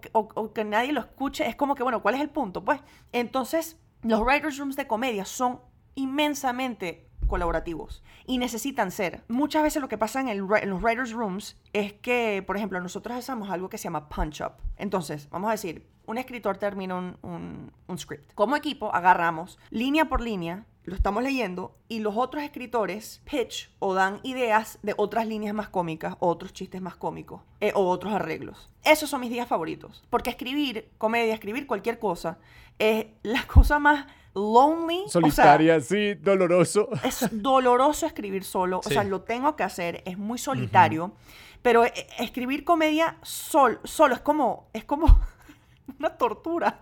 que 0.53 0.63
nadie 0.63 0.93
lo 0.93 1.01
escuche 1.01 1.47
es 1.47 1.55
como 1.55 1.75
que, 1.75 1.83
bueno, 1.83 2.01
¿cuál 2.01 2.15
es 2.15 2.21
el 2.21 2.29
punto? 2.29 2.63
Pues 2.63 2.81
entonces 3.11 3.79
los 4.03 4.21
writers 4.21 4.57
rooms 4.57 4.75
de 4.75 4.87
comedia 4.87 5.25
son 5.25 5.61
inmensamente 5.95 7.09
colaborativos 7.27 8.03
y 8.25 8.37
necesitan 8.37 8.91
ser. 8.91 9.23
Muchas 9.27 9.63
veces 9.63 9.81
lo 9.81 9.87
que 9.87 9.97
pasa 9.97 10.21
en, 10.21 10.27
en, 10.27 10.69
los 10.69 10.81
writers 10.81 11.11
rooms 11.13 11.57
es 11.71 11.93
que, 11.93 12.43
por 12.45 12.57
ejemplo, 12.57 12.79
nosotros 12.81 13.15
hacemos 13.15 13.49
algo 13.49 13.69
que 13.69 13.77
se 13.77 13.85
llama 13.85 14.09
punch 14.09 14.41
up. 14.41 14.53
Entonces, 14.77 15.29
vamos 15.29 15.47
a 15.47 15.53
decir, 15.53 15.87
un 16.05 16.17
escritor 16.17 16.57
termina 16.57 16.95
un, 16.95 17.71
un 17.87 17.97
script. 17.97 18.33
Como 18.33 18.55
equipo, 18.55 18.93
agarramos 18.93 19.57
línea 19.69 20.05
por 20.05 20.21
línea 20.21 20.65
lo 20.85 20.95
estamos 20.95 21.23
leyendo 21.23 21.75
y 21.87 21.99
los 21.99 22.15
otros 22.17 22.43
escritores 22.43 23.21
pitch 23.29 23.71
o 23.79 23.93
dan 23.93 24.19
ideas 24.23 24.79
de 24.81 24.93
otras 24.97 25.27
líneas 25.27 25.53
más 25.53 25.69
cómicas 25.69 26.15
o 26.19 26.27
otros 26.27 26.53
chistes 26.53 26.81
más 26.81 26.95
cómicos 26.95 27.41
eh, 27.61 27.71
o 27.75 27.87
otros 27.87 28.13
arreglos. 28.13 28.69
Esos 28.83 29.09
son 29.09 29.21
mis 29.21 29.29
días 29.29 29.47
favoritos. 29.47 30.03
Porque 30.09 30.29
escribir 30.29 30.91
comedia, 30.97 31.33
escribir 31.33 31.67
cualquier 31.67 31.99
cosa, 31.99 32.37
es 32.79 33.05
la 33.23 33.43
cosa 33.47 33.79
más 33.79 34.07
lonely. 34.33 35.05
Solitaria, 35.07 35.79
sí, 35.79 36.15
doloroso. 36.15 36.89
Es 37.03 37.27
doloroso 37.31 38.05
escribir 38.05 38.43
solo. 38.43 38.79
O 38.79 38.89
sea, 38.89 39.03
lo 39.03 39.21
tengo 39.21 39.55
que 39.55 39.63
hacer, 39.63 40.01
es 40.05 40.17
muy 40.17 40.37
solitario. 40.37 41.13
Pero 41.61 41.85
eh, 41.85 41.93
escribir 42.19 42.65
comedia 42.65 43.17
sol, 43.21 43.79
solo 43.85 44.15
es 44.15 44.21
como, 44.21 44.69
es 44.73 44.83
como 44.83 45.17
una 45.99 46.17
tortura, 46.17 46.79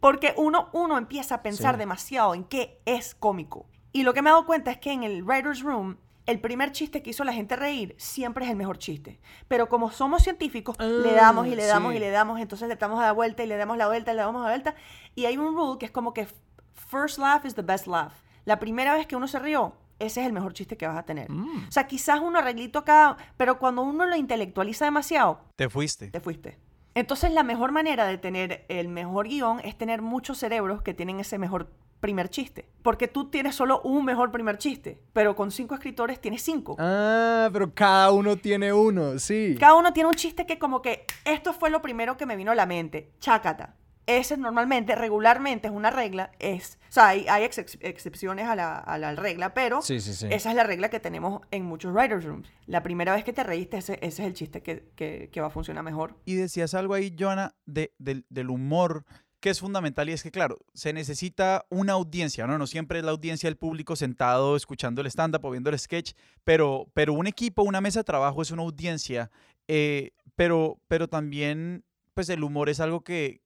porque 0.00 0.34
uno, 0.36 0.68
uno 0.72 0.98
empieza 0.98 1.36
a 1.36 1.42
pensar 1.42 1.76
demasiado 1.76 2.34
en 2.34 2.44
qué 2.44 2.80
es 2.84 3.14
cómico. 3.14 3.66
Y 3.92 4.02
lo 4.02 4.14
que 4.14 4.22
me 4.22 4.30
he 4.30 4.32
dado 4.32 4.46
cuenta 4.46 4.70
es 4.70 4.78
que 4.78 4.92
en 4.92 5.02
el 5.02 5.24
Writer's 5.24 5.62
Room, 5.62 5.96
el 6.26 6.40
primer 6.40 6.70
chiste 6.70 7.02
que 7.02 7.10
hizo 7.10 7.24
la 7.24 7.32
gente 7.32 7.56
reír 7.56 7.94
siempre 7.98 8.44
es 8.44 8.50
el 8.50 8.56
mejor 8.56 8.78
chiste. 8.78 9.20
Pero 9.48 9.68
como 9.68 9.90
somos 9.90 10.22
científicos, 10.22 10.76
le 10.78 11.10
ah, 11.10 11.22
damos 11.22 11.46
y 11.48 11.56
le 11.56 11.66
damos 11.66 11.94
y 11.94 11.98
le 11.98 12.10
damos, 12.10 12.40
entonces 12.40 12.68
le 12.68 12.76
damos 12.76 13.00
la 13.00 13.12
vuelta 13.12 13.42
y 13.42 13.46
le 13.46 13.56
damos 13.56 13.76
la 13.76 13.88
vuelta 13.88 14.12
y 14.12 14.14
le 14.14 14.22
damos 14.22 14.42
la 14.42 14.48
vuelta. 14.48 14.74
Y 15.16 15.24
hay 15.26 15.36
un 15.36 15.56
rule 15.56 15.78
que 15.78 15.86
es 15.86 15.90
como 15.90 16.14
que 16.14 16.28
first 16.72 17.18
laugh 17.18 17.44
is 17.44 17.54
the 17.54 17.62
best 17.62 17.86
laugh. 17.86 18.12
La 18.44 18.58
primera 18.60 18.94
vez 18.94 19.06
que 19.06 19.16
uno 19.16 19.26
se 19.26 19.38
rió, 19.38 19.74
ese 19.98 20.20
es 20.20 20.26
el 20.26 20.32
mejor 20.32 20.52
chiste 20.52 20.76
que 20.76 20.86
vas 20.86 20.96
a 20.96 21.02
tener. 21.02 21.30
Mm. 21.30 21.66
O 21.68 21.72
sea, 21.72 21.86
quizás 21.86 22.20
un 22.20 22.36
arreglito 22.36 22.84
cada... 22.84 23.16
Pero 23.36 23.58
cuando 23.58 23.82
uno 23.82 24.06
lo 24.06 24.16
intelectualiza 24.16 24.84
demasiado... 24.86 25.40
Te 25.56 25.68
fuiste. 25.68 26.10
Te 26.10 26.20
fuiste. 26.20 26.58
Entonces 26.94 27.32
la 27.32 27.42
mejor 27.42 27.72
manera 27.72 28.06
de 28.06 28.18
tener 28.18 28.64
el 28.68 28.88
mejor 28.88 29.28
guion 29.28 29.60
es 29.64 29.76
tener 29.76 30.02
muchos 30.02 30.38
cerebros 30.38 30.82
que 30.82 30.94
tienen 30.94 31.20
ese 31.20 31.38
mejor 31.38 31.70
primer 32.00 32.28
chiste. 32.28 32.68
Porque 32.82 33.08
tú 33.08 33.30
tienes 33.30 33.54
solo 33.54 33.80
un 33.82 34.04
mejor 34.04 34.30
primer 34.32 34.58
chiste, 34.58 35.00
pero 35.12 35.36
con 35.36 35.50
cinco 35.50 35.74
escritores 35.74 36.20
tienes 36.20 36.42
cinco. 36.42 36.76
Ah, 36.78 37.48
pero 37.52 37.72
cada 37.74 38.10
uno 38.10 38.36
tiene 38.36 38.72
uno, 38.72 39.18
sí. 39.18 39.56
Cada 39.58 39.74
uno 39.74 39.92
tiene 39.92 40.08
un 40.08 40.14
chiste 40.14 40.46
que 40.46 40.58
como 40.58 40.82
que 40.82 41.04
esto 41.24 41.52
fue 41.52 41.70
lo 41.70 41.82
primero 41.82 42.16
que 42.16 42.26
me 42.26 42.36
vino 42.36 42.52
a 42.52 42.54
la 42.54 42.66
mente. 42.66 43.12
Chácata 43.20 43.74
ese 44.18 44.36
normalmente, 44.36 44.94
regularmente 44.94 45.68
es 45.68 45.74
una 45.74 45.90
regla, 45.90 46.30
es, 46.38 46.78
o 46.90 46.92
sea, 46.92 47.08
hay, 47.08 47.44
excepciones 47.44 48.48
a 48.48 48.56
la, 48.56 49.14
regla, 49.14 49.54
pero 49.54 49.78
esa 49.78 50.26
es 50.28 50.44
la 50.56 50.64
regla 50.64 50.90
que 50.90 50.98
tenemos 50.98 51.40
en 51.52 51.64
muchos 51.64 51.94
writers' 51.94 52.24
rooms. 52.24 52.48
La 52.66 52.82
primera 52.82 53.14
vez 53.14 53.22
que 53.22 53.32
te 53.32 53.44
reíste, 53.44 53.78
ese, 53.78 53.98
es 54.02 54.18
el 54.18 54.34
chiste 54.34 54.60
que, 54.60 55.40
va 55.40 55.46
a 55.46 55.50
funcionar 55.50 55.84
mejor. 55.84 56.16
Y 56.24 56.34
decías 56.34 56.74
algo 56.74 56.94
ahí, 56.94 57.14
Joana, 57.16 57.54
de, 57.64 57.92
del 57.98 58.50
humor 58.50 59.04
que 59.38 59.50
es 59.50 59.60
fundamental 59.60 60.08
y 60.10 60.12
es 60.12 60.22
que, 60.22 60.30
claro, 60.30 60.58
se 60.74 60.92
necesita 60.92 61.64
una 61.70 61.94
audiencia, 61.94 62.46
¿no? 62.46 62.58
No 62.58 62.66
siempre 62.66 62.98
es 62.98 63.04
la 63.04 63.12
audiencia 63.12 63.48
del 63.48 63.56
público 63.56 63.96
sentado 63.96 64.54
escuchando 64.54 65.00
el 65.00 65.06
stand-up 65.06 65.44
o 65.44 65.50
viendo 65.50 65.70
el 65.70 65.78
sketch, 65.78 66.12
pero, 66.44 66.90
pero 66.92 67.14
un 67.14 67.26
equipo, 67.26 67.62
una 67.62 67.80
mesa 67.80 68.00
de 68.00 68.04
trabajo 68.04 68.42
es 68.42 68.50
una 68.50 68.62
audiencia, 68.62 69.30
eh, 69.66 70.10
pero, 70.36 70.78
pero 70.88 71.08
también 71.08 71.84
pues 72.14 72.28
el 72.28 72.44
humor 72.44 72.68
es 72.68 72.80
algo 72.80 73.02
que, 73.02 73.40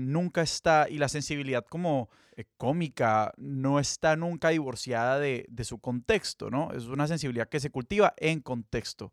nunca 0.00 0.42
está, 0.42 0.88
y 0.90 0.98
la 0.98 1.08
sensibilidad 1.08 1.64
como 1.64 2.08
eh, 2.38 2.44
cómica 2.56 3.32
no 3.36 3.80
está 3.80 4.14
nunca 4.14 4.50
divorciada 4.50 5.18
de, 5.18 5.48
su 5.64 5.80
contexto, 5.80 6.50
¿no? 6.50 6.70
Es 6.72 6.84
una 6.84 7.08
sensibilidad 7.08 7.48
que 7.48 7.58
se 7.58 7.70
cultiva 7.70 8.14
en 8.16 8.38
contexto. 8.38 9.10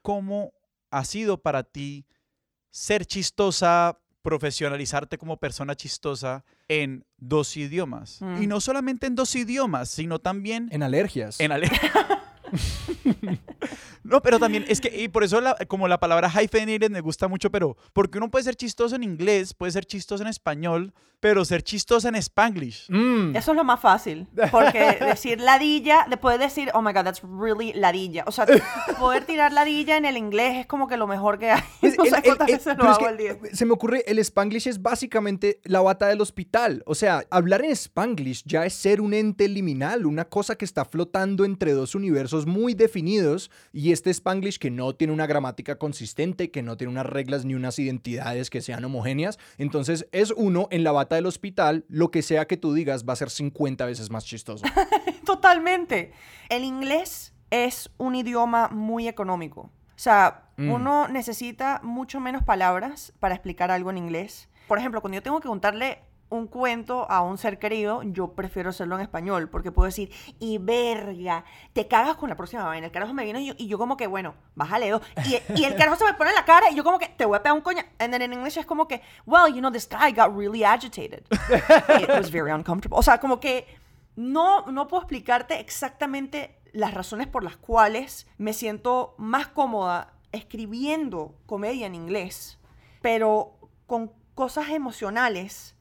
¿Cómo 0.00 0.52
ha 0.92 1.04
sido 1.04 1.42
para 1.42 1.64
ti 1.64 2.06
ser 2.70 3.04
chistosa, 3.04 3.98
profesionalizarte 4.22 5.18
como 5.18 5.38
persona 5.38 5.74
chistosa 5.74 6.44
en 6.68 7.04
dos 7.16 7.56
idiomas? 7.56 8.20
Y 8.20 8.46
mm. 8.46 8.48
no 8.48 8.60
solamente 8.60 9.08
en 9.08 9.16
dos 9.16 9.34
idiomas, 9.34 9.88
sino 9.90 10.20
también... 10.20 10.68
En 10.70 10.84
alergias. 10.84 11.40
En 11.40 11.50
alergias. 11.50 11.92
No, 14.04 14.22
pero 14.22 14.38
también 14.38 14.64
es 14.68 14.80
que, 14.80 15.04
y 15.04 15.08
por 15.08 15.22
eso 15.22 15.38
como 15.66 15.86
la 15.86 16.00
palabra 16.00 16.30
hyphenated 16.30 16.90
me 16.90 17.02
gusta 17.02 17.28
mucho, 17.28 17.50
pero 17.50 17.76
porque 17.92 18.16
uno 18.16 18.30
puede 18.30 18.44
ser 18.44 18.56
chistoso 18.56 18.96
en 18.96 19.02
inglés, 19.02 19.52
puede 19.52 19.72
ser 19.72 19.84
chistoso 19.84 20.22
en 20.22 20.30
español, 20.30 20.94
pero 21.20 21.44
ser 21.44 21.62
chistoso 21.62 22.08
en 22.08 22.14
spanglish. 22.16 22.86
Mm. 22.88 23.34
Eso 23.34 23.50
es 23.50 23.56
lo 23.56 23.64
más 23.64 23.80
fácil, 23.80 24.26
porque 24.50 24.98
decir 25.00 25.40
ladilla, 25.40 26.06
después 26.08 26.38
decir, 26.38 26.70
oh 26.74 26.82
my 26.82 26.92
god, 26.92 27.04
that's 27.04 27.22
really 27.22 27.72
ladilla. 27.72 28.24
O 28.26 28.32
sea, 28.32 28.46
poder 28.98 29.24
tirar 29.24 29.52
ladilla 29.52 29.96
en 29.96 30.04
el 30.04 30.16
inglés 30.16 30.58
es 30.58 30.66
como 30.66 30.86
que 30.86 30.96
lo 30.96 31.06
mejor 31.06 31.38
que 31.38 31.50
hay. 31.50 31.62
No 31.98 32.04
sé 32.04 32.22
cuántas 32.22 32.46
veces 32.46 32.78
lo 32.78 32.84
hago 32.84 33.06
al 33.06 33.16
día. 33.16 33.36
Se 33.52 33.66
me 33.66 33.72
ocurre, 33.72 34.04
el 34.06 34.20
spanglish 34.20 34.68
es 34.68 34.80
básicamente 34.80 35.60
la 35.64 35.80
bata 35.80 36.06
del 36.06 36.20
hospital. 36.20 36.84
O 36.86 36.94
sea, 36.94 37.24
hablar 37.30 37.64
en 37.64 37.72
spanglish 37.72 38.44
ya 38.46 38.64
es 38.64 38.74
ser 38.74 39.00
un 39.00 39.14
ente 39.14 39.48
liminal, 39.48 40.06
una 40.06 40.24
cosa 40.24 40.54
que 40.54 40.64
está 40.64 40.84
flotando 40.84 41.44
entre 41.44 41.72
dos 41.72 41.96
universos 41.96 42.37
muy 42.46 42.74
definidos 42.74 43.50
y 43.72 43.92
es 43.92 43.98
este 43.98 44.10
Spanglish 44.10 44.58
que 44.58 44.70
no 44.70 44.94
tiene 44.94 45.12
una 45.12 45.26
gramática 45.26 45.76
consistente, 45.78 46.50
que 46.50 46.62
no 46.62 46.76
tiene 46.76 46.92
unas 46.92 47.06
reglas 47.06 47.44
ni 47.44 47.54
unas 47.54 47.78
identidades 47.78 48.48
que 48.50 48.60
sean 48.60 48.84
homogéneas. 48.84 49.38
Entonces 49.58 50.06
es 50.12 50.30
uno 50.36 50.68
en 50.70 50.84
la 50.84 50.92
bata 50.92 51.16
del 51.16 51.26
hospital, 51.26 51.84
lo 51.88 52.10
que 52.10 52.22
sea 52.22 52.46
que 52.46 52.56
tú 52.56 52.72
digas 52.74 53.04
va 53.08 53.14
a 53.14 53.16
ser 53.16 53.30
50 53.30 53.84
veces 53.86 54.10
más 54.10 54.24
chistoso. 54.24 54.64
Totalmente. 55.26 56.12
El 56.48 56.64
inglés 56.64 57.34
es 57.50 57.90
un 57.98 58.14
idioma 58.14 58.68
muy 58.68 59.08
económico. 59.08 59.62
O 59.62 60.00
sea, 60.00 60.44
Mm. 60.58 60.72
uno 60.72 61.06
necesita 61.06 61.80
mucho 61.84 62.18
menos 62.18 62.42
palabras 62.42 63.12
para 63.20 63.34
explicar 63.36 63.70
algo 63.70 63.90
en 63.90 63.98
inglés. 63.98 64.48
Por 64.66 64.78
ejemplo, 64.78 65.00
cuando 65.00 65.14
yo 65.14 65.22
tengo 65.22 65.38
que 65.40 65.46
contarle 65.46 66.00
un 66.30 66.46
cuento 66.46 67.10
a 67.10 67.22
un 67.22 67.38
ser 67.38 67.58
querido, 67.58 68.02
yo 68.02 68.32
prefiero 68.32 68.70
hacerlo 68.70 68.96
en 68.96 69.02
español, 69.02 69.48
porque 69.48 69.72
puedo 69.72 69.86
decir, 69.86 70.10
y 70.38 70.58
verga, 70.58 71.44
te 71.72 71.88
cagas 71.88 72.16
con 72.16 72.28
la 72.28 72.36
próxima 72.36 72.64
vaina. 72.64 72.86
El 72.86 72.92
carajo 72.92 73.14
me 73.14 73.24
viene 73.24 73.54
y 73.56 73.66
yo, 73.66 73.78
como 73.78 73.96
que, 73.96 74.06
bueno, 74.06 74.34
bájale 74.54 74.90
dos. 74.90 75.02
Y, 75.26 75.60
y 75.60 75.64
el 75.64 75.76
carajo 75.76 75.96
se 75.96 76.04
me 76.04 76.14
pone 76.14 76.30
en 76.30 76.36
la 76.36 76.44
cara 76.44 76.70
y 76.70 76.74
yo 76.74 76.84
como 76.84 76.98
que, 76.98 77.08
te 77.08 77.24
voy 77.24 77.36
a 77.36 77.42
pegar 77.42 77.56
un 77.56 77.62
coña. 77.62 77.86
And 77.98 78.12
then 78.12 78.22
in 78.22 78.32
English 78.32 78.58
es 78.58 78.66
como 78.66 78.86
que, 78.86 79.02
well, 79.26 79.52
you 79.52 79.60
know, 79.60 79.70
this 79.70 79.88
guy 79.88 80.12
got 80.12 80.36
really 80.36 80.64
agitated. 80.64 81.24
It 82.00 82.08
was 82.10 82.30
very 82.30 82.50
uncomfortable. 82.50 82.98
O 82.98 83.02
sea, 83.02 83.18
como 83.18 83.40
que 83.40 83.66
no, 84.16 84.66
no 84.66 84.88
puedo 84.88 85.02
explicarte 85.02 85.60
exactamente 85.60 86.60
las 86.72 86.92
razones 86.92 87.26
por 87.26 87.42
las 87.42 87.56
cuales 87.56 88.26
me 88.36 88.52
siento 88.52 89.14
más 89.16 89.48
cómoda 89.48 90.12
escribiendo 90.32 91.34
comedia 91.46 91.86
en 91.86 91.94
inglés, 91.94 92.58
pero 93.00 93.56
con 93.86 94.12
cosas 94.34 94.68
emocionales 94.68 95.77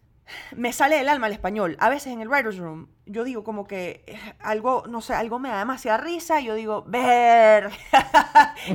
me 0.56 0.74
sale 0.74 0.98
del 0.98 1.10
alma 1.10 1.28
el 1.28 1.34
español. 1.34 1.78
A 1.80 1.90
veces 1.90 2.14
en 2.14 2.22
el 2.22 2.30
writer's 2.30 2.58
room 2.58 2.88
yo 3.10 3.24
digo 3.24 3.44
como 3.44 3.68
que 3.68 4.04
eh, 4.06 4.20
algo, 4.40 4.84
no 4.88 5.02
sé, 5.02 5.14
algo 5.14 5.40
me 5.40 5.50
da 5.50 5.60
demasiada 5.60 5.98
risa 5.98 6.42
y 6.42 6.46
yo 6.46 6.56
digo, 6.56 6.84
ver. 6.88 7.72
y 8.68 8.72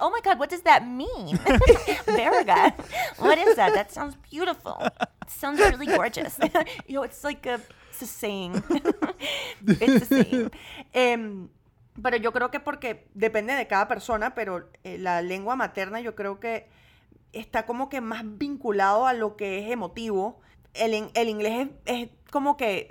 oh 0.00 0.10
my 0.10 0.20
God, 0.22 0.38
what 0.38 0.48
does 0.48 0.62
that 0.62 0.82
mean? 0.82 1.38
Verga. 2.06 2.74
What 3.18 3.38
is 3.38 3.56
that? 3.56 3.74
That 3.74 3.90
sounds 3.90 4.16
beautiful. 4.30 4.76
Sounds 5.26 5.60
really 5.60 5.86
gorgeous. 5.86 6.38
you 6.86 6.94
know, 6.94 7.04
it's 7.04 7.24
like 7.24 7.46
a, 7.46 7.60
it's 7.90 8.02
a 8.02 8.06
saying. 8.06 8.62
it's 9.66 10.02
a 10.02 10.06
saying. 10.06 10.50
Em, 10.92 11.48
pero 12.02 12.16
yo 12.18 12.32
creo 12.32 12.50
que 12.50 12.60
porque 12.60 13.08
depende 13.14 13.54
de 13.54 13.66
cada 13.66 13.88
persona, 13.88 14.34
pero 14.34 14.68
eh, 14.84 14.98
la 14.98 15.22
lengua 15.22 15.56
materna 15.56 16.00
yo 16.00 16.14
creo 16.14 16.38
que 16.38 16.68
está 17.38 17.66
como 17.66 17.88
que 17.88 18.00
más 18.00 18.22
vinculado 18.24 19.06
a 19.06 19.12
lo 19.12 19.36
que 19.36 19.58
es 19.64 19.70
emotivo. 19.70 20.40
El, 20.74 21.10
el 21.14 21.28
inglés 21.28 21.68
es, 21.86 22.02
es 22.02 22.08
como 22.30 22.56
que 22.56 22.88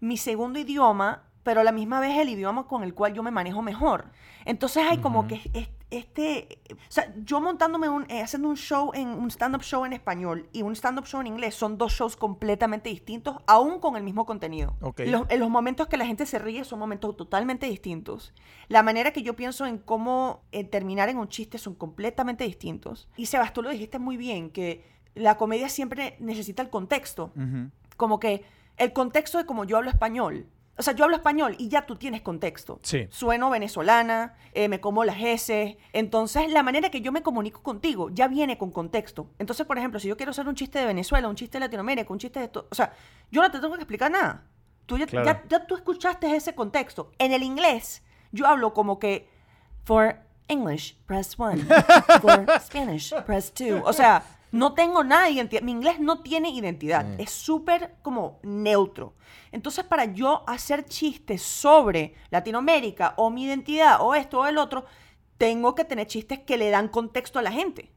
mi 0.00 0.16
segundo 0.16 0.58
idioma, 0.58 1.24
pero 1.42 1.60
a 1.60 1.64
la 1.64 1.72
misma 1.72 2.00
vez 2.00 2.18
el 2.18 2.28
idioma 2.28 2.66
con 2.66 2.82
el 2.84 2.94
cual 2.94 3.14
yo 3.14 3.22
me 3.22 3.30
manejo 3.30 3.62
mejor. 3.62 4.10
Entonces 4.44 4.84
hay 4.88 4.98
como 4.98 5.26
que 5.28 5.40
es- 5.54 5.68
este, 5.92 6.60
o 6.70 6.76
sea, 6.88 7.14
yo 7.24 7.40
montándome 7.40 7.88
un, 7.88 8.04
eh, 8.10 8.22
haciendo 8.22 8.48
un 8.48 8.56
show 8.56 8.92
en 8.94 9.08
un 9.08 9.30
stand-up 9.30 9.62
show 9.62 9.84
en 9.84 9.92
español 9.92 10.48
y 10.52 10.62
un 10.62 10.74
stand-up 10.74 11.06
show 11.06 11.20
en 11.20 11.26
inglés 11.26 11.54
son 11.54 11.76
dos 11.76 11.92
shows 11.92 12.16
completamente 12.16 12.88
distintos, 12.88 13.36
aún 13.46 13.78
con 13.78 13.96
el 13.96 14.02
mismo 14.02 14.24
contenido. 14.24 14.74
Ok. 14.80 15.00
Los, 15.06 15.30
en 15.30 15.38
los 15.38 15.50
momentos 15.50 15.88
que 15.88 15.98
la 15.98 16.06
gente 16.06 16.24
se 16.24 16.38
ríe 16.38 16.64
son 16.64 16.78
momentos 16.78 17.16
totalmente 17.16 17.66
distintos. 17.66 18.32
La 18.68 18.82
manera 18.82 19.12
que 19.12 19.22
yo 19.22 19.36
pienso 19.36 19.66
en 19.66 19.78
cómo 19.78 20.42
eh, 20.50 20.64
terminar 20.64 21.10
en 21.10 21.18
un 21.18 21.28
chiste 21.28 21.58
son 21.58 21.74
completamente 21.74 22.44
distintos. 22.44 23.10
Y 23.16 23.26
Sebas, 23.26 23.52
tú 23.52 23.62
lo 23.62 23.68
dijiste 23.68 23.98
muy 23.98 24.16
bien, 24.16 24.50
que 24.50 24.84
la 25.14 25.36
comedia 25.36 25.68
siempre 25.68 26.16
necesita 26.20 26.62
el 26.62 26.70
contexto. 26.70 27.32
Ujú. 27.36 27.70
Como 27.98 28.18
que 28.18 28.44
el 28.78 28.92
contexto 28.94 29.36
de 29.36 29.44
cómo 29.44 29.64
yo 29.64 29.76
hablo 29.76 29.90
español. 29.90 30.46
O 30.82 30.84
sea, 30.84 30.94
yo 30.94 31.04
hablo 31.04 31.14
español 31.14 31.54
y 31.60 31.68
ya 31.68 31.86
tú 31.86 31.94
tienes 31.94 32.22
contexto. 32.22 32.80
Sí. 32.82 33.06
Sueno 33.10 33.50
venezolana, 33.50 34.34
eh, 34.52 34.66
me 34.68 34.80
como 34.80 35.04
las 35.04 35.20
S. 35.20 35.78
Entonces, 35.92 36.50
la 36.50 36.64
manera 36.64 36.90
que 36.90 37.00
yo 37.00 37.12
me 37.12 37.22
comunico 37.22 37.62
contigo 37.62 38.10
ya 38.10 38.26
viene 38.26 38.58
con 38.58 38.72
contexto. 38.72 39.28
Entonces, 39.38 39.64
por 39.64 39.78
ejemplo, 39.78 40.00
si 40.00 40.08
yo 40.08 40.16
quiero 40.16 40.30
hacer 40.30 40.48
un 40.48 40.56
chiste 40.56 40.80
de 40.80 40.86
Venezuela, 40.86 41.28
un 41.28 41.36
chiste 41.36 41.58
de 41.58 41.60
Latinoamérica, 41.66 42.12
un 42.12 42.18
chiste 42.18 42.40
de 42.40 42.46
esto. 42.46 42.66
O 42.68 42.74
sea, 42.74 42.92
yo 43.30 43.42
no 43.42 43.50
te 43.52 43.60
tengo 43.60 43.74
que 43.74 43.82
explicar 43.82 44.10
nada. 44.10 44.42
Tú 44.86 44.98
ya, 44.98 45.06
Claro. 45.06 45.24
ya, 45.26 45.44
ya 45.48 45.66
tú 45.66 45.76
escuchaste 45.76 46.34
ese 46.34 46.56
contexto. 46.56 47.12
En 47.18 47.30
el 47.32 47.44
inglés, 47.44 48.02
yo 48.32 48.46
hablo 48.48 48.74
como 48.74 48.98
que. 48.98 49.28
For 49.84 50.16
English, 50.48 50.96
press 51.06 51.38
one. 51.38 51.62
For 52.20 52.44
Spanish, 52.60 53.14
press 53.24 53.52
two. 53.52 53.80
O 53.84 53.92
sea, 53.92 54.24
no 54.52 54.74
tengo 54.74 55.02
nada 55.02 55.24
de 55.24 55.32
identidad. 55.32 55.62
Mi 55.62 55.72
inglés 55.72 55.98
no 55.98 56.20
tiene 56.20 56.50
identidad. 56.50 57.18
Es 57.18 57.30
súper 57.30 57.96
como 58.02 58.38
neutro. 58.42 59.14
Entonces, 59.50 59.84
para 59.84 60.04
yo 60.04 60.44
hacer 60.46 60.84
chistes 60.84 61.42
sobre 61.42 62.14
Latinoamérica 62.30 63.14
o 63.16 63.30
mi 63.30 63.44
identidad 63.44 63.96
o 64.00 64.14
esto 64.14 64.40
o 64.40 64.46
el 64.46 64.58
otro, 64.58 64.84
tengo 65.38 65.74
que 65.74 65.84
tener 65.84 66.06
chistes 66.06 66.38
que 66.38 66.56
le 66.56 66.70
dan 66.70 66.86
contexto 66.86 67.38
a 67.38 67.42
la 67.42 67.50
gente. 67.50 67.90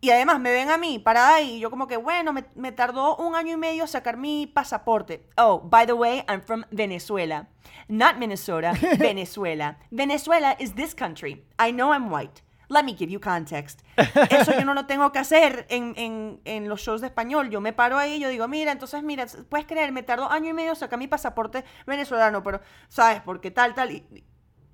Y 0.00 0.10
además 0.10 0.40
me 0.40 0.50
ven 0.50 0.68
a 0.70 0.78
mí 0.78 0.98
parada 0.98 1.36
ahí 1.36 1.56
y 1.56 1.60
yo 1.60 1.70
como 1.70 1.86
que, 1.86 1.96
bueno, 1.96 2.32
me, 2.32 2.44
me 2.56 2.72
tardó 2.72 3.16
un 3.16 3.36
año 3.36 3.52
y 3.52 3.56
medio 3.56 3.86
sacar 3.86 4.16
mi 4.16 4.48
pasaporte. 4.48 5.28
Oh, 5.36 5.60
by 5.60 5.86
the 5.86 5.92
way, 5.92 6.24
I'm 6.28 6.42
from 6.42 6.64
Venezuela. 6.72 7.46
Not 7.86 8.16
Minnesota, 8.16 8.72
Venezuela. 8.98 9.78
Venezuela 9.90 10.56
is 10.58 10.72
this 10.72 10.94
country. 10.94 11.44
I 11.58 11.70
know 11.70 11.92
I'm 11.92 12.10
white. 12.10 12.42
Let 12.72 12.84
me 12.84 12.94
give 12.96 13.10
you 13.12 13.20
context. 13.20 13.82
Eso 14.30 14.52
yo 14.52 14.64
no 14.64 14.74
lo 14.74 14.86
tengo 14.86 15.12
que 15.12 15.18
hacer 15.18 15.66
en, 15.68 15.94
en, 15.96 16.40
en 16.44 16.68
los 16.68 16.80
shows 16.80 17.00
de 17.00 17.06
español. 17.08 17.50
Yo 17.50 17.60
me 17.60 17.72
paro 17.72 17.98
ahí 17.98 18.14
y 18.14 18.20
yo 18.20 18.28
digo, 18.28 18.48
mira, 18.48 18.72
entonces, 18.72 19.02
mira, 19.02 19.26
puedes 19.48 19.66
creer, 19.66 19.92
me 19.92 20.02
tardó 20.02 20.30
año 20.30 20.50
y 20.50 20.52
medio 20.52 20.74
sacar 20.74 20.98
mi 20.98 21.06
pasaporte 21.08 21.64
venezolano, 21.86 22.42
pero, 22.42 22.60
¿sabes? 22.88 23.20
Porque 23.22 23.50
tal, 23.50 23.74
tal. 23.74 23.90
y- 23.92 24.24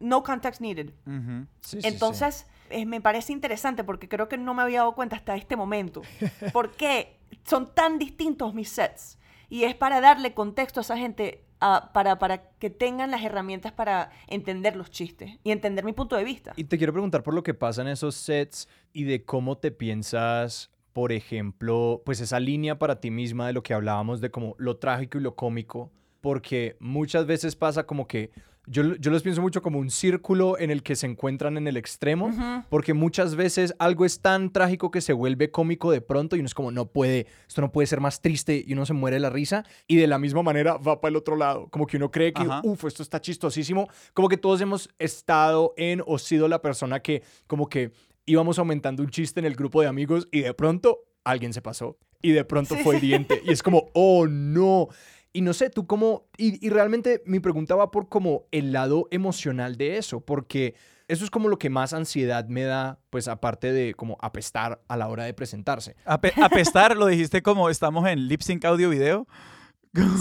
no 0.00 0.22
context 0.22 0.60
needed. 0.60 0.90
Ujú. 1.06 1.46
Sí, 1.60 1.76
sí, 1.76 1.82
sí. 1.82 1.88
Entonces, 1.88 2.46
eh, 2.70 2.86
me 2.86 3.00
parece 3.00 3.32
interesante 3.32 3.82
porque 3.82 4.08
creo 4.08 4.28
que 4.28 4.38
no 4.38 4.54
me 4.54 4.62
había 4.62 4.78
dado 4.80 4.94
cuenta 4.94 5.16
hasta 5.16 5.34
este 5.34 5.56
momento. 5.56 6.02
Porque 6.52 7.18
son 7.44 7.74
tan 7.74 7.98
distintos 7.98 8.54
mis 8.54 8.68
sets. 8.68 9.18
Y 9.48 9.64
es 9.64 9.74
para 9.74 10.00
darle 10.00 10.34
contexto 10.34 10.80
a 10.80 10.82
esa 10.82 10.96
gente, 10.96 11.44
para, 11.58 12.18
para 12.18 12.50
que 12.58 12.70
tengan 12.70 13.10
las 13.10 13.22
herramientas 13.22 13.72
para 13.72 14.10
entender 14.26 14.76
los 14.76 14.90
chistes 14.90 15.38
y 15.42 15.50
entender 15.50 15.84
mi 15.84 15.92
punto 15.92 16.16
de 16.16 16.24
vista. 16.24 16.52
Y 16.56 16.64
te 16.64 16.78
quiero 16.78 16.92
preguntar 16.92 17.22
por 17.22 17.34
lo 17.34 17.42
que 17.42 17.54
pasa 17.54 17.82
en 17.82 17.88
esos 17.88 18.14
sets 18.14 18.68
y 18.92 19.04
de 19.04 19.24
cómo 19.24 19.58
te 19.58 19.70
piensas, 19.70 20.70
por 20.92 21.12
ejemplo, 21.12 22.02
pues 22.04 22.20
esa 22.20 22.40
línea 22.40 22.78
para 22.78 23.00
ti 23.00 23.10
misma 23.10 23.46
de 23.46 23.52
lo 23.52 23.62
que 23.62 23.74
hablábamos 23.74 24.20
de 24.20 24.30
como 24.30 24.54
lo 24.58 24.76
trágico 24.76 25.18
y 25.18 25.22
lo 25.22 25.34
cómico, 25.34 25.90
porque 26.20 26.76
muchas 26.80 27.26
veces 27.26 27.56
pasa 27.56 27.86
como 27.86 28.06
que 28.06 28.30
yo, 28.70 28.96
yo 28.96 29.10
los 29.10 29.22
pienso 29.22 29.40
mucho 29.40 29.62
como 29.62 29.78
un 29.78 29.90
círculo 29.90 30.58
en 30.58 30.70
el 30.70 30.82
que 30.82 30.96
se 30.96 31.06
encuentran 31.06 31.56
en 31.56 31.66
el 31.66 31.76
extremo, 31.76 32.32
porque 32.68 32.94
muchas 32.94 33.34
veces 33.34 33.74
algo 33.78 34.04
es 34.04 34.20
tan 34.20 34.52
trágico 34.52 34.90
que 34.90 35.00
se 35.00 35.12
vuelve 35.12 35.50
cómico 35.50 35.90
de 35.90 36.00
pronto 36.00 36.36
y 36.36 36.40
uno 36.40 36.46
es 36.46 36.54
como, 36.54 36.70
no 36.70 36.86
puede, 36.86 37.26
esto 37.46 37.60
no 37.60 37.72
puede 37.72 37.86
ser 37.86 38.00
más 38.00 38.20
triste 38.20 38.62
y 38.66 38.72
uno 38.72 38.86
se 38.86 38.92
muere 38.92 39.16
de 39.16 39.20
la 39.20 39.30
risa 39.30 39.64
y 39.86 39.96
de 39.96 40.06
la 40.06 40.18
misma 40.18 40.42
manera 40.42 40.76
va 40.76 41.00
para 41.00 41.10
el 41.10 41.16
otro 41.16 41.36
lado, 41.36 41.68
como 41.70 41.86
que 41.86 41.96
uno 41.96 42.10
cree 42.10 42.32
que, 42.32 42.42
Ajá. 42.42 42.60
uff, 42.64 42.84
esto 42.84 43.02
está 43.02 43.20
chistosísimo, 43.20 43.88
como 44.14 44.28
que 44.28 44.36
todos 44.36 44.60
hemos 44.60 44.88
estado 44.98 45.74
en 45.76 46.02
o 46.06 46.18
sido 46.18 46.48
la 46.48 46.60
persona 46.60 47.00
que 47.00 47.22
como 47.46 47.68
que 47.68 47.92
íbamos 48.26 48.58
aumentando 48.58 49.02
un 49.02 49.10
chiste 49.10 49.40
en 49.40 49.46
el 49.46 49.54
grupo 49.54 49.80
de 49.80 49.88
amigos 49.88 50.28
y 50.30 50.40
de 50.40 50.54
pronto 50.54 51.00
alguien 51.24 51.52
se 51.52 51.62
pasó 51.62 51.98
y 52.22 52.32
de 52.32 52.44
pronto 52.44 52.74
Sí, 52.74 52.82
fue 52.82 52.96
hiriente 52.96 53.40
y 53.44 53.52
es 53.52 53.62
como, 53.62 53.90
oh 53.94 54.26
no. 54.26 54.88
Y 55.32 55.42
no 55.42 55.52
sé, 55.52 55.70
tú 55.70 55.86
cómo, 55.86 56.26
y, 56.36 56.64
y 56.66 56.70
realmente 56.70 57.22
mi 57.26 57.38
pregunta 57.40 57.74
va 57.76 57.90
por 57.90 58.08
como 58.08 58.44
el 58.50 58.72
lado 58.72 59.08
emocional 59.10 59.76
de 59.76 59.98
eso, 59.98 60.20
porque 60.20 60.74
eso 61.06 61.24
es 61.24 61.30
como 61.30 61.48
lo 61.48 61.58
que 61.58 61.70
más 61.70 61.92
ansiedad 61.92 62.46
me 62.48 62.64
da, 62.64 62.98
pues 63.10 63.28
aparte 63.28 63.72
de 63.72 63.94
como 63.94 64.16
apestar 64.20 64.80
a 64.88 64.96
la 64.96 65.08
hora 65.08 65.24
de 65.24 65.34
presentarse. 65.34 65.96
Ape- 66.04 66.32
apestar, 66.42 66.96
lo 66.96 67.06
dijiste 67.06 67.42
como 67.42 67.68
estamos 67.70 68.06
en 68.08 68.26
lip 68.28 68.40
sync 68.42 68.64
audio 68.64 68.90
video. 68.90 69.26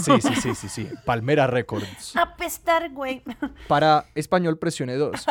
Sí, 0.02 0.12
sí, 0.20 0.34
sí, 0.40 0.54
sí, 0.54 0.68
sí. 0.68 0.88
Palmera 1.04 1.46
Records. 1.46 2.16
Apestar, 2.16 2.90
güey. 2.90 3.22
Para 3.68 4.06
español 4.14 4.58
presione 4.58 4.94
2. 4.96 5.26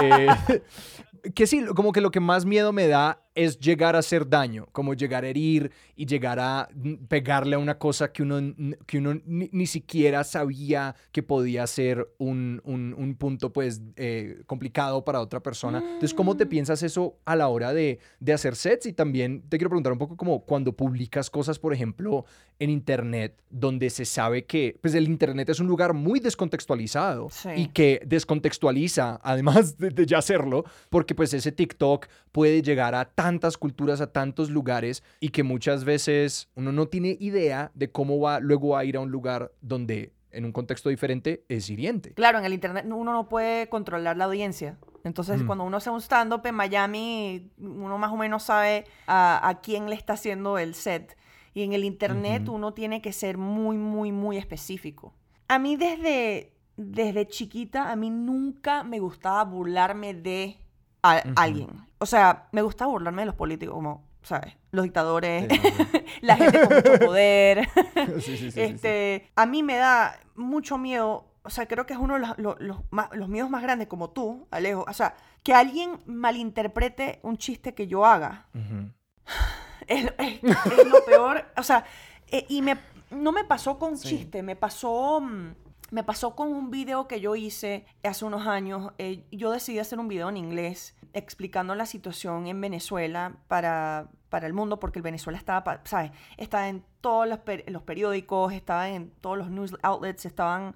que 1.34 1.46
sí, 1.46 1.64
como 1.74 1.92
que 1.92 2.00
lo 2.00 2.10
que 2.10 2.20
más 2.20 2.44
miedo 2.44 2.72
me 2.72 2.86
da 2.86 3.22
es 3.44 3.58
llegar 3.60 3.94
a 3.96 4.00
hacer 4.00 4.28
daño, 4.28 4.66
como 4.72 4.94
llegar 4.94 5.24
a 5.24 5.28
herir 5.28 5.70
y 5.94 6.06
llegar 6.06 6.38
a 6.40 6.68
mm, 6.74 6.94
pegarle 7.08 7.54
a 7.56 7.58
una 7.58 7.78
cosa 7.78 8.12
que 8.12 8.22
uno, 8.22 8.40
que 8.86 8.98
uno 8.98 9.14
ni, 9.24 9.48
ni 9.52 9.66
siquiera 9.66 10.24
sabía 10.24 10.94
que 11.12 11.22
podía 11.22 11.66
ser 11.66 12.08
un, 12.18 12.60
un- 12.64 12.94
un 12.98 13.14
punto 13.14 13.52
pues 13.52 13.80
eh, 13.96 14.42
complicado 14.46 15.04
para 15.04 15.20
otra 15.20 15.40
persona. 15.40 15.78
Entonces, 15.78 16.14
¿cómo 16.14 16.36
te 16.36 16.46
piensas 16.46 16.82
eso 16.82 17.16
a 17.24 17.36
la 17.36 17.48
hora 17.48 17.72
de, 17.72 17.98
de 18.20 18.32
hacer 18.32 18.56
sets? 18.56 18.86
Y 18.86 18.92
también 18.92 19.42
te 19.48 19.56
quiero 19.58 19.70
preguntar 19.70 19.92
un 19.92 19.98
poco 19.98 20.16
como 20.16 20.44
cuando 20.44 20.72
publicas 20.74 21.30
cosas, 21.30 21.58
por 21.58 21.72
ejemplo, 21.72 22.24
en 22.58 22.70
internet, 22.70 23.40
donde 23.50 23.88
se 23.90 24.04
sabe 24.04 24.44
que 24.44 24.76
pues 24.82 24.94
el 24.94 25.06
internet 25.06 25.48
es 25.48 25.60
un 25.60 25.68
lugar 25.68 25.94
muy 25.94 26.18
descontextualizado 26.20 27.28
Sí. 27.30 27.50
y 27.56 27.66
que 27.68 28.00
descontextualiza, 28.04 29.20
además 29.22 29.78
de, 29.78 29.90
de 29.90 30.06
ya 30.06 30.18
hacerlo, 30.18 30.64
porque 30.90 31.14
pues 31.14 31.32
ese 31.34 31.52
TikTok 31.52 32.06
puede 32.32 32.62
llegar 32.62 32.94
a 32.94 33.04
tantas 33.28 33.58
culturas, 33.58 34.00
a 34.00 34.10
tantos 34.12 34.48
lugares 34.50 35.02
y 35.20 35.28
que 35.28 35.42
muchas 35.42 35.84
veces 35.84 36.48
uno 36.54 36.72
no 36.72 36.86
tiene 36.86 37.16
idea 37.20 37.70
de 37.74 37.90
cómo 37.90 38.18
va 38.20 38.40
luego 38.40 38.76
a 38.76 38.84
ir 38.84 38.96
a 38.96 39.00
un 39.00 39.10
lugar 39.10 39.52
donde 39.60 40.12
en 40.30 40.44
un 40.46 40.52
contexto 40.52 40.88
diferente 40.88 41.44
es 41.48 41.68
hiriente. 41.68 42.12
Claro, 42.14 42.38
en 42.38 42.44
el 42.46 42.52
internet 42.54 42.86
uno 42.88 43.12
no 43.12 43.28
puede 43.28 43.68
controlar 43.68 44.16
la 44.16 44.24
audiencia. 44.24 44.78
Entonces, 45.04 45.42
Mm. 45.42 45.46
cuando 45.46 45.64
uno 45.64 45.76
hace 45.76 45.90
un 45.90 46.00
stand-up 46.00 46.44
en 46.46 46.54
Miami, 46.54 47.50
uno 47.58 47.98
más 47.98 48.10
o 48.12 48.16
menos 48.16 48.42
sabe 48.44 48.84
a, 49.06 49.46
a 49.48 49.60
quién 49.60 49.88
le 49.90 49.94
está 49.94 50.14
haciendo 50.14 50.58
el 50.58 50.74
set. 50.74 51.16
Y 51.54 51.62
en 51.62 51.72
el 51.72 51.84
internet 51.84 52.48
uno 52.48 52.72
tiene 52.72 53.00
que 53.02 53.12
ser 53.12 53.36
muy, 53.38 53.76
muy, 53.76 54.10
muy 54.12 54.36
específico. 54.36 55.12
A 55.48 55.58
mí 55.58 55.76
desde, 55.76 56.52
desde 56.76 57.26
chiquita 57.26 57.90
a 57.90 57.96
mí 57.96 58.10
nunca 58.10 58.84
me 58.84 59.00
gustaba 59.00 59.44
burlarme 59.44 60.14
de 60.14 60.58
alguien. 61.02 61.86
O 61.98 62.06
sea, 62.06 62.48
me 62.52 62.62
gustaba 62.62 62.90
burlarme 62.90 63.22
de 63.22 63.26
los 63.26 63.34
políticos, 63.34 63.74
como, 63.74 64.04
¿sabes? 64.22 64.56
Los 64.70 64.84
dictadores, 64.84 65.48
la 66.20 66.36
gente 66.36 66.60
con 66.60 66.76
mucho 66.76 66.98
poder. 67.06 67.68
este, 68.56 69.30
a 69.34 69.46
mí 69.46 69.62
me 69.62 69.76
da 69.76 70.18
mucho 70.36 70.78
miedo, 70.78 71.24
o 71.42 71.50
sea, 71.50 71.66
creo 71.66 71.86
que 71.86 71.94
es 71.94 71.98
uno 71.98 72.14
de 72.14 72.20
los, 72.36 72.56
los, 72.60 73.28
miedos 73.28 73.50
más 73.50 73.62
grandes, 73.62 73.88
como 73.88 74.10
tú, 74.10 74.46
Alejo. 74.50 74.84
O 74.88 74.92
sea, 74.92 75.16
que 75.42 75.54
alguien 75.54 75.98
malinterprete 76.06 77.20
un 77.22 77.38
chiste 77.38 77.74
que 77.74 77.86
yo 77.86 78.04
haga. 78.04 78.46
es, 79.86 80.04
lo 80.42 81.04
peor. 81.04 81.46
O 81.56 81.62
sea, 81.62 81.84
eh, 82.28 82.44
y 82.48 82.62
me, 82.62 82.78
no 83.10 83.32
me 83.32 83.44
pasó 83.44 83.78
con 83.78 83.96
chiste, 83.96 84.42
me 84.42 84.56
pasó... 84.56 85.20
Mm, 85.20 85.67
me 85.90 86.04
pasó 86.04 86.34
con 86.34 86.48
un 86.48 86.70
video 86.70 87.08
que 87.08 87.20
yo 87.20 87.34
hice 87.36 87.86
hace 88.02 88.24
unos 88.24 88.46
años. 88.46 88.92
Eh, 88.98 89.24
yo 89.30 89.50
decidí 89.50 89.78
hacer 89.78 89.98
un 89.98 90.08
video 90.08 90.28
en 90.28 90.36
inglés 90.36 90.94
explicando 91.14 91.74
la 91.74 91.86
situación 91.86 92.46
en 92.46 92.60
Venezuela 92.60 93.36
para, 93.48 94.08
para 94.28 94.46
el 94.46 94.52
mundo, 94.52 94.78
porque 94.78 94.98
el 94.98 95.02
Venezuela 95.02 95.38
estaba, 95.38 95.80
¿sabes? 95.84 96.12
Estaba 96.36 96.68
en 96.68 96.84
todos 97.00 97.26
los, 97.28 97.40
los, 97.66 97.82
periódicos, 97.82 98.52
estaba 98.52 98.88
en 98.90 99.10
todos 99.20 99.38
los 99.38 99.50
news 99.50 99.74
outlets, 99.82 100.26
estaban... 100.26 100.74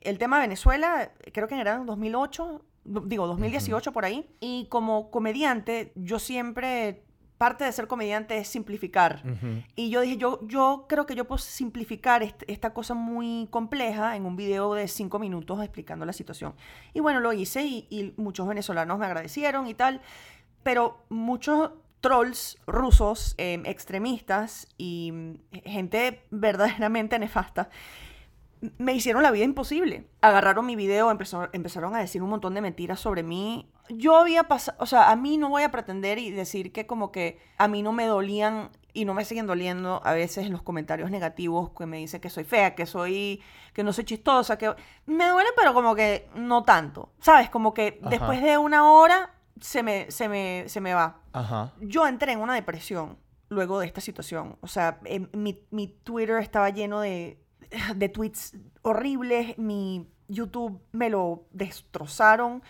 El 0.00 0.18
tema 0.18 0.36
de 0.36 0.42
Venezuela, 0.42 1.12
creo 1.32 1.48
que 1.48 1.60
era 1.60 1.74
en 1.74 1.86
2008, 1.86 2.64
digo, 2.84 3.26
2018 3.26 3.92
por 3.92 4.04
ahí. 4.04 4.28
Y 4.40 4.66
como 4.70 5.10
comediante, 5.10 5.92
yo 5.94 6.18
siempre 6.18 7.04
parte 7.44 7.64
de 7.64 7.72
ser 7.72 7.86
comediante 7.86 8.38
es 8.38 8.48
simplificar. 8.48 9.22
Y 9.76 9.90
yo 9.90 10.00
dije, 10.00 10.16
yo, 10.16 10.40
yo 10.48 10.86
creo 10.88 11.04
que 11.04 11.14
yo 11.14 11.26
puedo 11.26 11.36
simplificar 11.36 12.22
esta 12.46 12.72
cosa 12.72 12.94
muy 12.94 13.48
compleja 13.50 14.16
en 14.16 14.24
un 14.24 14.34
video 14.34 14.72
de 14.72 14.88
cinco 14.88 15.18
minutos 15.18 15.62
explicando 15.62 16.06
la 16.06 16.14
situación. 16.14 16.54
Y 16.94 17.00
bueno, 17.00 17.20
lo 17.20 17.34
hice 17.34 17.62
y, 17.66 18.14
muchos 18.16 18.48
venezolanos 18.48 18.98
me 18.98 19.04
agradecieron 19.04 19.66
y 19.66 19.74
tal, 19.74 20.00
pero 20.62 21.04
muchos 21.10 21.72
trolls 22.00 22.56
rusos, 22.66 23.34
em, 23.36 23.66
extremistas 23.66 24.66
y 24.78 25.12
gente 25.66 26.24
verdaderamente 26.30 27.18
nefasta 27.18 27.68
me 28.78 28.94
hicieron 28.94 29.22
la 29.22 29.30
vida 29.30 29.44
imposible. 29.44 30.06
Agarraron 30.22 30.64
mi 30.64 30.76
video, 30.76 31.10
empezaron 31.10 31.94
a 31.94 31.98
decir 31.98 32.22
un 32.22 32.30
montón 32.30 32.54
de 32.54 32.62
mentiras 32.62 33.00
sobre 33.00 33.22
mí. 33.22 33.70
Yo 33.88 34.16
había 34.16 34.44
pasado, 34.44 34.78
o 34.80 34.86
sea, 34.86 35.10
a 35.10 35.16
mí 35.16 35.36
no 35.36 35.48
voy 35.48 35.62
a 35.62 35.70
pretender 35.70 36.18
y 36.18 36.30
decir 36.30 36.72
que 36.72 36.86
como 36.86 37.12
que 37.12 37.38
a 37.58 37.68
mí 37.68 37.82
no 37.82 37.92
me 37.92 38.06
dolían 38.06 38.70
y 38.92 39.04
no 39.04 39.12
me 39.14 39.24
siguen 39.24 39.46
doliendo 39.46 40.00
a 40.04 40.12
veces 40.12 40.48
los 40.50 40.62
comentarios 40.62 41.10
negativos 41.10 41.70
que 41.70 41.84
me 41.84 41.98
dicen 41.98 42.20
que 42.20 42.30
soy 42.30 42.44
fea, 42.44 42.74
que 42.74 42.86
soy, 42.86 43.42
que 43.72 43.82
no 43.82 43.92
soy 43.92 44.04
chistosa, 44.04 44.56
que 44.56 44.74
me 45.06 45.28
duele, 45.28 45.50
pero 45.56 45.74
como 45.74 45.94
que 45.94 46.28
no 46.34 46.62
tanto, 46.62 47.12
¿sabes? 47.20 47.50
Como 47.50 47.74
que 47.74 48.00
después 48.08 48.42
de 48.42 48.56
una 48.56 48.90
hora 48.90 49.34
se 49.60 49.82
me, 49.82 50.10
se 50.10 50.28
me, 50.28 50.64
se 50.68 50.80
me 50.80 50.94
va. 50.94 51.20
Yo 51.80 52.06
entré 52.06 52.32
en 52.32 52.40
una 52.40 52.54
depresión 52.54 53.18
luego 53.48 53.80
de 53.80 53.86
esta 53.86 54.00
situación. 54.00 54.56
O 54.60 54.68
sea, 54.68 55.00
mi, 55.32 55.60
mi 55.70 55.88
Twitter 55.88 56.38
estaba 56.38 56.70
lleno 56.70 57.00
de 57.00 57.44
de 57.96 58.08
tweets 58.08 58.56
horribles, 58.82 59.56
mi 59.58 60.06
YouTube 60.34 60.80
me 60.92 61.08
lo 61.08 61.44
destrozaron, 61.52 62.62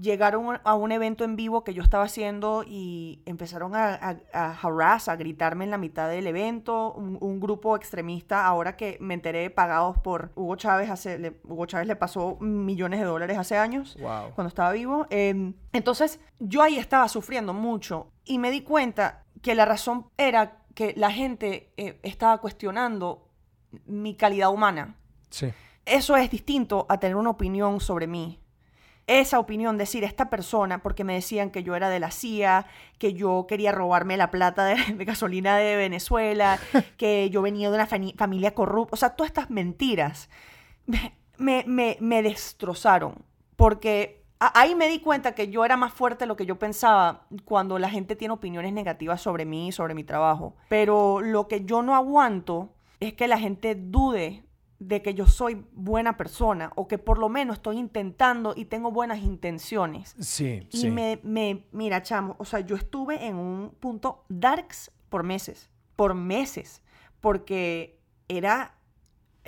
llegaron 0.00 0.60
a 0.62 0.74
un 0.74 0.92
evento 0.92 1.24
en 1.24 1.36
vivo 1.36 1.64
que 1.64 1.74
yo 1.74 1.82
estaba 1.82 2.04
haciendo 2.04 2.64
y 2.66 3.22
empezaron 3.26 3.74
a, 3.74 4.18
a, 4.32 4.50
harass, 4.62 5.08
a 5.08 5.16
gritarme 5.16 5.64
en 5.64 5.70
la 5.70 5.78
mitad 5.78 6.08
del 6.08 6.26
evento, 6.26 6.92
un, 6.92 7.40
grupo 7.40 7.76
extremista, 7.76 8.46
ahora 8.46 8.76
que 8.76 8.96
me 9.00 9.14
enteré, 9.14 9.50
pagados 9.50 9.98
por 9.98 10.32
Hugo 10.34 10.56
Chávez, 10.56 10.90
hace, 10.90 11.40
Hugo 11.44 11.66
Chávez 11.66 11.86
le 11.86 11.96
pasó 11.96 12.36
millones 12.40 13.00
de 13.00 13.06
dólares 13.06 13.38
hace 13.38 13.56
años, 13.56 13.96
cuando 14.34 14.48
estaba 14.48 14.72
vivo. 14.72 15.06
Em, 15.10 15.54
entonces 15.72 16.20
yo 16.38 16.62
ahí 16.62 16.78
estaba 16.78 17.08
sufriendo 17.08 17.52
mucho 17.52 18.12
y 18.24 18.38
me 18.38 18.50
di 18.50 18.62
cuenta 18.62 19.24
que 19.42 19.54
la 19.54 19.64
razón 19.64 20.06
era 20.16 20.58
que 20.74 20.92
la 20.96 21.10
gente 21.10 21.72
eh, 21.76 21.98
estaba 22.02 22.38
cuestionando 22.38 23.30
mi 23.86 24.14
calidad 24.14 24.50
humana. 24.50 24.96
Sí. 25.30 25.52
Eso 25.86 26.16
es 26.16 26.30
distinto 26.30 26.84
a 26.88 26.98
tener 26.98 27.16
una 27.16 27.30
opinión 27.30 27.80
sobre 27.80 28.06
mí. 28.06 28.40
Esa 29.06 29.38
opinión, 29.38 29.78
decir, 29.78 30.02
esta 30.02 30.28
persona, 30.30 30.82
porque 30.82 31.04
me 31.04 31.14
decían 31.14 31.50
que 31.50 31.62
yo 31.62 31.76
era 31.76 31.88
de 31.88 32.00
la 32.00 32.10
CIA, 32.10 32.66
que 32.98 33.14
yo 33.14 33.46
quería 33.48 33.70
robarme 33.70 34.16
la 34.16 34.32
plata 34.32 34.64
de, 34.64 34.76
gasolina 35.04 35.56
de 35.56 35.76
Venezuela, 35.76 36.58
que 36.98 37.30
yo 37.30 37.40
venía 37.40 37.70
de 37.70 37.76
una 37.76 37.86
familia 37.86 38.54
corrupta, 38.54 38.94
o 38.94 38.96
sea, 38.96 39.10
todas 39.10 39.30
estas 39.30 39.48
mentiras 39.48 40.28
me, 40.86 41.64
me, 41.66 41.96
me 42.00 42.22
destrozaron, 42.22 43.24
porque 43.54 44.24
ahí 44.40 44.74
me 44.74 44.88
di 44.88 44.98
cuenta 44.98 45.36
que 45.36 45.48
yo 45.48 45.64
era 45.64 45.76
más 45.76 45.92
fuerte 45.92 46.24
de 46.24 46.28
lo 46.28 46.36
que 46.36 46.46
yo 46.46 46.58
pensaba 46.58 47.26
cuando 47.44 47.78
la 47.78 47.90
gente 47.90 48.16
tiene 48.16 48.34
opiniones 48.34 48.72
negativas 48.72 49.20
sobre 49.20 49.44
mí 49.44 49.68
y 49.68 49.72
sobre 49.72 49.94
mi 49.94 50.02
trabajo. 50.02 50.56
Pero 50.68 51.20
lo 51.20 51.46
que 51.48 51.64
yo 51.64 51.82
no 51.82 51.94
aguanto 51.94 52.70
es 52.98 53.14
que 53.14 53.28
la 53.28 53.38
gente 53.38 53.76
dude 53.76 54.44
de 54.78 55.02
que 55.02 55.14
yo 55.14 55.26
soy 55.26 55.64
buena 55.72 56.16
persona 56.16 56.72
o 56.76 56.86
que 56.86 56.98
por 56.98 57.18
lo 57.18 57.28
menos 57.28 57.56
estoy 57.56 57.78
intentando 57.78 58.52
y 58.56 58.66
tengo 58.66 58.90
buenas 58.90 59.18
intenciones. 59.18 60.14
Sí, 60.18 60.68
y 60.70 60.90
me, 60.90 61.20
me, 61.22 61.66
mira, 61.72 62.02
chamo, 62.02 62.36
o 62.38 62.44
sea, 62.44 62.60
yo 62.60 62.76
estuve 62.76 63.26
en 63.26 63.36
un 63.36 63.70
punto 63.80 64.24
darks 64.28 64.90
por 65.08 65.22
meses, 65.22 65.70
por 65.96 66.14
meses, 66.14 66.82
porque 67.20 67.98
era 68.28 68.75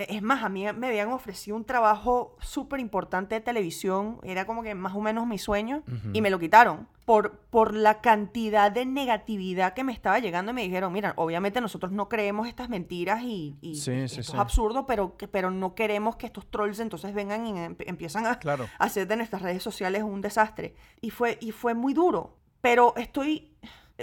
es 0.08 0.22
más, 0.22 0.44
a 0.44 0.48
mí 0.48 0.64
me 0.76 0.86
habían 0.86 1.10
ofrecido 1.10 1.56
un 1.56 1.64
trabajo 1.64 2.36
súper 2.40 2.78
importante 2.78 3.34
de 3.34 3.40
televisión, 3.40 4.20
era 4.22 4.46
como 4.46 4.62
que 4.62 4.76
más 4.76 4.94
o 4.94 5.00
menos 5.00 5.26
mi 5.26 5.38
sueño, 5.38 5.82
y 6.12 6.20
me 6.20 6.30
lo 6.30 6.38
quitaron 6.38 6.86
por, 7.04 7.38
por 7.50 7.74
la 7.74 8.00
cantidad 8.00 8.70
de 8.70 8.86
negatividad 8.86 9.74
que 9.74 9.82
me 9.82 9.92
estaba 9.92 10.20
llegando 10.20 10.52
y 10.52 10.54
me 10.54 10.62
dijeron, 10.62 10.92
mira, 10.92 11.14
obviamente 11.16 11.60
nosotros 11.60 11.90
no 11.90 12.08
creemos 12.08 12.46
estas 12.46 12.68
mentiras 12.68 13.22
y, 13.24 13.56
esto 13.60 13.90
es 13.92 14.34
absurdo, 14.34 14.86
pero, 14.86 15.16
pero 15.32 15.50
no 15.50 15.74
queremos 15.74 16.14
que 16.14 16.26
estos 16.26 16.48
trolls 16.48 16.78
entonces 16.78 17.12
vengan 17.12 17.46
y 17.46 17.58
em, 17.58 17.76
empiezan 17.80 18.26
a, 18.26 18.38
hacer 18.78 19.08
de 19.08 19.16
nuestras 19.16 19.42
redes 19.42 19.64
sociales 19.64 20.04
un 20.04 20.20
desastre. 20.20 20.76
Y 21.00 21.10
fue, 21.10 21.38
y 21.40 21.50
fue 21.50 21.74
muy 21.74 21.92
duro, 21.92 22.36
pero 22.60 22.94
estoy, 22.96 23.52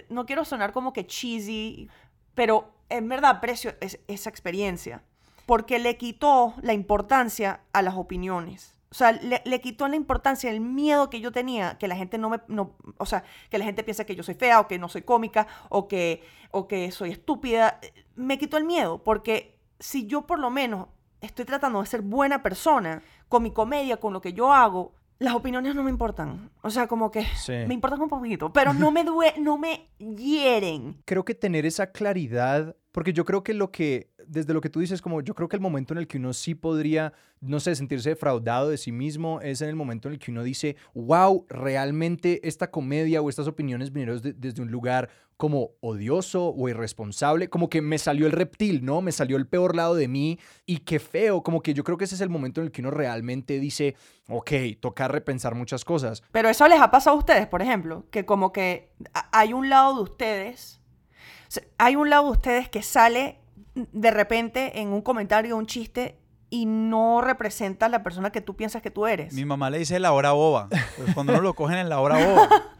no 0.09 0.25
quiero 0.25 0.43
sonar 0.43 0.73
como 0.73 0.91
que 0.91 1.07
cheesy, 1.07 1.89
pero 2.33 2.73
en 2.89 3.07
verdad 3.07 3.37
aprecio 3.37 3.75
esa 3.79 4.29
experiencia 4.29 5.03
porque 5.45 5.79
le 5.79 5.97
quitó 5.97 6.53
la 6.61 6.73
importancia 6.73 7.61
a 7.73 7.81
las 7.81 7.95
opiniones. 7.95 8.75
O 8.95 8.97
sea, 8.97 9.11
le, 9.11 9.61
quitó 9.61 9.89
la 9.89 9.97
importancia, 9.97 10.49
el 10.49 10.61
miedo 10.61 11.09
que 11.09 11.19
yo 11.19 11.33
tenía, 11.33 11.77
que 11.77 11.89
la 11.89 11.97
gente 11.97 12.17
no 12.17 12.29
me, 12.29 12.39
no, 12.47 12.77
o 12.97 13.05
sea, 13.05 13.25
que 13.49 13.57
la 13.57 13.65
gente 13.65 13.83
piensa 13.83 14.05
que 14.05 14.15
yo 14.15 14.23
soy 14.23 14.35
fea 14.35 14.61
o 14.61 14.67
que 14.67 14.79
no 14.79 14.87
soy 14.87 15.01
cómica 15.01 15.47
o 15.67 15.89
que, 15.89 16.23
o 16.51 16.67
que 16.69 16.91
soy 16.91 17.11
estúpida. 17.11 17.81
Me 18.15 18.37
quitó 18.37 18.55
el 18.55 18.63
miedo, 18.63 19.03
porque 19.03 19.59
si 19.79 20.07
yo 20.07 20.25
por 20.25 20.39
lo 20.39 20.49
menos 20.49 20.87
estoy 21.19 21.43
tratando 21.43 21.81
de 21.81 21.87
ser 21.87 22.03
buena 22.03 22.41
persona 22.41 23.01
con 23.27 23.43
mi 23.43 23.51
comedia, 23.51 23.97
con 23.97 24.13
lo 24.13 24.21
que 24.21 24.31
yo 24.31 24.53
hago, 24.53 24.93
las 25.19 25.35
opiniones 25.35 25.75
no 25.75 25.83
me 25.83 25.89
importan. 25.89 26.51
O 26.61 26.69
sea, 26.69 26.87
como 26.87 27.11
que 27.11 27.25
me 27.67 27.73
importan 27.73 28.01
un 28.01 28.09
poquito, 28.09 28.51
pero 28.53 28.73
no 28.73 28.91
me 28.91 29.03
due 29.03 29.33
no 29.39 29.57
me 29.57 29.89
hieren. 29.97 31.01
Creo 31.05 31.25
que 31.25 31.35
tener 31.35 31.65
esa 31.65 31.91
claridad, 31.91 32.75
porque 32.91 33.13
yo 33.13 33.25
creo 33.25 33.43
que 33.43 33.53
lo 33.53 33.71
que 33.71 34.14
desde 34.27 34.53
lo 34.53 34.61
que 34.61 34.69
tú 34.69 34.79
dices, 34.79 35.01
como 35.01 35.21
yo 35.21 35.35
creo 35.35 35.47
que 35.47 35.55
el 35.55 35.61
momento 35.61 35.93
en 35.93 35.99
el 35.99 36.07
que 36.07 36.17
uno 36.17 36.33
sí 36.33 36.55
podría, 36.55 37.13
no 37.41 37.59
sé, 37.59 37.75
sentirse 37.75 38.09
defraudado 38.09 38.69
de 38.69 38.77
sí 38.77 38.91
mismo 38.91 39.41
es 39.41 39.61
en 39.61 39.69
el 39.69 39.75
momento 39.75 40.07
en 40.07 40.15
el 40.15 40.19
que 40.19 40.31
uno 40.31 40.43
dice, 40.43 40.75
wow, 40.93 41.45
realmente 41.49 42.47
esta 42.47 42.71
comedia 42.71 43.21
o 43.21 43.29
estas 43.29 43.47
opiniones 43.47 43.91
vinieron 43.91 44.21
desde 44.37 44.61
un 44.61 44.71
lugar 44.71 45.09
como 45.37 45.71
odioso 45.81 46.53
o 46.55 46.69
irresponsable, 46.69 47.49
como 47.49 47.69
que 47.69 47.81
me 47.81 47.97
salió 47.97 48.25
el 48.25 48.31
reptil, 48.31 48.85
¿no? 48.85 49.01
Me 49.01 49.11
salió 49.11 49.35
el 49.37 49.47
peor 49.47 49.75
lado 49.75 49.95
de 49.95 50.07
mí 50.07 50.39
y 50.65 50.79
qué 50.79 50.99
feo, 50.99 51.43
como 51.43 51.61
que 51.61 51.73
yo 51.73 51.83
creo 51.83 51.97
que 51.97 52.05
ese 52.05 52.15
es 52.15 52.21
el 52.21 52.29
momento 52.29 52.61
en 52.61 52.67
el 52.67 52.71
que 52.71 52.81
uno 52.81 52.91
realmente 52.91 53.59
dice, 53.59 53.95
ok, 54.29 54.51
toca 54.79 55.07
repensar 55.07 55.55
muchas 55.55 55.83
cosas. 55.83 56.23
Pero 56.31 56.49
eso 56.49 56.67
les 56.67 56.79
ha 56.79 56.89
pasado 56.89 57.17
a 57.17 57.19
ustedes, 57.19 57.47
por 57.47 57.61
ejemplo, 57.61 58.05
que 58.11 58.25
como 58.25 58.53
que 58.53 58.91
hay 59.31 59.53
un 59.53 59.69
lado 59.69 59.95
de 59.95 60.01
ustedes, 60.03 60.79
hay 61.77 61.95
un 61.95 62.09
lado 62.09 62.25
de 62.25 62.31
ustedes 62.31 62.69
que 62.69 62.81
sale 62.81 63.39
de 63.75 64.11
repente 64.11 64.79
en 64.79 64.89
un 64.89 65.01
comentario, 65.01 65.57
un 65.57 65.65
chiste, 65.65 66.17
y 66.49 66.65
no 66.65 67.21
representa 67.21 67.87
a 67.87 67.89
la 67.89 68.03
persona 68.03 68.31
que 68.31 68.41
tú 68.41 68.55
piensas 68.55 68.81
que 68.81 68.91
tú 68.91 69.07
eres. 69.07 69.33
Mi 69.33 69.45
mamá 69.45 69.69
le 69.69 69.79
dice 69.79 69.99
la 69.99 70.13
hora 70.13 70.31
boba. 70.31 70.69
Pues 70.69 71.13
cuando 71.13 71.33
uno 71.33 71.41
lo 71.41 71.53
cogen 71.53 71.77
en 71.77 71.89
la 71.89 71.99
hora 71.99 72.25
boba. 72.25 72.49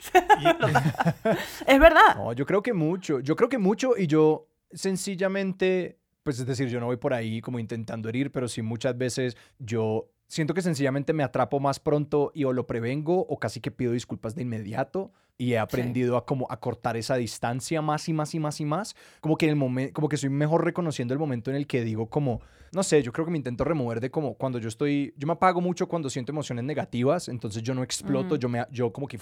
es 1.66 1.78
verdad. 1.78 2.16
No, 2.16 2.32
yo 2.32 2.46
creo 2.46 2.62
que 2.62 2.72
mucho. 2.72 3.20
Yo 3.20 3.36
creo 3.36 3.48
que 3.48 3.58
mucho 3.58 3.96
y 3.96 4.06
yo 4.06 4.48
sencillamente, 4.72 5.98
pues 6.22 6.38
es 6.38 6.46
decir, 6.46 6.68
yo 6.68 6.80
no 6.80 6.86
voy 6.86 6.96
por 6.96 7.12
ahí 7.12 7.40
como 7.40 7.58
intentando 7.58 8.08
herir, 8.08 8.32
pero 8.32 8.48
sí 8.48 8.62
muchas 8.62 8.96
veces 8.96 9.36
yo 9.58 10.10
siento 10.26 10.54
que 10.54 10.62
sencillamente 10.62 11.12
me 11.12 11.24
atrapo 11.24 11.60
más 11.60 11.80
pronto 11.80 12.30
y 12.34 12.44
o 12.44 12.52
lo 12.52 12.66
prevengo 12.66 13.26
o 13.28 13.38
casi 13.38 13.60
que 13.60 13.70
pido 13.70 13.92
disculpas 13.92 14.34
de 14.34 14.42
inmediato 14.42 15.12
y 15.40 15.54
he 15.54 15.58
aprendido 15.58 16.18
a 16.18 16.26
como 16.26 16.46
a 16.50 16.60
cortar 16.60 16.98
esa 16.98 17.16
distancia 17.16 17.80
más 17.80 18.06
y 18.10 18.12
más 18.12 18.34
y 18.34 18.38
más 18.38 18.60
y 18.60 18.66
más, 18.66 18.94
como 19.22 19.38
que 19.38 19.46
en 19.46 19.50
el 19.50 19.56
momento 19.56 19.94
como 19.94 20.06
que 20.10 20.18
soy 20.18 20.28
mejor 20.28 20.66
reconociendo 20.66 21.14
el 21.14 21.18
momento 21.18 21.50
en 21.50 21.56
el 21.56 21.66
que 21.66 21.82
digo 21.82 22.10
como 22.10 22.42
no 22.72 22.82
sé, 22.82 23.02
yo 23.02 23.10
creo 23.10 23.24
que 23.24 23.32
me 23.32 23.38
intento 23.38 23.64
remover 23.64 24.00
de 24.00 24.10
como 24.10 24.34
cuando 24.34 24.58
yo 24.58 24.68
estoy, 24.68 25.12
yo 25.16 25.26
me 25.26 25.32
apago 25.32 25.60
mucho 25.60 25.88
cuando 25.88 26.08
siento 26.08 26.30
emociones 26.30 26.62
negativas, 26.64 27.28
entonces 27.28 27.62
yo 27.62 27.74
no 27.74 27.82
exploto, 27.82 28.36
yo, 28.36 28.48
me, 28.48 28.64
yo 28.70 28.92
como 28.92 29.08
que 29.08 29.18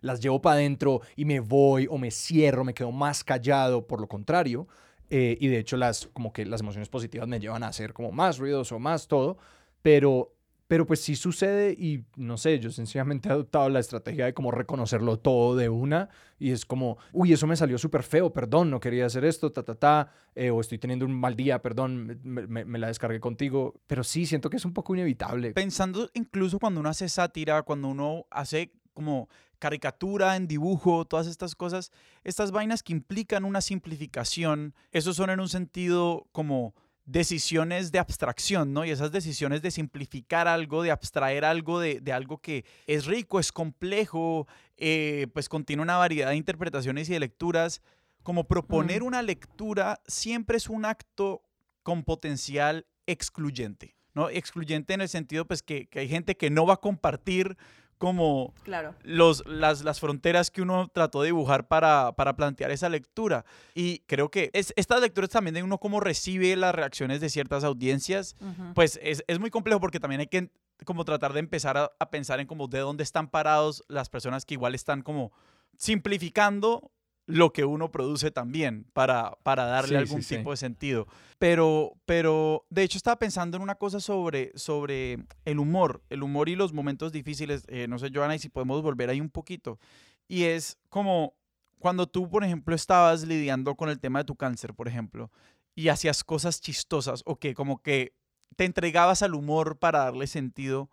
las 0.00 0.20
llevo 0.20 0.40
para 0.40 0.56
adentro 0.56 1.02
y 1.14 1.24
me 1.24 1.38
voy 1.38 1.86
o 1.88 1.98
me 1.98 2.10
cierro, 2.10 2.64
me 2.64 2.74
quedo 2.74 2.90
más 2.90 3.22
callado, 3.22 3.86
por 3.86 4.00
lo 4.00 4.08
contrario. 4.08 4.66
Eh, 5.10 5.38
y 5.40 5.46
de 5.46 5.58
hecho 5.58 5.76
las, 5.76 6.08
como 6.08 6.32
que 6.32 6.44
las 6.44 6.60
emociones 6.60 6.88
positivas 6.88 7.28
me 7.28 7.38
llevan 7.38 7.62
a 7.62 7.68
hacer 7.68 7.92
como 7.92 8.10
más 8.10 8.38
ruidoso, 8.38 8.80
más 8.80 9.06
todo, 9.06 9.38
pero 9.80 10.32
pero 10.68 10.86
pues 10.86 11.00
sí 11.00 11.16
sucede 11.16 11.72
y 11.72 12.04
no 12.16 12.36
sé, 12.36 12.60
yo 12.60 12.70
sencillamente 12.70 13.28
he 13.28 13.32
adoptado 13.32 13.70
la 13.70 13.80
estrategia 13.80 14.26
de 14.26 14.34
como 14.34 14.50
reconocerlo 14.50 15.18
todo 15.18 15.56
de 15.56 15.70
una 15.70 16.10
y 16.38 16.52
es 16.52 16.66
como, 16.66 16.98
uy, 17.12 17.32
eso 17.32 17.46
me 17.46 17.56
salió 17.56 17.78
súper 17.78 18.02
feo, 18.02 18.32
perdón, 18.32 18.70
no 18.70 18.78
quería 18.78 19.06
hacer 19.06 19.24
esto, 19.24 19.50
ta, 19.50 19.62
ta, 19.62 19.74
ta, 19.74 20.12
eh, 20.34 20.50
o 20.50 20.60
estoy 20.60 20.78
teniendo 20.78 21.06
un 21.06 21.18
mal 21.18 21.34
día, 21.34 21.60
perdón, 21.62 22.20
me, 22.22 22.46
me, 22.46 22.78
la 22.78 22.88
descargué 22.88 23.18
contigo, 23.18 23.80
pero 23.86 24.04
sí, 24.04 24.26
siento 24.26 24.50
que 24.50 24.58
es 24.58 24.64
un 24.66 24.74
poco 24.74 24.94
inevitable. 24.94 25.52
Pensando 25.52 26.10
incluso 26.12 26.58
cuando 26.58 26.80
uno 26.80 26.90
hace 26.90 27.08
sátira, 27.08 27.62
cuando 27.62 27.88
uno 27.88 28.26
hace 28.30 28.70
como 28.92 29.28
caricatura 29.58 30.36
en 30.36 30.46
dibujo, 30.46 31.06
todas 31.06 31.26
estas 31.26 31.54
cosas, 31.54 31.92
estas 32.24 32.50
vainas 32.52 32.82
que 32.82 32.92
implican 32.92 33.44
una 33.44 33.62
simplificación, 33.62 34.74
esos 34.92 35.16
son 35.16 35.30
en 35.30 35.40
un 35.40 35.48
sentido 35.48 36.26
como 36.30 36.74
decisiones 37.08 37.90
de 37.90 37.98
abstracción, 37.98 38.74
¿no? 38.74 38.84
Y 38.84 38.90
esas 38.90 39.10
decisiones 39.10 39.62
de 39.62 39.70
simplificar 39.70 40.46
algo, 40.46 40.82
de 40.82 40.90
abstraer 40.90 41.46
algo 41.46 41.80
de, 41.80 42.02
algo 42.12 42.38
que 42.38 42.66
es 42.86 43.06
rico, 43.06 43.40
es 43.40 43.50
complejo, 43.50 44.46
eh, 44.76 45.26
pues 45.32 45.48
contiene 45.48 45.82
una 45.82 45.96
variedad 45.96 46.28
de 46.28 46.36
interpretaciones 46.36 47.08
y 47.08 47.14
de 47.14 47.20
lecturas. 47.20 47.80
Como 48.22 48.46
proponer 48.46 49.02
una 49.02 49.22
lectura 49.22 50.02
siempre 50.06 50.58
es 50.58 50.68
un 50.68 50.84
acto 50.84 51.42
con 51.82 52.04
potencial 52.04 52.86
excluyente, 53.06 53.96
¿no? 54.12 54.28
Excluyente 54.28 54.92
en 54.92 55.00
el 55.00 55.08
sentido, 55.08 55.46
pues, 55.46 55.62
que, 55.62 55.86
que 55.86 56.00
hay 56.00 56.08
gente 56.08 56.36
que 56.36 56.50
no 56.50 56.66
va 56.66 56.74
a 56.74 56.80
compartir 56.80 57.56
como 57.98 58.54
claro. 58.62 58.94
los, 59.02 59.44
las, 59.46 59.82
las, 59.82 60.00
fronteras 60.00 60.50
que 60.50 60.62
uno 60.62 60.88
trató 60.88 61.22
de 61.22 61.26
dibujar 61.26 61.68
para, 61.68 62.12
para 62.12 62.36
plantear 62.36 62.70
esa 62.70 62.88
lectura. 62.88 63.44
Y 63.74 64.00
creo 64.06 64.30
que 64.30 64.50
es, 64.52 64.72
estas 64.76 65.00
lecturas 65.00 65.30
también 65.30 65.54
de 65.54 65.62
uno 65.62 65.78
cómo 65.78 66.00
recibe 66.00 66.54
las 66.56 66.74
reacciones 66.74 67.20
de 67.20 67.28
ciertas 67.28 67.64
audiencias, 67.64 68.36
pues 68.74 68.98
es, 69.02 69.24
es, 69.26 69.38
muy 69.38 69.50
complejo 69.50 69.80
porque 69.80 70.00
también 70.00 70.20
hay 70.20 70.28
que 70.28 70.50
como 70.84 71.04
tratar 71.04 71.32
de 71.32 71.40
empezar 71.40 71.76
a, 71.76 71.90
a 71.98 72.10
pensar 72.10 72.40
en 72.40 72.46
como 72.46 72.68
de 72.68 72.78
dónde 72.78 73.02
están 73.02 73.28
parados 73.28 73.82
las 73.88 74.08
personas 74.08 74.44
que 74.44 74.54
igual 74.54 74.74
están 74.74 75.02
como 75.02 75.32
simplificando 75.76 76.92
lo 77.28 77.52
que 77.52 77.66
uno 77.66 77.92
produce 77.92 78.30
también 78.30 78.86
para, 78.94 79.36
para 79.42 79.66
darle 79.66 79.98
algún 79.98 80.22
tipo 80.22 80.50
de 80.50 80.56
sentido. 80.56 81.06
Pero, 81.38 81.92
pero, 82.06 82.64
de 82.70 82.82
hecho, 82.82 82.96
estaba 82.96 83.18
pensando 83.18 83.58
en 83.58 83.62
una 83.62 83.74
cosa 83.74 84.00
sobre, 84.00 84.50
sobre 84.54 85.18
el 85.44 85.58
humor, 85.58 86.02
el 86.08 86.22
humor 86.22 86.48
y 86.48 86.56
los 86.56 86.72
momentos 86.72 87.12
difíciles. 87.12 87.64
Eh, 87.68 87.86
no 87.86 87.98
sé, 87.98 88.10
Joana, 88.12 88.34
y 88.34 88.38
si 88.38 88.48
podemos 88.48 88.80
volver 88.80 89.10
ahí 89.10 89.20
un 89.20 89.28
poquito. 89.28 89.78
Y 90.26 90.44
es 90.44 90.78
como 90.88 91.34
cuando 91.78 92.06
tú, 92.06 92.30
por 92.30 92.44
ejemplo, 92.44 92.74
estabas 92.74 93.24
lidiando 93.24 93.74
con 93.74 93.90
el 93.90 94.00
tema 94.00 94.20
de 94.20 94.24
tu 94.24 94.34
cáncer, 94.34 94.72
por 94.72 94.88
ejemplo, 94.88 95.30
y 95.74 95.88
hacías 95.88 96.24
cosas 96.24 96.62
chistosas, 96.62 97.22
o 97.26 97.36
que 97.36 97.52
como 97.52 97.82
que 97.82 98.14
te 98.56 98.64
entregabas 98.64 99.22
al 99.22 99.34
humor 99.34 99.78
para 99.78 99.98
darle 99.98 100.26
sentido. 100.26 100.90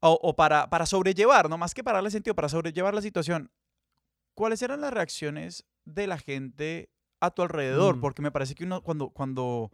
O, 0.00 0.18
o, 0.22 0.36
para, 0.36 0.70
para 0.70 0.86
sobrellevar, 0.86 1.50
no 1.50 1.58
más 1.58 1.74
que 1.74 1.82
para 1.82 1.98
darle 1.98 2.12
sentido, 2.12 2.34
para 2.34 2.48
sobrellevar 2.48 2.94
la 2.94 3.02
situación. 3.02 3.50
¿Cuáles 4.38 4.62
eran 4.62 4.80
las 4.80 4.92
reacciones 4.92 5.64
de 5.84 6.06
la 6.06 6.16
gente 6.16 6.90
a 7.18 7.32
tu 7.32 7.42
alrededor? 7.42 7.96
Mm. 7.96 8.00
Porque 8.00 8.22
me 8.22 8.30
parece 8.30 8.54
que 8.54 8.62
uno 8.62 8.82
cuando, 8.84 9.10
cuando 9.10 9.72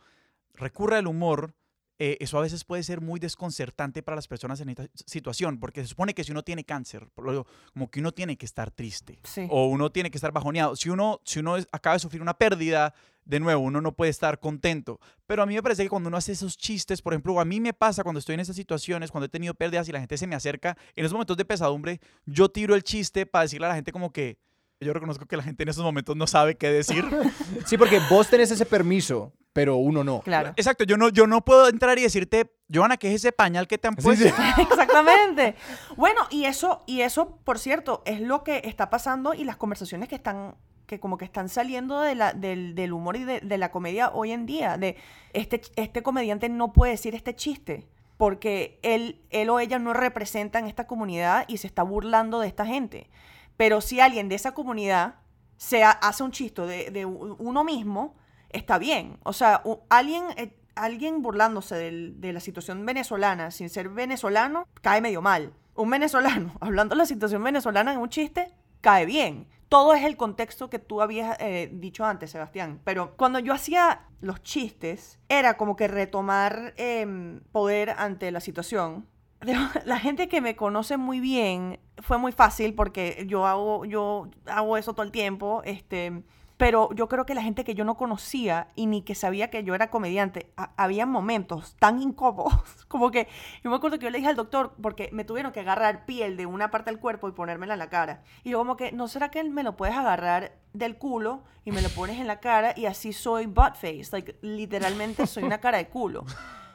recurre 0.54 0.96
al 0.96 1.06
humor, 1.06 1.54
eh, 1.98 2.16
eso 2.20 2.38
a 2.38 2.40
veces 2.40 2.64
puede 2.64 2.82
ser 2.82 3.02
muy 3.02 3.20
desconcertante 3.20 4.02
para 4.02 4.16
las 4.16 4.26
personas 4.26 4.62
en 4.62 4.70
esta 4.70 4.86
situación, 4.94 5.60
porque 5.60 5.82
se 5.82 5.88
supone 5.88 6.14
que 6.14 6.24
si 6.24 6.32
uno 6.32 6.42
tiene 6.42 6.64
cáncer, 6.64 7.10
como 7.14 7.90
que 7.90 8.00
uno 8.00 8.12
tiene 8.12 8.38
que 8.38 8.46
estar 8.46 8.70
triste 8.70 9.20
o 9.50 9.66
uno 9.66 9.92
tiene 9.92 10.10
que 10.10 10.16
estar 10.16 10.32
bajoneado. 10.32 10.76
Si 10.76 10.88
uno, 10.88 11.20
si 11.26 11.40
uno 11.40 11.56
acaba 11.70 11.96
de 11.96 12.00
sufrir 12.00 12.22
una 12.22 12.38
pérdida, 12.38 12.94
de 13.26 13.40
nuevo, 13.40 13.60
uno 13.60 13.82
no 13.82 13.92
puede 13.92 14.10
estar 14.10 14.40
contento. 14.40 14.98
Pero 15.26 15.42
a 15.42 15.46
mí 15.46 15.54
me 15.54 15.62
parece 15.62 15.82
que 15.82 15.90
cuando 15.90 16.08
uno 16.08 16.16
hace 16.16 16.32
esos 16.32 16.56
chistes, 16.56 17.02
por 17.02 17.12
ejemplo, 17.12 17.38
a 17.38 17.44
mí 17.44 17.60
me 17.60 17.74
pasa 17.74 18.02
cuando 18.02 18.18
estoy 18.18 18.34
en 18.34 18.40
esas 18.40 18.56
situaciones, 18.56 19.10
cuando 19.10 19.26
he 19.26 19.28
tenido 19.28 19.52
pérdidas 19.52 19.86
y 19.88 19.92
la 19.92 20.00
gente 20.00 20.16
se 20.16 20.26
me 20.26 20.34
acerca, 20.34 20.76
en 20.96 21.04
esos 21.04 21.12
momentos 21.12 21.36
de 21.36 21.44
pesadumbre, 21.44 22.00
yo 22.24 22.48
tiro 22.48 22.74
el 22.74 22.82
chiste 22.82 23.26
para 23.26 23.42
decirle 23.42 23.66
a 23.66 23.70
la 23.70 23.74
gente 23.74 23.92
como 23.92 24.10
que 24.10 24.38
yo 24.80 24.92
reconozco 24.92 25.26
que 25.26 25.36
la 25.36 25.42
gente 25.42 25.62
en 25.62 25.68
esos 25.68 25.84
momentos 25.84 26.16
no 26.16 26.26
sabe 26.26 26.56
qué 26.56 26.70
decir. 26.70 27.04
Sí, 27.66 27.78
porque 27.78 28.00
vos 28.10 28.28
tenés 28.28 28.50
ese 28.50 28.66
permiso, 28.66 29.32
pero 29.52 29.76
uno 29.76 30.04
no. 30.04 30.20
Claro. 30.20 30.50
Exacto, 30.56 30.84
yo 30.84 30.96
no, 30.96 31.08
yo 31.08 31.26
no 31.26 31.44
puedo 31.44 31.68
entrar 31.68 31.98
y 31.98 32.02
decirte, 32.02 32.52
Joana, 32.72 32.96
¿qué 32.96 33.08
es 33.08 33.14
ese 33.14 33.32
pañal 33.32 33.66
que 33.66 33.78
te 33.78 33.88
han 33.88 33.94
puesto? 33.94 34.26
Exactamente. 34.58 35.54
Bueno, 35.96 36.22
y 36.30 36.44
eso, 36.44 36.82
y 36.86 37.00
eso, 37.00 37.38
por 37.44 37.58
cierto, 37.58 38.02
es 38.04 38.20
lo 38.20 38.44
que 38.44 38.62
está 38.64 38.90
pasando 38.90 39.32
y 39.32 39.44
las 39.44 39.56
conversaciones 39.56 40.08
que 40.08 40.16
están 40.16 40.56
que 40.86 41.00
como 41.00 41.16
que 41.16 41.24
están 41.24 41.48
saliendo 41.48 42.02
de 42.02 42.14
la, 42.14 42.34
del, 42.34 42.74
del, 42.74 42.92
humor 42.92 43.16
y 43.16 43.24
de, 43.24 43.40
de, 43.40 43.56
la 43.56 43.70
comedia 43.70 44.10
hoy 44.10 44.32
en 44.32 44.44
día, 44.44 44.76
de 44.76 44.96
este, 45.32 45.62
este 45.76 46.02
comediante 46.02 46.50
no 46.50 46.74
puede 46.74 46.92
decir 46.92 47.14
este 47.14 47.34
chiste, 47.34 47.88
porque 48.18 48.78
él, 48.82 49.22
él 49.30 49.48
o 49.48 49.60
ella 49.60 49.78
no 49.78 49.94
representan 49.94 50.66
esta 50.66 50.86
comunidad 50.86 51.46
y 51.48 51.56
se 51.56 51.66
está 51.66 51.82
burlando 51.82 52.40
de 52.40 52.48
esta 52.48 52.66
gente. 52.66 53.08
Pero 53.56 53.80
si 53.80 54.00
alguien 54.00 54.28
de 54.28 54.34
esa 54.34 54.52
comunidad 54.52 55.16
se 55.56 55.84
hace 55.84 56.22
un 56.22 56.32
chiste 56.32 56.62
de, 56.62 57.04
uno 57.06 57.64
mismo, 57.64 58.16
está 58.50 58.78
bien. 58.78 59.18
O 59.22 59.32
sea, 59.32 59.62
alguien, 59.88 60.24
eh, 60.36 60.56
alguien 60.74 61.22
burlándose 61.22 61.76
de 61.76 62.32
la 62.32 62.40
situación 62.40 62.84
venezolana 62.84 63.50
sin 63.50 63.68
ser 63.70 63.88
venezolano, 63.88 64.66
cae 64.82 65.00
medio 65.00 65.22
mal. 65.22 65.52
Un 65.74 65.90
venezolano 65.90 66.52
hablando 66.60 66.94
de 66.94 66.98
la 66.98 67.06
situación 67.06 67.42
venezolana 67.42 67.92
en 67.92 68.00
un 68.00 68.08
chiste, 68.08 68.52
cae 68.80 69.06
bien. 69.06 69.48
Todo 69.68 69.94
es 69.94 70.04
el 70.04 70.16
contexto 70.16 70.70
que 70.70 70.78
tú 70.78 71.00
habías 71.00 71.36
eh, 71.40 71.70
dicho 71.72 72.04
antes, 72.04 72.30
Sebastián. 72.30 72.80
Pero 72.84 73.16
cuando 73.16 73.38
yo 73.38 73.52
hacía 73.52 74.02
los 74.20 74.42
chistes, 74.42 75.18
era 75.28 75.56
como 75.56 75.74
que 75.74 75.88
retomar 75.88 76.74
em, 76.76 77.40
poder 77.50 77.90
ante 77.90 78.30
la 78.30 78.40
situación 78.40 79.06
la 79.84 79.98
gente 79.98 80.28
que 80.28 80.40
me 80.40 80.56
conoce 80.56 80.96
muy 80.96 81.20
bien 81.20 81.80
fue 81.98 82.18
muy 82.18 82.32
fácil 82.32 82.74
porque 82.74 83.24
yo 83.28 83.46
hago, 83.46 83.84
yo 83.84 84.28
hago 84.46 84.76
eso 84.76 84.92
todo 84.92 85.04
el 85.04 85.12
tiempo, 85.12 85.62
este, 85.64 86.22
pero 86.56 86.90
yo 86.94 87.08
creo 87.08 87.26
que 87.26 87.34
la 87.34 87.42
gente 87.42 87.64
que 87.64 87.74
yo 87.74 87.84
no 87.84 87.96
conocía 87.96 88.68
y 88.76 88.86
ni 88.86 89.02
que 89.02 89.14
sabía 89.14 89.50
que 89.50 89.64
yo 89.64 89.74
era 89.74 89.90
comediante, 89.90 90.52
había 90.76 91.04
momentos 91.04 91.76
tan 91.78 92.00
incómodos, 92.00 92.54
como 92.88 93.10
que 93.10 93.28
yo 93.62 93.70
me 93.70 93.76
acuerdo 93.76 93.98
que 93.98 94.04
yo 94.04 94.10
le 94.10 94.18
dije 94.18 94.30
al 94.30 94.36
doctor, 94.36 94.74
porque 94.80 95.08
me 95.12 95.24
tuvieron 95.24 95.52
que 95.52 95.60
agarrar 95.60 96.06
piel 96.06 96.36
de 96.36 96.46
una 96.46 96.70
parte 96.70 96.90
del 96.90 97.00
cuerpo 97.00 97.28
y 97.28 97.32
ponérmela 97.32 97.74
en 97.74 97.80
la 97.80 97.90
cara. 97.90 98.22
Y 98.44 98.50
yo 98.50 98.58
como 98.58 98.76
que, 98.76 98.92
¿no 98.92 99.08
será 99.08 99.30
que 99.30 99.42
me 99.44 99.62
lo 99.62 99.76
puedes 99.76 99.96
agarrar 99.96 100.52
del 100.72 100.96
culo 100.96 101.42
y 101.64 101.72
me 101.72 101.82
lo 101.82 101.88
pones 101.88 102.20
en 102.20 102.26
la 102.26 102.40
cara 102.40 102.72
y 102.76 102.86
así 102.86 103.12
soy 103.12 103.46
butt 103.46 103.74
face? 103.74 104.08
Like, 104.12 104.36
literalmente 104.42 105.26
soy 105.26 105.44
una 105.44 105.58
cara 105.58 105.78
de 105.78 105.88
culo. 105.88 106.24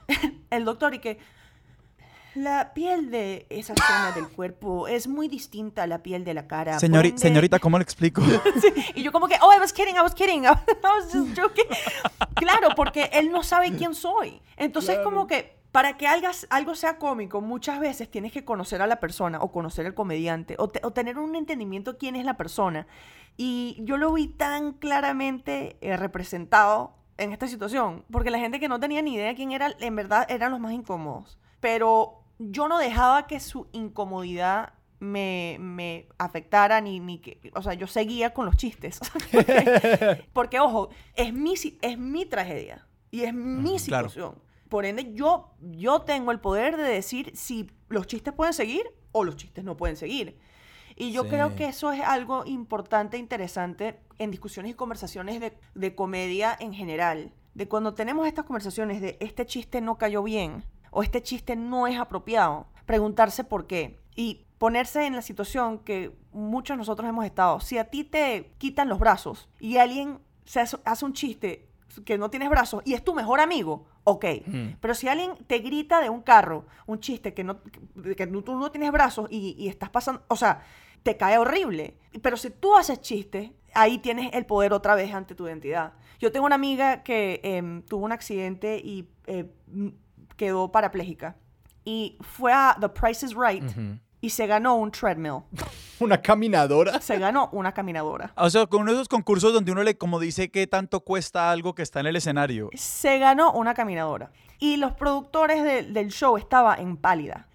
el 0.49 0.65
doctor 0.65 0.93
y 0.93 0.99
que 0.99 1.19
la 2.43 2.73
piel 2.73 3.11
de 3.11 3.45
esa 3.49 3.73
zona 3.75 4.11
del 4.13 4.27
cuerpo 4.29 4.87
es 4.87 5.07
muy 5.07 5.27
distinta 5.27 5.83
a 5.83 5.87
la 5.87 6.01
piel 6.01 6.23
de 6.23 6.33
la 6.33 6.47
cara. 6.47 6.79
Señorita, 6.79 7.59
¿cómo 7.59 7.77
le 7.77 7.83
explico? 7.83 8.21
y 8.95 9.03
yo 9.03 9.11
como 9.11 9.27
que, 9.27 9.35
oh, 9.41 9.53
I 9.53 9.59
was 9.59 9.73
kidding, 9.73 9.95
I 9.95 10.01
was 10.01 10.13
kidding, 10.13 10.43
I 10.45 10.49
was 10.49 11.11
just 11.11 11.37
joking. 11.37 11.65
claro, 12.35 12.69
porque 12.75 13.09
él 13.13 13.31
no 13.31 13.43
sabe 13.43 13.73
quién 13.73 13.93
soy. 13.93 14.41
Entonces 14.57 14.99
como 15.03 15.27
que 15.27 15.59
para 15.71 15.97
que 15.97 16.07
algo 16.07 16.75
sea 16.75 16.97
cómico, 16.97 17.41
muchas 17.41 17.79
veces 17.79 18.09
tienes 18.09 18.31
que 18.31 18.43
conocer 18.43 18.81
a 18.81 18.87
la 18.87 18.99
persona 18.99 19.39
o 19.39 19.51
conocer 19.51 19.85
al 19.85 19.93
comediante 19.93 20.55
o, 20.57 20.67
tener 20.69 21.17
un 21.19 21.35
entendimiento 21.35 21.93
de 21.93 21.97
quién 21.97 22.15
es 22.15 22.25
la 22.25 22.37
persona. 22.37 22.87
Y 23.37 23.77
yo 23.81 23.97
lo 23.97 24.11
vi 24.13 24.27
tan 24.27 24.73
claramente 24.73 25.77
eh, 25.81 25.95
representado 25.95 26.95
en 27.17 27.33
esta 27.33 27.47
situación, 27.47 28.03
porque 28.11 28.31
la 28.31 28.39
gente 28.39 28.59
que 28.59 28.69
no 28.69 28.79
tenía 28.79 29.01
ni 29.01 29.13
idea 29.13 29.27
de 29.27 29.35
quién 29.35 29.51
era, 29.51 29.73
en 29.79 29.95
verdad 29.95 30.25
eran 30.29 30.51
los 30.51 30.59
más 30.59 30.73
incómodos. 30.73 31.37
Pero 31.59 32.18
yo 32.39 32.67
no 32.69 32.79
dejaba 32.79 33.27
que 33.27 33.39
su 33.39 33.67
incomodidad 33.73 34.73
me, 34.99 36.07
afectara 36.17 36.81
ni, 36.81 36.99
ni 36.99 37.19
que, 37.19 37.51
o 37.53 37.61
sea, 37.61 37.73
yo 37.73 37.85
seguía 37.87 38.33
con 38.33 38.45
los 38.45 38.57
chistes. 38.57 38.99
porque, 40.33 40.59
ojo, 40.59 40.89
es 41.15 41.33
mi, 41.33 41.53
es 41.81 41.97
mi 41.97 42.25
tragedia 42.25 42.87
y 43.11 43.21
es 43.21 43.33
mi 43.33 43.77
situación. 43.77 44.35
Por 44.69 44.85
ende, 44.85 45.13
yo, 45.13 45.51
yo 45.59 46.01
tengo 46.01 46.31
el 46.31 46.39
poder 46.39 46.77
de 46.77 46.83
decir 46.83 47.31
si 47.35 47.69
los 47.89 48.07
chistes 48.07 48.33
pueden 48.33 48.53
seguir 48.53 48.83
o 49.11 49.23
los 49.23 49.35
chistes 49.35 49.63
no 49.63 49.75
pueden 49.75 49.97
seguir. 49.97 50.37
Y 50.95 51.11
yo 51.11 51.27
creo 51.29 51.55
que 51.55 51.65
eso 51.65 51.91
es 51.91 52.01
algo 52.01 52.45
importante, 52.45 53.17
interesante 53.17 53.99
en 54.17 54.31
discusiones 54.31 54.73
y 54.73 54.75
conversaciones 54.75 55.39
de, 55.39 55.57
de 55.73 55.95
comedia 55.95 56.55
en 56.59 56.73
general. 56.73 57.31
De 57.53 57.67
cuando 57.67 57.93
tenemos 57.93 58.27
estas 58.27 58.45
conversaciones 58.45 59.01
de 59.01 59.17
este 59.21 59.45
chiste 59.45 59.81
no 59.81 59.97
cayó 59.97 60.21
bien, 60.23 60.65
o 60.91 61.03
este 61.03 61.21
chiste 61.21 61.55
no 61.55 61.87
es 61.87 61.99
apropiado, 61.99 62.67
preguntarse 62.85 63.43
por 63.43 63.67
qué 63.67 63.99
y 64.15 64.45
ponerse 64.57 65.05
en 65.05 65.15
la 65.15 65.21
situación 65.21 65.79
que 65.79 66.11
muchos 66.31 66.75
de 66.75 66.79
nosotros 66.79 67.07
hemos 67.07 67.25
estado. 67.25 67.59
Si 67.59 67.77
a 67.77 67.85
ti 67.85 68.03
te 68.03 68.51
quitan 68.57 68.89
los 68.89 68.99
brazos 68.99 69.49
y 69.59 69.77
alguien 69.77 70.19
se 70.45 70.59
hace 70.59 71.05
un 71.05 71.13
chiste 71.13 71.69
que 72.05 72.17
no 72.17 72.29
tienes 72.29 72.49
brazos 72.49 72.81
y 72.85 72.93
es 72.93 73.03
tu 73.03 73.13
mejor 73.13 73.39
amigo, 73.39 73.85
ok. 74.03 74.25
Pero 74.79 74.93
si 74.93 75.07
alguien 75.07 75.31
te 75.47 75.59
grita 75.59 76.01
de 76.01 76.09
un 76.09 76.21
carro 76.21 76.65
un 76.85 76.99
chiste 76.99 77.33
que, 77.33 77.43
no, 77.43 77.61
que 78.17 78.27
tú 78.27 78.55
no 78.55 78.71
tienes 78.71 78.91
brazos 78.91 79.27
y, 79.31 79.55
y 79.57 79.67
estás 79.69 79.89
pasando, 79.89 80.23
o 80.27 80.35
sea, 80.35 80.61
te 81.03 81.17
cae 81.17 81.37
horrible. 81.37 81.97
Pero 82.21 82.37
si 82.37 82.49
tú 82.49 82.75
haces 82.75 83.01
chistes, 83.01 83.51
ahí 83.73 83.99
tienes 83.99 84.33
el 84.33 84.45
poder 84.45 84.73
otra 84.73 84.95
vez 84.95 85.13
ante 85.13 85.35
tu 85.35 85.47
identidad. 85.47 85.93
Yo 86.19 86.31
tengo 86.31 86.45
una 86.45 86.55
amiga 86.55 87.03
que 87.03 87.39
em, 87.43 87.81
tuvo 87.83 88.05
un 88.05 88.11
accidente 88.11 88.81
y 88.83 89.07
eh, 89.27 89.49
quedó 90.39 90.71
parapléjica. 90.71 91.35
Y 91.83 92.17
fue 92.21 92.53
a 92.53 92.77
The 92.79 92.89
Price 92.89 93.25
is 93.25 93.35
Right 93.35 93.63
y 94.21 94.29
se 94.29 94.47
ganó 94.47 94.75
un 94.75 94.89
treadmill. 94.89 95.43
¿Una 95.99 96.21
caminadora? 96.21 96.99
Se 97.01 97.17
ganó 97.19 97.49
una 97.51 97.73
caminadora. 97.73 98.31
O 98.37 98.49
sea, 98.49 98.65
con 98.65 98.81
uno 98.81 98.91
de 98.91 98.97
esos 98.97 99.09
concursos 99.09 99.53
donde 99.53 99.71
uno 99.71 99.83
le 99.83 99.97
como 99.97 100.19
dice 100.19 100.49
qué 100.49 100.65
tanto 100.65 101.01
cuesta 101.01 101.51
algo 101.51 101.75
que 101.75 101.81
está 101.81 101.99
en 101.99 102.07
el 102.07 102.15
escenario. 102.15 102.69
Se 102.73 103.19
ganó 103.19 103.51
una 103.51 103.73
caminadora. 103.73 104.31
Y 104.59 104.77
los 104.77 104.93
productores 104.93 105.93
del 105.93 106.09
show 106.09 106.37
estaban 106.37 106.79
en 106.79 106.97
pálida 106.97 107.47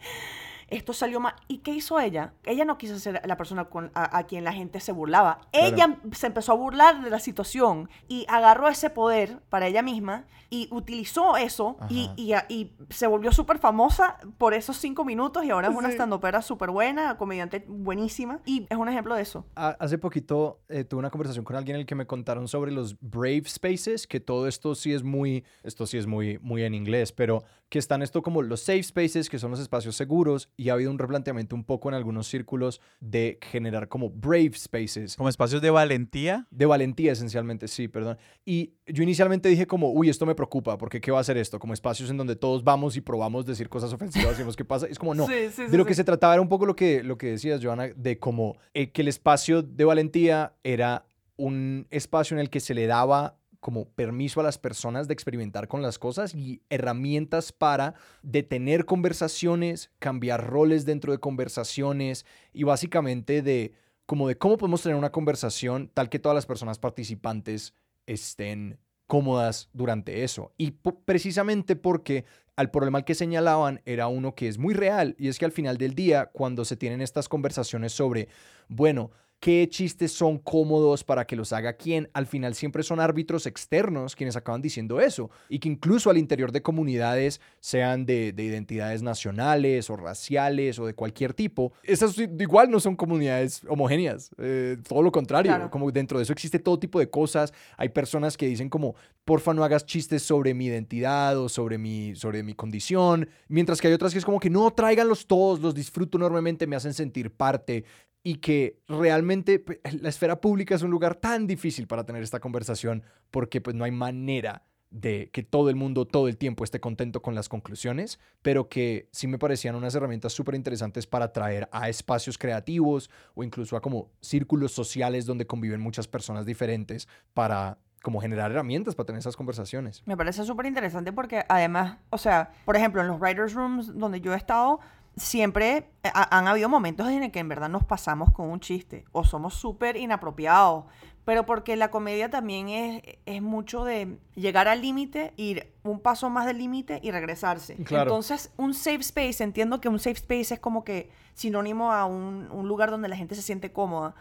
esto 0.68 0.92
salió 0.92 1.20
mal. 1.20 1.34
¿Y 1.48 1.58
qué 1.58 1.72
hizo 1.72 2.00
ella? 2.00 2.34
Ella 2.44 2.64
no 2.64 2.78
quiso 2.78 2.98
ser 2.98 3.20
la 3.24 3.36
persona 3.36 3.66
con, 3.66 3.90
a, 3.94 4.22
quien 4.24 4.44
la 4.44 4.52
gente 4.52 4.80
se 4.80 4.92
burlaba. 4.92 5.40
Ella 5.52 5.98
se 6.12 6.26
empezó 6.26 6.52
a 6.52 6.56
burlar 6.56 7.02
de 7.02 7.10
la 7.10 7.18
situación 7.18 7.88
y 8.08 8.26
agarró 8.28 8.68
ese 8.68 8.90
poder 8.90 9.40
para 9.48 9.66
ella 9.66 9.82
misma 9.82 10.26
y 10.50 10.68
utilizó 10.70 11.36
eso 11.36 11.76
y, 11.88 12.10
y, 12.16 12.72
se 12.90 13.06
volvió 13.06 13.32
súper 13.32 13.58
famosa 13.58 14.18
por 14.38 14.54
esos 14.54 14.76
cinco 14.76 15.04
minutos 15.04 15.44
y 15.44 15.50
ahora 15.50 15.68
es 15.68 15.74
una 15.74 15.88
estandopera 15.88 16.42
súper 16.42 16.70
buena, 16.70 17.16
comediante 17.16 17.64
buenísima 17.66 18.40
y 18.44 18.66
es 18.68 18.76
un 18.76 18.88
ejemplo 18.88 19.14
de 19.14 19.22
eso. 19.22 19.44
Hace 19.54 19.98
poquito 19.98 20.60
eh, 20.68 20.84
tuve 20.84 21.00
una 21.00 21.10
conversación 21.10 21.44
con 21.44 21.56
alguien 21.56 21.76
en 21.76 21.80
el 21.80 21.86
que 21.86 21.94
me 21.94 22.06
contaron 22.06 22.46
sobre 22.46 22.70
los 22.70 22.96
Brave 23.00 23.44
Spaces, 23.46 24.06
que 24.06 24.20
todo 24.20 24.46
esto 24.46 24.74
sí 24.74 24.92
es 24.92 25.02
muy, 25.02 25.44
esto 25.62 25.86
sí 25.86 25.98
es 25.98 26.06
muy, 26.06 26.38
muy 26.40 26.62
en 26.62 26.74
inglés, 26.74 27.12
pero 27.12 27.42
que 27.68 27.78
están 27.78 28.02
esto 28.02 28.22
como 28.22 28.42
los 28.42 28.60
safe 28.60 28.82
spaces, 28.82 29.28
que 29.28 29.38
son 29.38 29.50
los 29.50 29.60
espacios 29.60 29.96
seguros, 29.96 30.48
y 30.56 30.68
ha 30.68 30.74
habido 30.74 30.90
un 30.90 30.98
replanteamiento 30.98 31.56
un 31.56 31.64
poco 31.64 31.88
en 31.88 31.94
algunos 31.94 32.26
círculos 32.28 32.80
de 33.00 33.38
generar 33.42 33.88
como 33.88 34.10
brave 34.10 34.52
spaces. 34.54 35.16
Como 35.16 35.28
espacios 35.28 35.60
de 35.60 35.70
valentía. 35.70 36.46
De 36.50 36.66
valentía, 36.66 37.12
esencialmente, 37.12 37.68
sí, 37.68 37.88
perdón. 37.88 38.18
Y 38.44 38.74
yo 38.86 39.02
inicialmente 39.02 39.48
dije 39.48 39.66
como, 39.66 39.90
uy, 39.90 40.08
esto 40.08 40.26
me 40.26 40.34
preocupa, 40.34 40.78
porque 40.78 41.00
¿qué 41.00 41.10
va 41.10 41.20
a 41.20 41.24
ser 41.24 41.36
esto? 41.36 41.58
Como 41.58 41.74
espacios 41.74 42.10
en 42.10 42.16
donde 42.16 42.36
todos 42.36 42.62
vamos 42.62 42.96
y 42.96 43.00
probamos 43.00 43.46
decir 43.46 43.68
cosas 43.68 43.92
ofensivas 43.92 44.34
y 44.36 44.38
vemos 44.38 44.56
qué 44.56 44.64
pasa. 44.64 44.86
Es 44.86 44.98
como, 44.98 45.14
no. 45.14 45.26
de 45.26 45.76
lo 45.76 45.84
que 45.84 45.94
se 45.94 46.04
trataba 46.04 46.34
era 46.34 46.42
un 46.42 46.48
poco 46.48 46.66
lo 46.66 46.76
que, 46.76 47.02
lo 47.02 47.18
que 47.18 47.28
decías, 47.28 47.60
Joana, 47.62 47.88
de 47.96 48.18
como 48.18 48.56
eh, 48.72 48.90
que 48.90 49.02
el 49.02 49.08
espacio 49.08 49.62
de 49.62 49.84
valentía 49.84 50.54
era 50.62 51.06
un 51.36 51.86
espacio 51.90 52.36
en 52.36 52.40
el 52.40 52.50
que 52.50 52.60
se 52.60 52.74
le 52.74 52.86
daba 52.86 53.36
como 53.64 53.88
permiso 53.88 54.40
a 54.40 54.42
las 54.42 54.58
personas 54.58 55.08
de 55.08 55.14
experimentar 55.14 55.68
con 55.68 55.80
las 55.80 55.98
cosas 55.98 56.34
y 56.34 56.60
herramientas 56.68 57.50
para 57.50 57.94
detener 58.22 58.84
conversaciones, 58.84 59.90
cambiar 60.00 60.46
roles 60.46 60.84
dentro 60.84 61.12
de 61.12 61.18
conversaciones 61.18 62.26
y 62.52 62.64
básicamente 62.64 63.40
de 63.40 63.72
como 64.04 64.28
de 64.28 64.36
cómo 64.36 64.58
podemos 64.58 64.82
tener 64.82 64.98
una 64.98 65.12
conversación 65.12 65.90
tal 65.94 66.10
que 66.10 66.18
todas 66.18 66.36
las 66.36 66.44
personas 66.44 66.78
participantes 66.78 67.72
estén 68.06 68.78
cómodas 69.06 69.70
durante 69.72 70.24
eso. 70.24 70.52
Y 70.58 70.72
precisamente 71.06 71.74
porque 71.74 72.26
al 72.56 72.70
problema 72.70 73.06
que 73.06 73.14
señalaban 73.14 73.80
era 73.86 74.08
uno 74.08 74.34
que 74.34 74.48
es 74.48 74.58
muy 74.58 74.74
real 74.74 75.16
y 75.18 75.28
es 75.28 75.38
que 75.38 75.46
al 75.46 75.52
final 75.52 75.78
del 75.78 75.94
día, 75.94 76.26
cuando 76.34 76.66
se 76.66 76.76
tienen 76.76 77.00
estas 77.00 77.30
conversaciones 77.30 77.94
sobre, 77.94 78.28
bueno, 78.68 79.10
qué 79.44 79.68
chistes 79.68 80.10
son 80.10 80.38
cómodos 80.38 81.04
para 81.04 81.26
que 81.26 81.36
los 81.36 81.52
haga 81.52 81.74
quién. 81.74 82.08
Al 82.14 82.26
final 82.26 82.54
siempre 82.54 82.82
son 82.82 82.98
árbitros 82.98 83.44
externos 83.44 84.16
quienes 84.16 84.36
acaban 84.36 84.62
diciendo 84.62 85.02
eso. 85.02 85.28
Y 85.50 85.58
que 85.58 85.68
incluso 85.68 86.08
al 86.08 86.16
interior 86.16 86.50
de 86.50 86.62
comunidades, 86.62 87.42
sean 87.60 88.06
de, 88.06 88.32
identidades 88.38 89.02
nacionales 89.02 89.90
o 89.90 89.96
raciales 89.96 90.78
o 90.78 90.86
de 90.86 90.94
cualquier 90.94 91.34
tipo, 91.34 91.74
esas 91.82 92.16
igual 92.16 92.70
no 92.70 92.80
son 92.80 92.96
comunidades 92.96 93.60
homogéneas. 93.68 94.30
Eh, 94.38 94.78
todo 94.88 95.02
lo 95.02 95.12
contrario. 95.12 95.68
Como 95.70 95.92
dentro 95.92 96.16
de 96.16 96.22
eso 96.22 96.32
existe 96.32 96.58
todo 96.58 96.78
tipo 96.78 96.98
de 96.98 97.10
cosas. 97.10 97.52
Hay 97.76 97.90
personas 97.90 98.38
que 98.38 98.46
dicen 98.46 98.70
como, 98.70 98.94
porfa 99.26 99.52
no 99.52 99.62
hagas 99.62 99.84
chistes 99.84 100.22
sobre 100.22 100.54
mi 100.54 100.68
identidad 100.68 101.36
o 101.38 101.50
sobre 101.50 101.76
mi, 101.76 102.14
sobre 102.14 102.42
mi 102.42 102.54
condición. 102.54 103.28
Mientras 103.48 103.82
que 103.82 103.88
hay 103.88 103.92
otras 103.92 104.14
que 104.14 104.20
es 104.20 104.24
como 104.24 104.40
que 104.40 104.48
no, 104.48 104.70
tráiganlos 104.70 105.26
todos, 105.26 105.60
los 105.60 105.74
disfruto 105.74 106.16
enormemente, 106.16 106.66
me 106.66 106.76
hacen 106.76 106.94
sentir 106.94 107.30
parte 107.30 107.84
y 108.24 108.36
que 108.36 108.80
realmente 108.88 109.60
pues, 109.60 109.78
la 110.00 110.08
esfera 110.08 110.40
pública 110.40 110.74
es 110.74 110.82
un 110.82 110.90
lugar 110.90 111.14
tan 111.14 111.46
difícil 111.46 111.86
para 111.86 112.04
tener 112.04 112.22
esta 112.22 112.40
conversación 112.40 113.04
porque 113.30 113.60
pues 113.60 113.76
no 113.76 113.84
hay 113.84 113.92
manera 113.92 114.64
de 114.90 115.28
que 115.32 115.42
todo 115.42 115.70
el 115.70 115.76
mundo 115.76 116.06
todo 116.06 116.28
el 116.28 116.38
tiempo 116.38 116.64
esté 116.64 116.80
contento 116.80 117.20
con 117.20 117.34
las 117.34 117.48
conclusiones, 117.48 118.20
pero 118.42 118.68
que 118.68 119.08
sí 119.12 119.26
me 119.26 119.38
parecían 119.38 119.74
unas 119.74 119.94
herramientas 119.94 120.32
súper 120.32 120.54
interesantes 120.54 121.06
para 121.06 121.32
traer 121.32 121.68
a 121.72 121.88
espacios 121.88 122.38
creativos 122.38 123.10
o 123.34 123.42
incluso 123.44 123.76
a 123.76 123.82
como 123.82 124.10
círculos 124.20 124.72
sociales 124.72 125.26
donde 125.26 125.46
conviven 125.46 125.80
muchas 125.80 126.08
personas 126.08 126.46
diferentes 126.46 127.08
para 127.34 127.78
como 128.02 128.20
generar 128.20 128.52
herramientas 128.52 128.94
para 128.94 129.06
tener 129.06 129.18
esas 129.18 129.36
conversaciones. 129.36 130.02
Me 130.06 130.16
parece 130.16 130.44
súper 130.44 130.66
interesante 130.66 131.12
porque 131.12 131.44
además, 131.48 131.98
o 132.10 132.18
sea, 132.18 132.52
por 132.64 132.76
ejemplo, 132.76 133.00
en 133.00 133.08
los 133.08 133.18
writers 133.18 133.54
rooms 133.54 133.98
donde 133.98 134.20
yo 134.20 134.32
he 134.32 134.36
estado, 134.36 134.78
siempre 135.16 135.90
eh, 136.02 136.10
han 136.12 136.48
habido 136.48 136.68
momentos 136.68 137.08
en 137.08 137.22
el 137.22 137.30
que 137.30 137.38
en 137.38 137.48
verdad 137.48 137.68
nos 137.68 137.84
pasamos 137.84 138.30
con 138.32 138.48
un 138.50 138.60
chiste 138.60 139.04
o 139.12 139.24
somos 139.24 139.54
súper 139.54 139.96
inapropiados, 139.96 140.84
pero 141.24 141.46
porque 141.46 141.76
la 141.76 141.90
comedia 141.90 142.28
también 142.28 142.68
es, 142.68 143.02
es 143.24 143.40
mucho 143.40 143.84
de 143.84 144.18
llegar 144.34 144.68
al 144.68 144.82
límite, 144.82 145.32
ir 145.36 145.72
un 145.82 146.00
paso 146.00 146.28
más 146.28 146.46
del 146.46 146.58
límite 146.58 147.00
y 147.02 147.10
regresarse. 147.10 147.76
Entonces, 147.78 148.52
un 148.56 148.74
safe 148.74 149.00
space, 149.00 149.42
entiendo 149.42 149.80
que 149.80 149.88
un 149.88 149.98
safe 149.98 150.16
space 150.16 150.54
es 150.54 150.60
como 150.60 150.84
que 150.84 151.10
sinónimo 151.32 151.92
a 151.92 152.04
un, 152.04 152.50
un 152.50 152.68
lugar 152.68 152.90
donde 152.90 153.08
la 153.08 153.16
gente 153.16 153.34
se 153.34 153.42
siente 153.42 153.72
cómoda, 153.72 154.14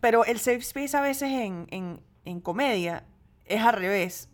pero 0.00 0.24
el 0.24 0.38
safe 0.38 0.58
space 0.58 0.96
a 0.96 1.00
veces 1.00 1.30
en, 1.30 1.66
en, 1.70 2.00
en 2.24 2.40
comedia 2.40 3.04
es 3.44 3.62
al 3.62 3.74
revés. 3.74 4.28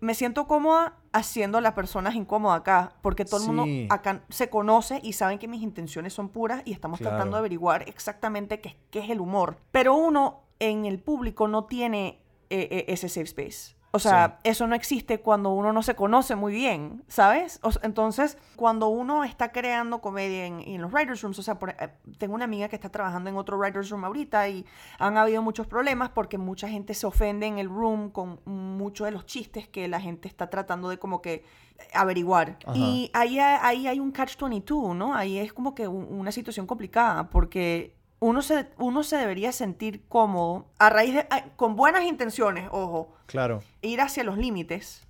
Me 0.00 0.14
siento 0.14 0.48
cómoda 0.48 0.96
haciendo 1.12 1.58
a 1.58 1.60
las 1.60 1.72
personas 1.74 2.14
incómodas 2.14 2.60
acá, 2.60 2.94
porque 3.02 3.24
todo 3.24 3.40
el 3.40 3.52
mundo 3.52 3.94
acá 3.94 4.22
se 4.28 4.48
conoce 4.48 5.00
y 5.02 5.12
saben 5.12 5.38
que 5.38 5.48
mis 5.48 5.62
intenciones 5.62 6.12
son 6.12 6.28
puras 6.28 6.62
y 6.64 6.72
estamos 6.72 7.00
tratando 7.00 7.36
de 7.36 7.40
averiguar 7.40 7.88
exactamente 7.88 8.60
qué, 8.60 8.76
qué, 8.90 9.00
es 9.00 9.10
el 9.10 9.20
humor. 9.20 9.56
Pero 9.70 9.94
uno 9.94 10.44
en 10.58 10.86
el 10.86 10.98
público 11.00 11.48
no 11.48 11.64
tiene 11.64 12.22
eh, 12.50 12.68
eh, 12.70 12.84
ese 12.88 13.08
safe 13.08 13.22
space. 13.22 13.76
O 13.94 13.98
sea, 13.98 14.38
eso 14.42 14.66
no 14.66 14.74
existe 14.74 15.20
cuando 15.20 15.50
uno 15.50 15.72
no 15.72 15.82
se 15.82 15.94
conoce 15.94 16.34
muy 16.34 16.54
bien, 16.54 17.04
¿sabes? 17.08 17.60
entonces, 17.82 18.38
cuando 18.56 18.88
uno 18.88 19.22
está 19.22 19.52
creando 19.52 20.00
comedia 20.00 20.46
en, 20.46 20.80
los 20.80 20.90
writers' 20.90 21.20
rooms, 21.20 21.38
o 21.38 21.42
sea, 21.42 21.58
eh, 21.78 21.88
tengo 22.16 22.34
una 22.34 22.46
amiga 22.46 22.68
que 22.68 22.76
está 22.76 22.88
trabajando 22.88 23.28
en 23.28 23.36
otro 23.36 23.58
writers' 23.58 23.90
room 23.90 24.06
ahorita 24.06 24.48
y 24.48 24.64
han 24.98 25.18
habido 25.18 25.42
muchos 25.42 25.66
problemas 25.66 26.08
porque 26.08 26.38
mucha 26.38 26.68
gente 26.68 26.94
se 26.94 27.06
ofende 27.06 27.46
en 27.46 27.58
el 27.58 27.68
room 27.68 28.10
con 28.10 28.40
muchos 28.46 29.04
de 29.04 29.10
los 29.10 29.26
chistes 29.26 29.68
que 29.68 29.86
la 29.88 30.00
gente 30.00 30.26
está 30.26 30.48
tratando 30.48 30.88
de 30.88 30.98
como 30.98 31.20
que 31.20 31.44
averiguar. 31.92 32.58
Y 32.74 33.10
ahí, 33.12 33.38
ahí 33.38 33.86
hay 33.86 34.00
un 34.00 34.12
catch-22, 34.12 34.96
¿no? 34.96 35.14
Ahí 35.14 35.38
es 35.38 35.52
como 35.52 35.74
que 35.74 35.86
una 35.86 36.32
situación 36.32 36.66
complicada 36.66 37.28
porque 37.28 37.94
uno 38.22 38.40
se, 38.40 38.68
uno 38.78 39.02
se 39.02 39.16
debería 39.16 39.50
sentir 39.50 40.06
cómodo 40.06 40.70
a 40.78 40.90
raíz 40.90 41.14
de, 41.14 41.26
con 41.56 41.74
buenas 41.74 42.04
intenciones, 42.04 42.68
ojo. 42.70 43.12
Claro. 43.26 43.62
Ir 43.80 44.00
hacia 44.00 44.22
los 44.22 44.38
límites 44.38 45.08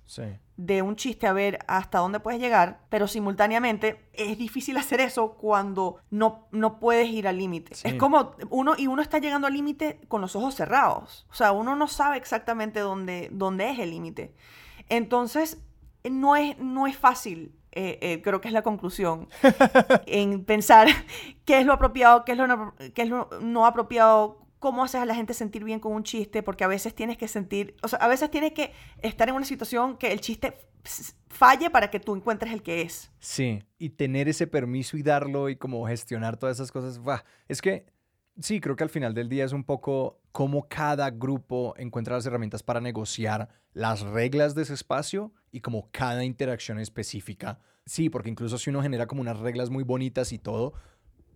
de 0.57 0.81
un 0.81 0.95
chiste 0.95 1.27
a 1.27 1.33
ver 1.33 1.59
hasta 1.67 1.99
dónde 1.99 2.19
puedes 2.19 2.41
llegar, 2.41 2.79
pero 2.89 3.07
simultáneamente 3.07 4.09
es 4.13 4.37
difícil 4.39 4.77
hacer 4.77 4.99
eso 4.99 5.33
cuando 5.33 5.97
no, 6.09 6.47
no 6.51 6.79
puedes 6.79 7.07
ir 7.09 7.27
al 7.27 7.37
límite. 7.37 7.75
Es 7.83 7.95
como 7.95 8.35
uno, 8.49 8.73
y 8.77 8.87
uno 8.87 9.03
está 9.03 9.19
llegando 9.19 9.45
al 9.45 9.53
límite 9.53 10.01
con 10.07 10.19
los 10.19 10.35
ojos 10.35 10.55
cerrados. 10.55 11.27
O 11.29 11.35
sea, 11.35 11.51
uno 11.51 11.75
no 11.75 11.87
sabe 11.87 12.17
exactamente 12.17 12.79
dónde, 12.79 13.29
dónde 13.31 13.69
es 13.69 13.77
el 13.77 13.91
límite. 13.91 14.33
Entonces, 14.89 15.59
no 16.03 16.35
es, 16.35 16.57
no 16.57 16.87
es 16.87 16.97
fácil 16.97 17.53
eh, 17.75 17.97
eh, 18.01 18.21
creo 18.21 18.41
que 18.41 18.47
es 18.47 18.53
la 18.53 18.61
conclusión, 18.61 19.27
en 20.05 20.45
pensar 20.45 20.87
qué 21.45 21.59
es 21.59 21.65
lo 21.65 21.73
apropiado, 21.73 22.23
qué 22.25 22.33
es 22.33 22.37
lo, 22.37 22.47
no, 22.47 22.75
qué 22.93 23.01
es 23.01 23.09
lo 23.09 23.29
no 23.41 23.65
apropiado, 23.65 24.39
cómo 24.59 24.83
haces 24.83 25.01
a 25.01 25.05
la 25.05 25.15
gente 25.15 25.33
sentir 25.33 25.63
bien 25.63 25.79
con 25.79 25.93
un 25.93 26.03
chiste, 26.03 26.43
porque 26.43 26.63
a 26.63 26.67
veces 26.67 26.95
tienes 26.95 27.17
que 27.17 27.27
sentir, 27.27 27.75
o 27.81 27.87
sea, 27.87 27.99
a 27.99 28.07
veces 28.07 28.31
tienes 28.31 28.53
que 28.53 28.73
estar 29.01 29.27
en 29.27 29.35
una 29.35 29.45
situación 29.45 29.97
que 29.97 30.11
el 30.11 30.21
chiste 30.21 30.53
falle 31.29 31.69
para 31.69 31.89
que 31.89 31.99
tú 31.99 32.15
encuentres 32.15 32.53
el 32.53 32.61
que 32.61 32.81
es. 32.81 33.11
Sí, 33.19 33.63
y 33.77 33.89
tener 33.89 34.29
ese 34.29 34.47
permiso 34.47 34.97
y 34.97 35.03
darlo 35.03 35.49
y 35.49 35.55
como 35.55 35.85
gestionar 35.87 36.37
todas 36.37 36.57
esas 36.57 36.71
cosas, 36.71 37.01
es 37.47 37.61
que 37.61 37.85
sí, 38.39 38.59
creo 38.59 38.75
que 38.75 38.83
al 38.83 38.89
final 38.89 39.13
del 39.13 39.29
día 39.29 39.45
es 39.45 39.53
un 39.53 39.63
poco 39.63 40.21
cómo 40.31 40.67
cada 40.67 41.09
grupo 41.11 41.73
encuentra 41.77 42.15
las 42.15 42.25
herramientas 42.25 42.63
para 42.63 42.81
negociar 42.81 43.49
las 43.73 44.01
reglas 44.01 44.55
de 44.55 44.63
ese 44.63 44.73
espacio 44.73 45.33
y 45.51 45.61
como 45.61 45.89
cada 45.91 46.23
interacción 46.23 46.79
específica. 46.79 47.59
Sí, 47.85 48.09
porque 48.09 48.29
incluso 48.29 48.57
si 48.57 48.69
uno 48.69 48.81
genera 48.81 49.07
como 49.07 49.21
unas 49.21 49.39
reglas 49.39 49.69
muy 49.69 49.83
bonitas 49.83 50.31
y 50.31 50.39
todo, 50.39 50.73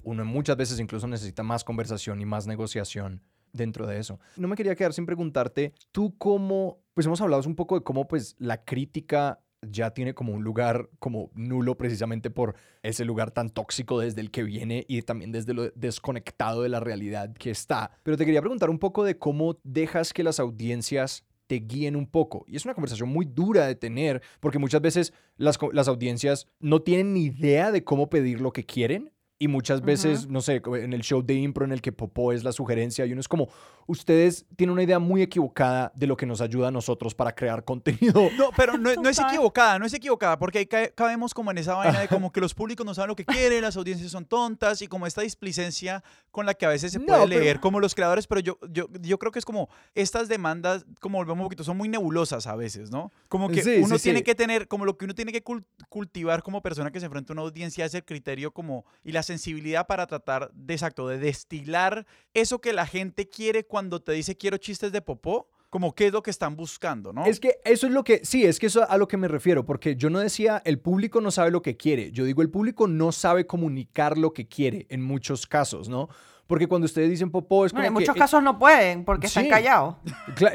uno 0.04 0.24
muchas 0.26 0.58
veces 0.58 0.80
incluso 0.80 1.08
necesita 1.08 1.44
más 1.44 1.64
conversación 1.64 2.22
y 2.22 2.26
más 2.26 2.48
negociación 2.48 3.22
dentro 3.52 3.86
de 3.88 4.00
eso. 4.00 4.20
No 4.38 4.48
me 4.48 4.56
quería 4.56 4.76
quedar 4.76 4.94
sin 4.94 5.06
preguntarte, 5.06 5.74
tú 5.92 6.16
cómo, 6.18 6.80
pues 6.94 7.06
hemos 7.06 7.22
hablado 7.22 7.44
un 7.48 7.56
poco 7.56 7.76
de 7.76 7.84
cómo 7.84 8.08
pues 8.08 8.36
la 8.40 8.64
crítica 8.64 9.42
ya 9.62 9.92
tiene 9.92 10.14
como 10.14 10.34
un 10.34 10.44
lugar 10.44 10.90
como 11.00 11.32
nulo 11.34 11.78
precisamente 11.78 12.30
por 12.30 12.56
ese 12.84 13.06
lugar 13.06 13.32
tan 13.32 13.50
tóxico 13.50 14.00
desde 14.00 14.22
el 14.22 14.32
que 14.32 14.44
viene 14.44 14.86
y 14.88 15.02
también 15.02 15.32
desde 15.32 15.54
lo 15.54 15.70
desconectado 15.72 16.62
de 16.62 16.70
la 16.70 16.80
realidad 16.80 17.34
que 17.34 17.52
está. 17.52 17.92
Pero 18.04 18.18
te 18.18 18.26
quería 18.26 18.42
preguntar 18.42 18.70
un 18.70 18.80
poco 18.80 19.04
de 19.04 19.18
cómo 19.18 19.58
dejas 19.64 20.14
que 20.14 20.24
las 20.24 20.40
audiencias 20.40 21.24
te 21.48 21.56
guíen 21.56 21.96
un 21.96 22.08
poco. 22.08 22.46
Y 22.48 22.58
es 22.58 22.66
una 22.66 22.74
conversación 22.74 23.10
muy 23.10 23.26
dura 23.26 23.66
de 23.66 23.76
tener, 23.76 24.22
porque 24.40 24.60
muchas 24.60 24.82
veces 24.82 25.14
las, 25.38 25.58
las 25.72 25.88
audiencias 25.88 26.48
no 26.60 26.82
tienen 26.82 27.14
ni 27.14 27.26
idea 27.26 27.72
de 27.72 27.84
cómo 27.84 28.10
pedir 28.10 28.42
lo 28.42 28.52
que 28.52 28.66
quieren 28.66 29.12
y 29.40 29.48
muchas 29.48 29.82
veces, 29.82 30.28
no 30.28 30.42
sé, 30.42 30.62
en 30.66 30.94
el 30.94 31.02
show 31.02 31.22
de 31.22 31.36
impro 31.36 31.64
en 31.64 31.72
el 31.72 31.82
que 31.82 31.92
Popó 31.92 32.32
es 32.32 32.44
la 32.44 32.52
sugerencia, 32.52 33.06
y 33.06 33.12
uno 33.12 33.22
es 33.22 33.28
como, 33.28 33.50
ustedes 33.86 34.46
tienen 34.56 34.74
una 34.74 34.82
idea 34.82 34.98
muy 34.98 35.22
equivocada 35.22 35.92
de 35.96 36.08
lo 36.08 36.18
que 36.18 36.26
nos 36.26 36.42
ayuda 36.42 36.70
a 36.70 36.72
nosotros 36.72 37.14
para 37.14 37.36
crear 37.36 37.64
contenido. 37.64 38.30
No, 38.38 38.50
pero 38.58 38.78
no, 38.78 38.90
es 38.90 39.20
equivocada, 39.20 39.78
no 39.78 39.86
es 39.86 39.94
equivocada, 39.94 40.40
porque 40.40 40.60
ahí 40.60 40.66
cabemos 40.96 41.34
como 41.36 41.52
en 41.52 41.60
esa 41.60 41.76
vaina 41.76 42.00
de 42.00 42.08
como 42.08 42.32
que 42.34 42.42
los 42.42 42.56
públicos 42.56 42.84
no 42.86 42.96
saben 42.96 43.10
lo 43.10 43.16
que 43.16 43.26
quieren, 43.26 43.62
las 43.62 43.78
audiencias 43.78 44.10
son 44.10 44.26
tontas, 44.26 44.82
y 44.82 44.88
como 44.88 45.06
esta 45.06 45.22
displicencia 45.22 46.04
con 46.32 46.48
la 46.48 46.56
que 46.56 46.66
a 46.66 46.70
veces 46.70 46.92
se 46.92 47.00
puede 47.00 47.28
leer 47.28 47.60
como 47.60 47.80
los 47.80 47.94
creadores, 47.94 48.26
pero 48.26 48.42
yo, 48.42 48.58
yo, 48.72 48.88
yo 49.02 49.20
creo 49.20 49.32
que 49.32 49.40
es 49.40 49.46
como 49.46 49.70
estas 49.94 50.28
demandas, 50.28 50.86
como 51.00 51.20
volvemos 51.20 51.42
un 51.42 51.46
poquito, 51.46 51.64
son 51.64 51.78
muy 51.78 51.90
nebulosas 51.90 52.48
a 52.48 52.56
veces, 52.56 52.90
¿no? 52.90 53.12
Como 53.30 53.50
que 53.50 53.82
uno 53.84 54.00
tiene 54.00 54.24
que 54.24 54.34
tener, 54.34 54.68
como 54.68 54.84
lo 54.86 54.98
que 54.98 55.06
uno 55.06 55.14
tiene 55.14 55.32
que 55.32 55.44
cultivar 55.90 56.42
como 56.42 56.64
persona 56.64 56.92
que 56.92 57.00
se 57.00 57.06
enfrenta 57.06 57.34
a 57.34 57.36
una 57.36 57.44
audiencia 57.44 57.86
es 57.86 57.94
el 57.94 58.04
criterio 58.04 58.52
como, 58.52 58.84
y 59.04 59.12
las 59.12 59.27
sensibilidad 59.28 59.86
para 59.86 60.08
tratar 60.08 60.52
de, 60.54 60.74
exacto, 60.74 61.08
de 61.08 61.20
destilar 61.20 62.08
eso 62.34 62.60
que 62.60 62.74
la 62.74 62.88
gente 62.88 63.30
quiere 63.30 63.66
cuando 63.66 64.02
te 64.02 64.14
dice 64.14 64.36
quiero 64.36 64.58
chistes 64.58 64.92
de 64.92 65.02
popó 65.02 65.50
como 65.70 65.94
qué 65.94 66.08
es 66.08 66.14
lo 66.14 66.24
que 66.24 66.32
están 66.32 66.56
buscando, 66.56 67.12
¿no? 67.12 67.26
Es 67.26 67.42
que 67.42 67.60
eso 67.66 67.88
es 67.88 67.94
lo 67.94 68.06
que, 68.06 68.22
sí, 68.24 68.46
es 68.46 68.58
que 68.58 68.68
eso 68.68 68.90
a 68.90 68.98
lo 68.98 69.08
que 69.08 69.18
me 69.18 69.28
refiero, 69.28 69.66
porque 69.66 69.98
yo 69.98 70.10
no 70.10 70.20
decía 70.20 70.62
el 70.64 70.80
público 70.80 71.20
no 71.20 71.30
sabe 71.30 71.52
lo 71.52 71.62
que 71.62 71.76
quiere, 71.76 72.12
yo 72.12 72.24
digo 72.24 72.42
el 72.42 72.50
público 72.50 72.88
no 72.88 73.12
sabe 73.12 73.46
comunicar 73.46 74.18
lo 74.18 74.34
que 74.34 74.48
quiere 74.48 74.88
en 74.90 75.02
muchos 75.04 75.46
casos, 75.46 75.90
¿no? 75.90 76.08
Porque 76.48 76.68
cuando 76.68 76.86
ustedes 76.86 77.10
dicen 77.10 77.30
popó 77.30 77.66
es 77.66 77.74
como 77.74 77.84
En 77.84 77.92
muchos 77.92 78.16
casos 78.16 78.42
no 78.42 78.58
pueden 78.58 79.04
porque 79.04 79.28
están 79.28 79.50
callados. 79.50 79.98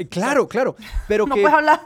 claro, 0.09 0.49
claro, 0.49 0.77
pero 1.07 1.27
no 1.29 1.35
puedes 1.35 1.53
hablar. 1.53 1.81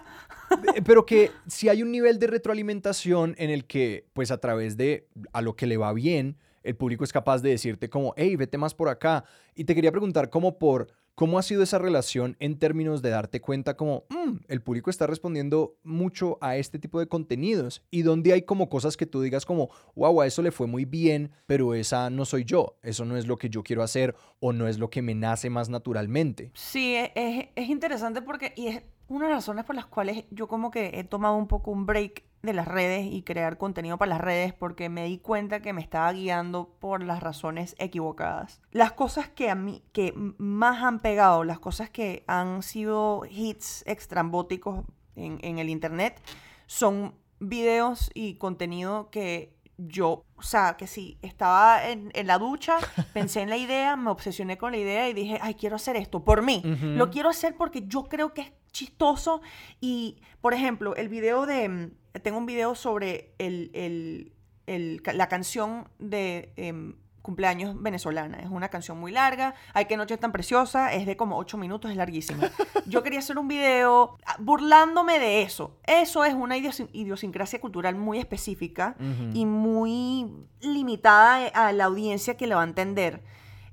Eh, 0.74 0.82
pero 0.84 1.04
que 1.04 1.32
si 1.48 1.68
hay 1.68 1.82
un 1.82 1.90
nivel 1.90 2.20
de 2.20 2.28
retroalimentación 2.28 3.34
en 3.38 3.50
el 3.50 3.64
que, 3.64 4.06
pues 4.12 4.30
a 4.30 4.38
través 4.38 4.76
de 4.76 5.08
a 5.32 5.42
lo 5.42 5.56
que 5.56 5.66
le 5.66 5.76
va 5.76 5.92
bien, 5.92 6.38
el 6.66 6.76
público 6.76 7.04
es 7.04 7.12
capaz 7.12 7.40
de 7.42 7.50
decirte 7.50 7.88
como, 7.88 8.12
hey, 8.16 8.36
vete 8.36 8.58
más 8.58 8.74
por 8.74 8.88
acá. 8.88 9.24
Y 9.54 9.64
te 9.64 9.74
quería 9.74 9.92
preguntar 9.92 10.30
cómo 10.30 10.58
por... 10.58 10.88
¿Cómo 11.18 11.38
ha 11.38 11.42
sido 11.42 11.62
esa 11.62 11.78
relación 11.78 12.36
en 12.40 12.58
términos 12.58 13.00
de 13.00 13.08
darte 13.08 13.40
cuenta 13.40 13.74
como 13.74 14.04
mm, 14.10 14.36
el 14.48 14.60
público 14.60 14.90
está 14.90 15.06
respondiendo 15.06 15.78
mucho 15.82 16.36
a 16.42 16.58
este 16.58 16.78
tipo 16.78 17.00
de 17.00 17.08
contenidos? 17.08 17.82
Y 17.90 18.02
donde 18.02 18.34
hay 18.34 18.42
como 18.42 18.68
cosas 18.68 18.98
que 18.98 19.06
tú 19.06 19.22
digas 19.22 19.46
como, 19.46 19.70
wow, 19.94 20.24
eso 20.24 20.42
le 20.42 20.50
fue 20.50 20.66
muy 20.66 20.84
bien, 20.84 21.30
pero 21.46 21.72
esa 21.72 22.10
no 22.10 22.26
soy 22.26 22.44
yo, 22.44 22.76
eso 22.82 23.06
no 23.06 23.16
es 23.16 23.26
lo 23.26 23.38
que 23.38 23.48
yo 23.48 23.62
quiero 23.62 23.82
hacer 23.82 24.14
o 24.40 24.52
no 24.52 24.68
es 24.68 24.78
lo 24.78 24.90
que 24.90 25.00
me 25.00 25.14
nace 25.14 25.48
más 25.48 25.70
naturalmente. 25.70 26.50
Sí, 26.52 26.96
e, 26.96 27.12
es, 27.14 27.48
es 27.56 27.70
interesante 27.70 28.20
porque, 28.20 28.52
y 28.54 28.66
es 28.66 28.82
una 29.08 29.24
de 29.24 29.30
las 29.32 29.38
razones 29.38 29.64
por 29.64 29.74
las 29.74 29.86
cuales 29.86 30.26
yo 30.30 30.48
como 30.48 30.70
que 30.70 30.90
he 30.98 31.04
tomado 31.04 31.36
un 31.36 31.48
poco 31.48 31.70
un 31.70 31.86
break 31.86 32.24
de 32.46 32.54
las 32.54 32.66
redes 32.66 33.06
y 33.10 33.22
crear 33.22 33.58
contenido 33.58 33.98
para 33.98 34.10
las 34.10 34.20
redes 34.20 34.54
porque 34.54 34.88
me 34.88 35.04
di 35.04 35.18
cuenta 35.18 35.60
que 35.60 35.72
me 35.72 35.82
estaba 35.82 36.10
guiando 36.12 36.70
por 36.80 37.02
las 37.02 37.22
razones 37.22 37.76
equivocadas. 37.78 38.62
Las 38.70 38.92
cosas 38.92 39.28
que 39.28 39.50
a 39.50 39.54
mí 39.54 39.82
que 39.92 40.14
más 40.38 40.82
han 40.82 41.00
pegado, 41.00 41.44
las 41.44 41.58
cosas 41.58 41.90
que 41.90 42.24
han 42.26 42.62
sido 42.62 43.22
hits 43.28 43.84
extrambóticos 43.86 44.84
en, 45.14 45.38
en 45.42 45.58
el 45.58 45.68
internet 45.68 46.20
son 46.66 47.14
videos 47.38 48.10
y 48.14 48.36
contenido 48.36 49.10
que 49.10 49.56
yo, 49.78 50.24
o 50.36 50.42
sea, 50.42 50.76
que 50.76 50.86
sí, 50.86 51.18
estaba 51.22 51.88
en, 51.88 52.10
la 52.24 52.38
ducha, 52.38 52.78
pensé 53.12 53.42
en 53.42 53.50
la 53.50 53.56
idea, 53.56 53.96
me 53.96 54.10
obsesioné 54.10 54.56
con 54.56 54.72
la 54.72 54.78
idea 54.78 55.08
y 55.08 55.12
dije, 55.12 55.38
ay, 55.42 55.54
quiero 55.54 55.76
hacer 55.76 55.96
esto 55.96 56.24
por 56.24 56.42
mí. 56.42 56.62
Lo 56.64 57.10
quiero 57.10 57.28
hacer 57.28 57.56
porque 57.56 57.84
yo 57.86 58.04
creo 58.04 58.32
que 58.32 58.42
es 58.42 58.52
chistoso. 58.72 59.42
Y, 59.80 60.16
por 60.40 60.54
ejemplo, 60.54 60.96
el 60.96 61.08
video 61.08 61.46
de, 61.46 61.68
mm, 61.68 61.90
tengo 62.22 62.38
un 62.38 62.46
video 62.46 62.74
sobre 62.74 63.34
el, 63.38 64.32
la 64.66 65.28
canción 65.28 65.88
de 65.98 66.52
em, 66.56 66.94
cumpleaños 67.26 67.82
venezolana. 67.82 68.38
Es 68.38 68.48
una 68.48 68.68
canción 68.68 68.98
muy 68.98 69.10
larga. 69.10 69.54
Hay 69.74 69.86
que 69.86 69.96
noche 69.96 70.16
tan 70.16 70.30
preciosa. 70.30 70.92
Es 70.92 71.06
de 71.06 71.16
como 71.16 71.36
ocho 71.36 71.58
minutos, 71.58 71.90
es 71.90 71.96
larguísima. 71.96 72.50
Yo 72.86 73.02
quería 73.02 73.18
hacer 73.18 73.36
un 73.36 73.48
video 73.48 74.16
ah, 74.24 74.36
burlándome 74.38 75.18
de 75.18 75.42
eso. 75.42 75.76
Eso 75.84 76.24
es 76.24 76.34
una 76.34 76.56
idiosincrasia 76.56 77.60
cultural 77.60 77.96
muy 77.96 78.20
específica 78.20 78.96
y 79.34 79.44
muy 79.44 80.30
limitada 80.60 81.48
a 81.48 81.72
la 81.72 81.86
audiencia 81.86 82.36
que 82.36 82.46
le 82.46 82.54
va 82.54 82.62
a 82.62 82.64
entender. 82.64 83.24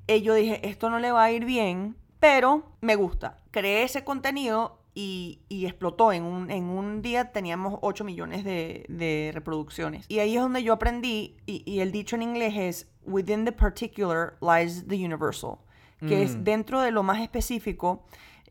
Y 0.08 0.22
yo 0.22 0.34
dije, 0.34 0.68
esto 0.68 0.90
no 0.90 1.00
le 1.00 1.12
va 1.12 1.24
a 1.24 1.32
ir 1.32 1.46
bien, 1.46 1.96
pero 2.20 2.64
me 2.82 2.96
gusta. 2.96 3.40
Creé 3.52 3.84
ese 3.84 4.04
contenido 4.04 4.83
y, 4.96 5.40
explotó. 5.50 6.12
En 6.12 6.24
un, 6.24 6.52
en 6.52 6.66
un 6.66 7.02
día 7.02 7.32
teníamos 7.32 7.80
8 7.82 8.04
millones 8.04 8.44
de, 8.44 9.32
reproducciones. 9.34 10.06
Y 10.08 10.20
ahí 10.20 10.36
es 10.36 10.42
donde 10.42 10.64
yo 10.64 10.74
aprendí, 10.74 11.38
y, 11.46 11.80
el 11.80 11.92
dicho 11.92 12.16
en 12.16 12.24
inglés 12.24 12.54
es, 12.56 12.92
within 13.04 13.46
the 13.46 13.52
particular 13.52 14.38
lies 14.42 14.88
the 14.88 14.96
universal, 14.96 15.58
que 16.00 16.24
es 16.24 16.36
mm. 16.36 16.44
dentro 16.44 16.82
de 16.82 16.92
lo 16.92 17.04
más 17.04 17.22
específico. 17.22 18.06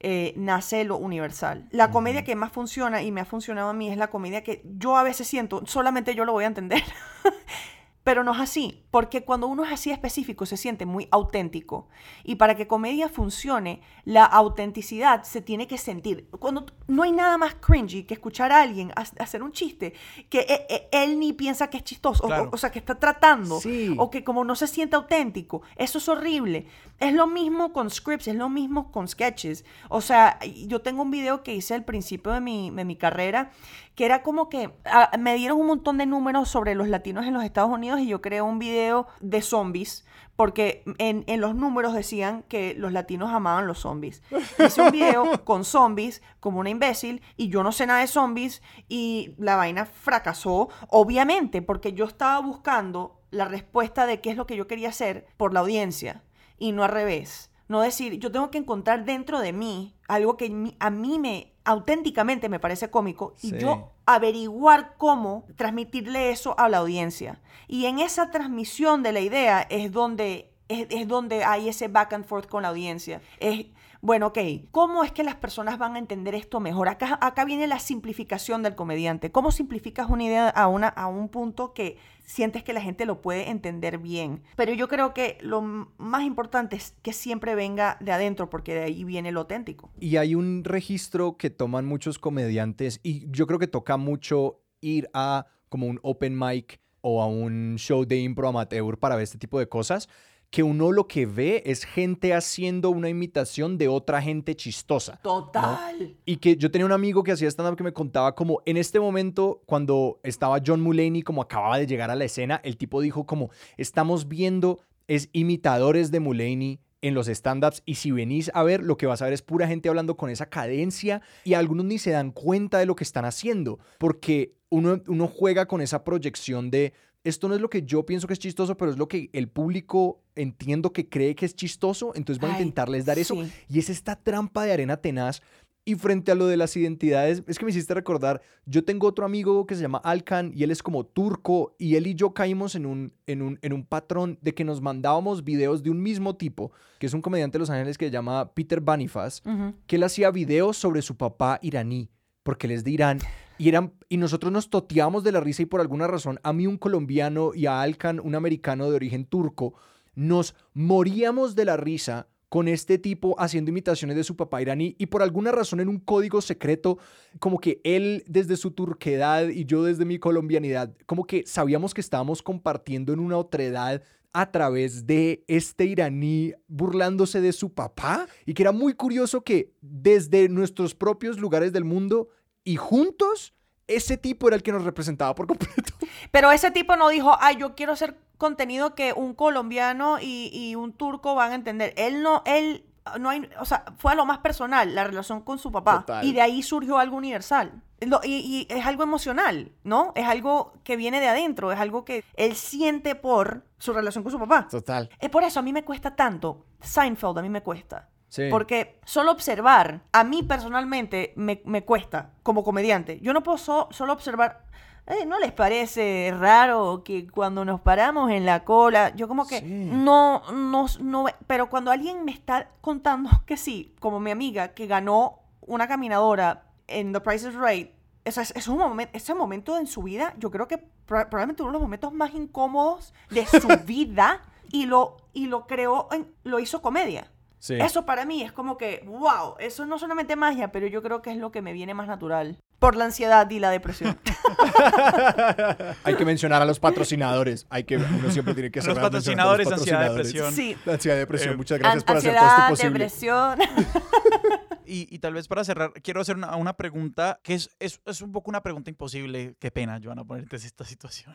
Eh, 0.04 0.34
nace 0.36 0.82
lo 0.82 0.96
universal. 0.96 1.68
La 1.70 1.92
comedia 1.92 2.24
que 2.24 2.34
más 2.34 2.50
funciona 2.50 3.02
y 3.02 3.12
me 3.12 3.20
ha 3.20 3.24
funcionado 3.24 3.68
a 3.68 3.72
mí 3.72 3.88
es 3.88 3.96
la 3.96 4.10
comedia 4.10 4.42
que 4.42 4.60
yo 4.64 4.96
a 4.96 5.04
veces 5.04 5.28
siento, 5.28 5.64
solamente 5.64 6.16
yo 6.16 6.24
lo 6.24 6.32
voy 6.32 6.42
a 6.42 6.48
entender. 6.48 6.82
Pero 8.02 8.24
no 8.24 8.34
es 8.34 8.40
así, 8.40 8.81
porque 8.92 9.24
cuando 9.24 9.46
uno 9.46 9.64
es 9.64 9.72
así 9.72 9.90
específico 9.90 10.44
se 10.44 10.58
siente 10.58 10.84
muy 10.84 11.08
auténtico. 11.10 11.88
Y 12.24 12.34
para 12.34 12.56
que 12.56 12.66
comedia 12.66 13.08
funcione, 13.08 13.80
la 14.04 14.26
autenticidad 14.26 15.22
se 15.22 15.40
tiene 15.40 15.66
que 15.66 15.78
sentir. 15.78 16.28
Cuando 16.38 16.66
no 16.88 17.02
hay 17.02 17.12
nada 17.12 17.38
más 17.38 17.54
cringy 17.54 18.04
que 18.04 18.12
escuchar 18.12 18.52
a 18.52 18.60
alguien 18.60 18.92
hacer 18.94 19.42
un 19.42 19.52
chiste 19.52 19.94
que 20.28 20.40
e, 20.40 20.66
e, 20.68 20.88
él, 20.92 21.18
ni 21.18 21.32
piensa 21.32 21.70
que 21.70 21.78
es 21.78 21.84
chistoso, 21.84 22.28
o, 22.52 22.56
sea, 22.58 22.70
que 22.70 22.80
está 22.80 22.94
tratando, 22.96 23.60
o 23.96 24.10
que 24.10 24.22
como 24.22 24.44
no 24.44 24.54
se 24.54 24.66
siente 24.66 24.94
auténtico, 24.94 25.62
eso 25.76 25.96
es 25.96 26.06
horrible. 26.10 26.66
Es 27.00 27.14
lo 27.14 27.26
mismo 27.26 27.72
con 27.72 27.88
scripts, 27.88 28.28
es 28.28 28.36
lo 28.36 28.50
mismo 28.50 28.92
con 28.92 29.08
sketches. 29.08 29.64
O 29.88 30.02
sea, 30.02 30.38
yo 30.66 30.82
tengo 30.82 31.00
un 31.00 31.10
video 31.10 31.42
que 31.42 31.54
hice 31.54 31.72
al 31.72 31.86
principio 31.86 32.32
de 32.32 32.42
mi, 32.42 32.70
de 32.70 32.84
mi 32.84 32.96
carrera 32.96 33.52
que 33.94 34.06
era 34.06 34.22
como 34.22 34.48
que 34.48 34.70
ah, 34.86 35.10
me 35.18 35.34
dieron 35.34 35.60
un 35.60 35.66
montón 35.66 35.98
de 35.98 36.06
números 36.06 36.48
sobre 36.48 36.74
los 36.74 36.88
latinos 36.88 37.26
en 37.26 37.34
los 37.34 37.44
Estados 37.44 37.70
Unidos 37.70 38.00
y 38.00 38.06
yo 38.06 38.22
creé 38.22 38.40
un 38.40 38.58
video 38.58 38.81
de 39.20 39.42
zombies 39.42 40.04
porque 40.36 40.82
en, 40.98 41.24
los 41.40 41.54
números 41.54 41.94
decían 41.94 42.42
que 42.48 42.74
los 42.74 42.92
latinos 42.92 43.30
amaban 43.30 43.66
los 43.66 43.80
zombies. 43.80 44.22
Hice 44.58 44.82
un 44.82 44.90
video 44.90 45.24
con 45.44 45.64
zombies 45.64 46.22
como 46.40 46.60
una 46.60 46.70
imbécil 46.70 47.22
y 47.36 47.48
yo 47.48 47.62
no 47.62 47.70
sé 47.70 47.86
nada 47.86 48.00
de 48.00 48.06
zombies 48.06 48.62
y 48.88 49.34
la 49.38 49.56
vaina 49.56 49.86
fracasó, 49.86 50.68
obviamente, 50.88 51.62
porque 51.62 51.92
yo 51.92 52.06
estaba 52.06 52.40
buscando 52.40 53.20
la 53.30 53.44
respuesta 53.44 54.06
de 54.06 54.20
qué 54.20 54.30
es 54.30 54.36
lo 54.36 54.46
que 54.46 54.56
yo 54.56 54.66
quería 54.66 54.88
hacer 54.88 55.26
por 55.36 55.52
la 55.52 55.60
audiencia 55.60 56.22
y 56.58 56.72
no 56.72 56.82
al 56.82 56.90
revés. 56.90 57.50
No 57.68 57.80
decir, 57.80 58.18
yo 58.18 58.32
tengo 58.32 58.50
que 58.50 58.58
encontrar 58.58 59.04
dentro 59.04 59.38
de 59.38 59.52
mí 59.52 59.94
algo 60.08 60.36
que 60.36 60.74
a 60.78 60.90
mí 60.90 61.18
me 61.18 61.52
auténticamente 61.64 62.48
me 62.48 62.58
parece 62.58 62.90
cómico 62.90 63.34
y 63.40 63.56
yo 63.56 63.91
averiguar 64.06 64.94
cómo 64.98 65.46
transmitirle 65.56 66.30
eso 66.30 66.58
a 66.58 66.68
la 66.68 66.78
audiencia. 66.78 67.40
Y 67.68 67.86
en 67.86 67.98
esa 67.98 68.30
transmisión 68.30 69.02
de 69.02 69.12
la 69.12 69.20
idea 69.20 69.62
es 69.62 69.92
donde, 69.92 70.52
es, 70.68 71.08
donde 71.08 71.44
hay 71.44 71.68
ese 71.68 71.88
back 71.88 72.12
and 72.12 72.24
forth 72.24 72.46
con 72.46 72.62
la 72.62 72.68
audiencia. 72.68 73.20
Es, 73.38 73.66
bueno, 74.02 74.26
ok, 74.26 74.38
¿cómo 74.72 75.04
es 75.04 75.12
que 75.12 75.22
las 75.22 75.36
personas 75.36 75.78
van 75.78 75.94
a 75.94 76.00
entender 76.00 76.34
esto 76.34 76.58
mejor? 76.58 76.88
Acá, 76.88 77.20
acá 77.22 77.44
viene 77.44 77.68
la 77.68 77.78
simplificación 77.78 78.64
del 78.64 78.74
comediante. 78.74 79.30
¿Cómo 79.30 79.52
simplificas 79.52 80.10
una 80.10 80.24
idea 80.24 80.48
a, 80.48 80.66
una, 80.66 80.88
a 80.88 81.06
un 81.06 81.28
punto 81.28 81.72
que 81.72 81.98
sientes 82.24 82.64
que 82.64 82.72
la 82.72 82.80
gente 82.80 83.06
lo 83.06 83.22
puede 83.22 83.48
entender 83.48 83.98
bien? 83.98 84.42
Pero 84.56 84.72
yo 84.72 84.88
creo 84.88 85.14
que 85.14 85.38
lo 85.40 85.62
más 85.62 86.24
importante 86.24 86.74
es 86.74 86.96
que 87.02 87.12
siempre 87.12 87.54
venga 87.54 87.96
de 88.00 88.10
adentro, 88.10 88.50
porque 88.50 88.74
de 88.74 88.82
ahí 88.82 89.04
viene 89.04 89.30
lo 89.30 89.40
auténtico. 89.40 89.92
Y 90.00 90.16
hay 90.16 90.34
un 90.34 90.64
registro 90.64 91.36
que 91.36 91.50
toman 91.50 91.86
muchos 91.86 92.18
comediantes 92.18 92.98
y 93.04 93.30
yo 93.30 93.46
creo 93.46 93.60
que 93.60 93.68
toca 93.68 93.96
mucho 93.98 94.64
ir 94.80 95.08
a 95.14 95.46
como 95.68 95.86
un 95.86 96.00
open 96.02 96.36
mic 96.36 96.80
o 97.02 97.22
a 97.22 97.28
un 97.28 97.76
show 97.78 98.04
de 98.04 98.18
impro 98.18 98.48
amateur 98.48 98.98
para 98.98 99.14
ver 99.14 99.22
este 99.22 99.38
tipo 99.38 99.60
de 99.60 99.68
cosas 99.68 100.08
que 100.52 100.62
uno 100.62 100.92
lo 100.92 101.08
que 101.08 101.24
ve 101.24 101.62
es 101.64 101.84
gente 101.84 102.34
haciendo 102.34 102.90
una 102.90 103.08
imitación 103.08 103.78
de 103.78 103.88
otra 103.88 104.20
gente 104.20 104.54
chistosa. 104.54 105.18
Total. 105.22 106.14
Y 106.26 106.36
que 106.36 106.56
yo 106.56 106.70
tenía 106.70 106.84
un 106.84 106.92
amigo 106.92 107.22
que 107.22 107.32
hacía 107.32 107.48
stand-up 107.48 107.74
que 107.74 107.82
me 107.82 107.94
contaba 107.94 108.34
como 108.34 108.60
en 108.66 108.76
este 108.76 109.00
momento, 109.00 109.62
cuando 109.64 110.20
estaba 110.22 110.60
John 110.64 110.82
Mulaney, 110.82 111.22
como 111.22 111.40
acababa 111.40 111.78
de 111.78 111.86
llegar 111.86 112.10
a 112.10 112.16
la 112.16 112.26
escena, 112.26 112.60
el 112.64 112.76
tipo 112.76 113.00
dijo 113.00 113.24
como, 113.24 113.48
estamos 113.78 114.28
viendo, 114.28 114.80
es 115.08 115.30
imitadores 115.32 116.10
de 116.10 116.20
Mulaney 116.20 116.80
en 117.00 117.14
los 117.14 117.28
stand-ups 117.28 117.82
y 117.86 117.94
si 117.94 118.10
venís 118.10 118.50
a 118.52 118.62
ver, 118.62 118.82
lo 118.82 118.98
que 118.98 119.06
vas 119.06 119.22
a 119.22 119.24
ver 119.24 119.32
es 119.32 119.40
pura 119.40 119.66
gente 119.66 119.88
hablando 119.88 120.18
con 120.18 120.28
esa 120.28 120.50
cadencia 120.50 121.22
y 121.44 121.54
algunos 121.54 121.86
ni 121.86 121.98
se 121.98 122.10
dan 122.10 122.30
cuenta 122.30 122.78
de 122.78 122.84
lo 122.84 122.94
que 122.94 123.04
están 123.04 123.24
haciendo, 123.24 123.78
porque 123.98 124.52
uno, 124.68 125.00
uno 125.06 125.28
juega 125.28 125.64
con 125.64 125.80
esa 125.80 126.04
proyección 126.04 126.70
de 126.70 126.92
esto 127.24 127.48
no 127.48 127.54
es 127.54 127.60
lo 127.60 127.70
que 127.70 127.82
yo 127.82 128.04
pienso 128.04 128.26
que 128.26 128.32
es 128.32 128.38
chistoso, 128.38 128.76
pero 128.76 128.90
es 128.90 128.98
lo 128.98 129.08
que 129.08 129.30
el 129.32 129.48
público 129.48 130.22
entiendo 130.34 130.92
que 130.92 131.08
cree 131.08 131.34
que 131.34 131.46
es 131.46 131.54
chistoso, 131.54 132.12
entonces 132.14 132.40
voy 132.40 132.50
a 132.50 132.54
intentarles 132.54 133.04
dar 133.04 133.18
eso. 133.18 133.36
Y 133.68 133.78
es 133.78 133.90
esta 133.90 134.16
trampa 134.16 134.64
de 134.64 134.72
arena 134.72 134.96
tenaz. 134.96 135.42
Y 135.84 135.96
frente 135.96 136.30
a 136.30 136.36
lo 136.36 136.46
de 136.46 136.56
las 136.56 136.76
identidades, 136.76 137.42
es 137.48 137.58
que 137.58 137.64
me 137.64 137.72
hiciste 137.72 137.92
recordar, 137.92 138.40
yo 138.66 138.84
tengo 138.84 139.08
otro 139.08 139.24
amigo 139.24 139.66
que 139.66 139.74
se 139.74 139.82
llama 139.82 140.00
Alkan 140.04 140.52
y 140.54 140.62
él 140.62 140.70
es 140.70 140.80
como 140.80 141.04
turco 141.04 141.74
y 141.76 141.96
él 141.96 142.06
y 142.06 142.14
yo 142.14 142.32
caímos 142.34 142.76
en 142.76 142.86
un, 142.86 143.12
en 143.26 143.42
un, 143.42 143.58
en 143.62 143.72
un 143.72 143.84
patrón 143.84 144.38
de 144.42 144.54
que 144.54 144.62
nos 144.62 144.80
mandábamos 144.80 145.42
videos 145.42 145.82
de 145.82 145.90
un 145.90 146.00
mismo 146.00 146.36
tipo, 146.36 146.70
que 147.00 147.06
es 147.06 147.14
un 147.14 147.20
comediante 147.20 147.56
de 147.56 147.60
Los 147.60 147.70
Ángeles 147.70 147.98
que 147.98 148.06
se 148.06 148.12
llama 148.12 148.54
Peter 148.54 148.80
Banifas, 148.80 149.42
que 149.88 149.96
él 149.96 150.04
hacía 150.04 150.30
videos 150.30 150.76
sobre 150.76 151.02
su 151.02 151.16
papá 151.16 151.58
iraní, 151.62 152.08
porque 152.44 152.68
él 152.68 152.74
es 152.74 152.84
de 152.84 152.90
Irán 152.92 153.18
y, 153.58 153.68
eran, 153.68 153.92
y 154.08 154.16
nosotros 154.16 154.52
nos 154.52 154.70
toteábamos 154.70 155.24
de 155.24 155.32
la 155.32 155.40
risa 155.40 155.62
y 155.62 155.66
por 155.66 155.80
alguna 155.80 156.06
razón 156.06 156.40
a 156.42 156.52
mí 156.52 156.66
un 156.66 156.78
colombiano 156.78 157.52
y 157.54 157.66
a 157.66 157.80
Alkan 157.80 158.20
un 158.20 158.34
americano 158.34 158.90
de 158.90 158.96
origen 158.96 159.24
turco, 159.24 159.74
nos 160.14 160.54
moríamos 160.74 161.54
de 161.54 161.64
la 161.64 161.76
risa 161.76 162.28
con 162.52 162.68
este 162.68 162.98
tipo 162.98 163.34
haciendo 163.38 163.70
imitaciones 163.70 164.14
de 164.14 164.24
su 164.24 164.36
papá 164.36 164.60
iraní 164.60 164.94
y 164.98 165.06
por 165.06 165.22
alguna 165.22 165.52
razón 165.52 165.80
en 165.80 165.88
un 165.88 165.98
código 165.98 166.42
secreto, 166.42 166.98
como 167.38 167.58
que 167.58 167.80
él 167.82 168.24
desde 168.26 168.58
su 168.58 168.72
turquedad 168.72 169.48
y 169.48 169.64
yo 169.64 169.84
desde 169.84 170.04
mi 170.04 170.18
colombianidad, 170.18 170.94
como 171.06 171.24
que 171.24 171.44
sabíamos 171.46 171.94
que 171.94 172.02
estábamos 172.02 172.42
compartiendo 172.42 173.14
en 173.14 173.20
una 173.20 173.38
otredad 173.38 174.02
a 174.34 174.50
través 174.50 175.06
de 175.06 175.44
este 175.46 175.86
iraní 175.86 176.52
burlándose 176.68 177.40
de 177.40 177.52
su 177.52 177.72
papá 177.72 178.26
y 178.44 178.52
que 178.52 178.62
era 178.62 178.72
muy 178.72 178.92
curioso 178.92 179.42
que 179.42 179.72
desde 179.80 180.50
nuestros 180.50 180.94
propios 180.94 181.38
lugares 181.38 181.72
del 181.72 181.84
mundo 181.84 182.28
y 182.64 182.76
juntos 182.76 183.54
ese 183.86 184.16
tipo 184.16 184.48
era 184.48 184.56
el 184.56 184.62
que 184.62 184.72
nos 184.72 184.84
representaba 184.84 185.34
por 185.34 185.46
completo. 185.46 185.94
Pero 186.30 186.50
ese 186.50 186.70
tipo 186.70 186.96
no 186.96 187.08
dijo, 187.08 187.36
ay, 187.40 187.56
yo 187.56 187.74
quiero 187.74 187.92
hacer 187.92 188.16
contenido 188.38 188.94
que 188.94 189.12
un 189.12 189.34
colombiano 189.34 190.18
y, 190.20 190.74
un 190.76 190.92
turco 190.92 191.34
van 191.34 191.52
a 191.52 191.54
entender. 191.54 191.94
Él 191.96 192.22
no, 192.22 192.42
él 192.44 192.84
no 193.20 193.30
hay, 193.30 193.48
o 193.60 193.64
sea, 193.64 193.84
fue 193.96 194.12
a 194.12 194.14
lo 194.14 194.24
más 194.24 194.38
personal, 194.38 194.94
la 194.94 195.04
relación 195.04 195.42
con 195.42 195.58
su 195.58 195.70
papá. 195.70 196.04
Y 196.22 196.32
de 196.32 196.40
ahí 196.40 196.62
surgió 196.62 196.98
algo 196.98 197.16
universal. 197.16 197.82
y, 198.24 198.66
es 198.68 198.86
algo 198.86 199.02
emocional, 199.02 199.72
¿no? 199.84 200.12
Es 200.16 200.26
algo 200.26 200.72
que 200.84 200.96
viene 200.96 201.20
de 201.20 201.28
adentro, 201.28 201.70
es 201.72 201.78
algo 201.78 202.04
que 202.04 202.24
él 202.34 202.56
siente 202.56 203.14
por 203.14 203.64
su 203.78 203.92
relación 203.92 204.24
con 204.24 204.32
su 204.32 204.38
papá. 204.38 204.66
Total. 204.68 205.10
Es 205.20 205.30
por 205.30 205.44
eso 205.44 205.60
a 205.60 205.62
mí 205.62 205.72
me 205.72 205.84
cuesta 205.84 206.16
tanto. 206.16 206.64
Seinfeld 206.80 207.38
a 207.38 207.42
mí 207.42 207.48
me 207.48 207.62
cuesta. 207.62 208.08
Porque 208.50 208.98
solo 209.04 209.30
observar, 209.30 210.02
a 210.12 210.24
mí 210.24 210.42
personalmente 210.42 211.34
me, 211.36 211.84
cuesta 211.84 212.30
como 212.42 212.64
comediante. 212.64 213.20
Yo 213.20 213.32
no 213.32 213.42
puedo 213.42 213.58
solo 213.58 214.12
observar. 214.12 214.64
Eh, 215.06 215.26
¿No 215.26 215.40
les 215.40 215.52
parece 215.52 216.32
raro 216.38 217.02
que 217.04 217.26
cuando 217.26 217.64
nos 217.64 217.80
paramos 217.80 218.30
en 218.30 218.46
la 218.46 218.64
cola, 218.64 219.12
yo 219.16 219.26
como 219.26 219.46
que 219.48 219.60
no, 219.60 220.44
no, 220.52 220.86
no, 221.00 221.24
pero 221.48 221.68
cuando 221.68 221.90
alguien 221.90 222.24
me 222.24 222.30
está 222.30 222.70
contando 222.80 223.28
que 223.46 223.56
sí, 223.56 223.96
como 223.98 224.20
mi 224.20 224.30
amiga 224.30 224.68
que 224.68 224.86
ganó 224.86 225.40
una 225.60 225.88
caminadora 225.88 226.66
en 226.86 227.12
The 227.12 227.20
Price 227.20 227.48
is 227.48 227.54
Right, 227.56 227.90
es, 228.24 228.68
un 228.68 228.78
momento, 228.78 229.10
ese 229.16 229.34
momento 229.34 229.76
en 229.76 229.88
su 229.88 230.04
vida, 230.04 230.34
yo 230.38 230.52
creo 230.52 230.68
que 230.68 230.78
probablemente 231.06 231.62
uno 231.62 231.72
de 231.72 231.74
los 231.74 231.82
momentos 231.82 232.12
más 232.12 232.32
incómodos 232.32 233.12
de 233.30 233.44
su 233.46 233.66
vida 233.84 234.42
y 234.70 234.86
lo, 234.86 235.16
y 235.32 235.46
lo 235.46 235.66
creó, 235.66 236.08
lo 236.44 236.60
hizo 236.60 236.80
comedia. 236.80 237.31
Eso 237.68 238.04
para 238.04 238.24
mí 238.24 238.42
es 238.42 238.50
como 238.50 238.76
que, 238.76 239.04
wow, 239.06 239.54
eso 239.60 239.86
no 239.86 239.98
solamente 239.98 240.34
magia, 240.34 240.72
pero 240.72 240.88
yo 240.88 241.00
creo 241.00 241.22
que 241.22 241.30
es 241.30 241.36
lo 241.36 241.52
que 241.52 241.62
me 241.62 241.72
viene 241.72 241.94
más 241.94 242.08
natural. 242.08 242.58
Por 242.80 242.96
la 242.96 243.04
ansiedad 243.04 243.48
y 243.48 243.60
la 243.60 243.70
depresión. 243.70 244.18
Hay 246.04 246.16
que 246.16 246.24
mencionar 246.24 246.60
a 246.60 246.64
los 246.64 246.80
patrocinadores. 246.80 247.66
Hay 247.70 247.84
que, 247.84 247.98
uno 247.98 248.30
siempre 248.32 248.54
tiene 248.54 248.72
que 248.72 248.82
Los 248.82 248.98
patrocinadores, 248.98 249.70
los 249.70 249.78
ansiedad, 249.78 250.08
depresión. 250.08 250.52
Sí. 250.52 250.76
ansiedad, 250.86 251.16
depresión. 251.16 251.56
Muchas 251.56 251.78
gracias 251.78 252.02
por 252.02 252.16
hacer 252.16 252.34
todo 252.34 252.48
esto 252.48 252.68
posible. 252.68 252.92
depresión. 252.92 253.58
Y, 254.94 255.20
tal 255.20 255.32
vez 255.32 255.48
para 255.48 255.64
cerrar, 255.64 255.94
quiero 256.02 256.20
hacer 256.20 256.36
una, 256.36 256.54
una 256.56 256.76
pregunta 256.76 257.40
que 257.42 257.54
es, 257.54 257.70
es, 257.78 258.02
es, 258.04 258.20
un 258.20 258.30
poco 258.30 258.50
una 258.50 258.62
pregunta 258.62 258.90
imposible. 258.90 259.56
Qué 259.58 259.70
pena, 259.70 259.98
Joana, 260.02 260.22
ponerte 260.22 260.56
en 260.56 260.62
esta 260.62 260.84
situación. 260.84 261.34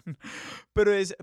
Pero 0.73 0.93
es, 0.93 1.15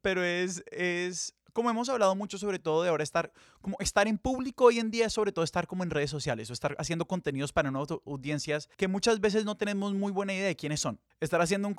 pero 0.00 0.24
es, 0.24 0.64
es 0.70 1.34
como 1.54 1.70
hemos 1.70 1.88
hablado 1.88 2.14
mucho 2.14 2.36
sobre 2.36 2.58
todo 2.58 2.82
de 2.82 2.90
ahora 2.90 3.04
estar, 3.04 3.32
como 3.62 3.76
estar 3.80 4.06
en 4.08 4.18
público 4.18 4.66
hoy 4.66 4.80
en 4.80 4.90
día, 4.90 5.08
sobre 5.08 5.32
todo 5.32 5.44
estar 5.44 5.66
como 5.66 5.84
en 5.84 5.90
redes 5.90 6.10
sociales 6.10 6.50
o 6.50 6.52
estar 6.52 6.76
haciendo 6.78 7.06
contenidos 7.06 7.52
para 7.52 7.70
nuevas 7.70 7.88
audiencias 8.04 8.68
que 8.76 8.88
muchas 8.88 9.20
veces 9.20 9.46
no 9.46 9.56
tenemos 9.56 9.94
muy 9.94 10.12
buena 10.12 10.34
idea 10.34 10.48
de 10.48 10.56
quiénes 10.56 10.80
son. 10.80 11.00
Estar 11.20 11.40
haciendo 11.40 11.68
un 11.68 11.74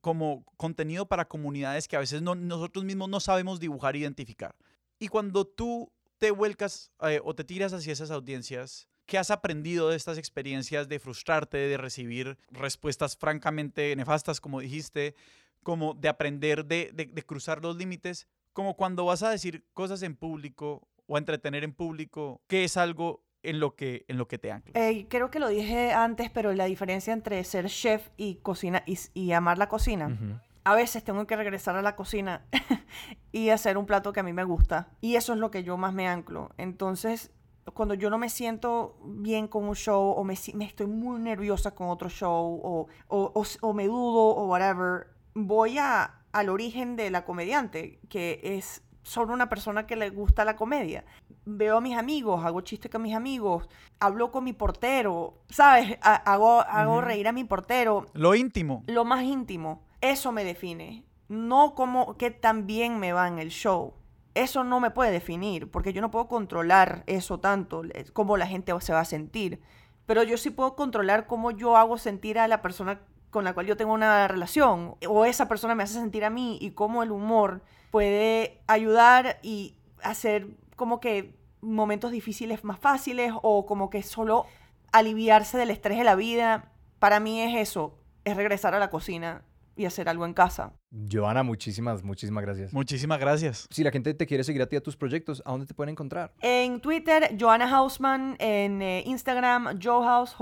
como 0.00 0.44
contenido 0.56 1.06
para 1.06 1.28
comunidades 1.28 1.86
que 1.86 1.96
a 1.96 2.00
veces 2.00 2.22
no, 2.22 2.34
nosotros 2.34 2.84
mismos 2.84 3.08
no 3.10 3.20
sabemos 3.20 3.60
dibujar 3.60 3.94
e 3.94 4.00
identificar. 4.00 4.56
Y 4.98 5.08
cuando 5.08 5.46
tú 5.46 5.92
te 6.16 6.30
vuelcas 6.30 6.90
eh, 7.02 7.20
o 7.22 7.34
te 7.34 7.44
tiras 7.44 7.72
hacia 7.74 7.92
esas 7.92 8.10
audiencias, 8.10 8.88
¿qué 9.04 9.18
has 9.18 9.30
aprendido 9.30 9.90
de 9.90 9.96
estas 9.96 10.16
experiencias 10.16 10.88
de 10.88 10.98
frustrarte, 10.98 11.58
de 11.58 11.76
recibir 11.76 12.38
respuestas 12.50 13.16
francamente 13.16 13.94
nefastas, 13.94 14.40
como 14.40 14.60
dijiste, 14.60 15.14
como 15.62 15.92
de 15.92 16.08
aprender 16.08 16.64
de, 16.64 16.92
de 16.94 17.22
cruzar 17.22 17.62
los 17.62 17.76
límites? 17.76 18.26
Como 18.58 18.74
cuando 18.74 19.04
vas 19.04 19.22
a 19.22 19.30
decir 19.30 19.64
cosas 19.72 20.02
en 20.02 20.16
público 20.16 20.88
o 21.06 21.14
a 21.14 21.20
entretener 21.20 21.62
en 21.62 21.72
público, 21.72 22.40
¿qué 22.48 22.64
es 22.64 22.76
algo 22.76 23.22
en 23.44 23.60
lo 23.60 23.76
que, 23.76 24.04
en 24.08 24.18
lo 24.18 24.26
que 24.26 24.36
te 24.36 24.50
ancla? 24.50 24.72
Eh, 24.74 25.06
creo 25.08 25.30
que 25.30 25.38
lo 25.38 25.46
dije 25.46 25.92
antes, 25.92 26.28
pero 26.28 26.52
la 26.52 26.64
diferencia 26.64 27.12
entre 27.12 27.44
ser 27.44 27.66
chef 27.66 28.08
y 28.16 28.34
cocina 28.42 28.82
y, 29.14 29.30
amar 29.30 29.58
la 29.58 29.68
cocina. 29.68 30.42
A 30.64 30.74
veces 30.74 31.04
tengo 31.04 31.24
que 31.28 31.36
regresar 31.36 31.76
a 31.76 31.82
la 31.82 31.94
cocina 31.94 32.46
y 33.30 33.50
hacer 33.50 33.78
un 33.78 33.86
plato 33.86 34.12
que 34.12 34.18
a 34.18 34.24
mí 34.24 34.32
me 34.32 34.42
gusta. 34.42 34.88
Y 35.00 35.14
eso 35.14 35.34
es 35.34 35.38
lo 35.38 35.52
que 35.52 35.62
yo 35.62 35.76
más 35.76 35.94
me 35.94 36.08
anclo. 36.08 36.50
Entonces, 36.58 37.30
cuando 37.74 37.94
yo 37.94 38.10
no 38.10 38.18
me 38.18 38.28
siento 38.28 38.98
bien 39.04 39.46
con 39.46 39.68
un 39.68 39.76
show 39.76 40.14
o 40.16 40.24
me, 40.24 40.34
me 40.54 40.64
estoy 40.64 40.88
muy 40.88 41.20
nerviosa 41.20 41.76
con 41.76 41.90
otro 41.90 42.08
show 42.08 42.60
o, 42.60 42.88
o, 43.06 43.44
o 43.60 43.72
me 43.72 43.86
dudo 43.86 44.34
o 44.34 44.48
whatever, 44.48 45.06
voy 45.34 45.78
a, 45.78 46.17
al 46.32 46.48
origen 46.48 46.96
de 46.96 47.10
la 47.10 47.24
comediante, 47.24 48.00
que 48.08 48.40
es 48.42 48.82
solo 49.02 49.32
una 49.32 49.48
persona 49.48 49.86
que 49.86 49.96
le 49.96 50.10
gusta 50.10 50.44
la 50.44 50.56
comedia. 50.56 51.04
Veo 51.44 51.78
a 51.78 51.80
mis 51.80 51.96
amigos, 51.96 52.44
hago 52.44 52.60
chistes 52.60 52.90
con 52.90 53.02
mis 53.02 53.14
amigos, 53.14 53.68
hablo 54.00 54.30
con 54.30 54.44
mi 54.44 54.52
portero, 54.52 55.38
¿sabes? 55.48 55.98
hago, 56.02 56.60
hago 56.60 57.00
reír 57.00 57.26
a 57.26 57.32
mi 57.32 57.44
portero. 57.44 58.06
Lo 58.12 58.34
íntimo. 58.34 58.84
Lo 58.86 59.04
más 59.04 59.24
íntimo. 59.24 59.82
Eso 60.00 60.30
me 60.30 60.44
define. 60.44 61.04
No 61.28 61.74
como 61.74 62.16
que 62.16 62.30
también 62.30 62.98
me 62.98 63.12
va 63.12 63.28
en 63.28 63.38
el 63.38 63.48
show. 63.48 63.94
Eso 64.34 64.62
no 64.62 64.78
me 64.78 64.90
puede 64.90 65.10
definir, 65.10 65.70
porque 65.70 65.92
yo 65.92 66.00
no 66.00 66.10
puedo 66.10 66.28
controlar 66.28 67.02
eso 67.06 67.40
tanto, 67.40 67.82
cómo 68.12 68.36
la 68.36 68.46
gente 68.46 68.72
se 68.80 68.92
va 68.92 69.00
a 69.00 69.04
sentir. 69.04 69.60
Pero 70.06 70.22
yo 70.22 70.38
sí 70.38 70.50
puedo 70.50 70.76
controlar 70.76 71.26
cómo 71.26 71.50
yo 71.50 71.76
hago 71.76 71.98
sentir 71.98 72.38
a 72.38 72.48
la 72.48 72.62
persona 72.62 73.00
con 73.30 73.44
la 73.44 73.52
cual 73.52 73.66
yo 73.66 73.76
tengo 73.76 73.92
una 73.92 74.26
relación 74.28 74.94
o 75.06 75.24
esa 75.24 75.48
persona 75.48 75.74
me 75.74 75.82
hace 75.82 75.94
sentir 75.94 76.24
a 76.24 76.30
mí 76.30 76.58
y 76.60 76.70
cómo 76.70 77.02
el 77.02 77.10
humor 77.10 77.62
puede 77.90 78.60
ayudar 78.66 79.38
y 79.42 79.74
hacer 80.02 80.46
como 80.76 81.00
que 81.00 81.34
momentos 81.60 82.12
difíciles 82.12 82.64
más 82.64 82.78
fáciles 82.78 83.32
o 83.42 83.66
como 83.66 83.90
que 83.90 84.02
solo 84.02 84.46
aliviarse 84.92 85.58
del 85.58 85.70
estrés 85.70 85.98
de 85.98 86.04
la 86.04 86.14
vida. 86.14 86.72
Para 86.98 87.20
mí 87.20 87.40
es 87.42 87.68
eso, 87.68 87.98
es 88.24 88.36
regresar 88.36 88.74
a 88.74 88.78
la 88.78 88.90
cocina 88.90 89.42
y 89.78 89.86
hacer 89.86 90.08
algo 90.08 90.26
en 90.26 90.34
casa. 90.34 90.72
Joana, 91.10 91.44
muchísimas, 91.44 92.02
muchísimas 92.02 92.42
gracias. 92.42 92.72
Muchísimas 92.72 93.20
gracias. 93.20 93.68
Si 93.70 93.84
la 93.84 93.92
gente 93.92 94.12
te 94.12 94.26
quiere 94.26 94.42
seguir 94.42 94.60
a 94.62 94.66
ti 94.66 94.74
a 94.74 94.82
tus 94.82 94.96
proyectos, 94.96 95.40
¿a 95.46 95.52
dónde 95.52 95.66
te 95.66 95.74
pueden 95.74 95.92
encontrar? 95.92 96.32
En 96.40 96.80
Twitter, 96.80 97.36
Joana 97.38 97.70
Hausman, 97.70 98.34
en 98.40 98.82
eh, 98.82 99.04
Instagram, 99.06 99.78
Johaus, 99.80 100.34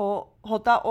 J-O-H-A-U-S. 0.42 0.86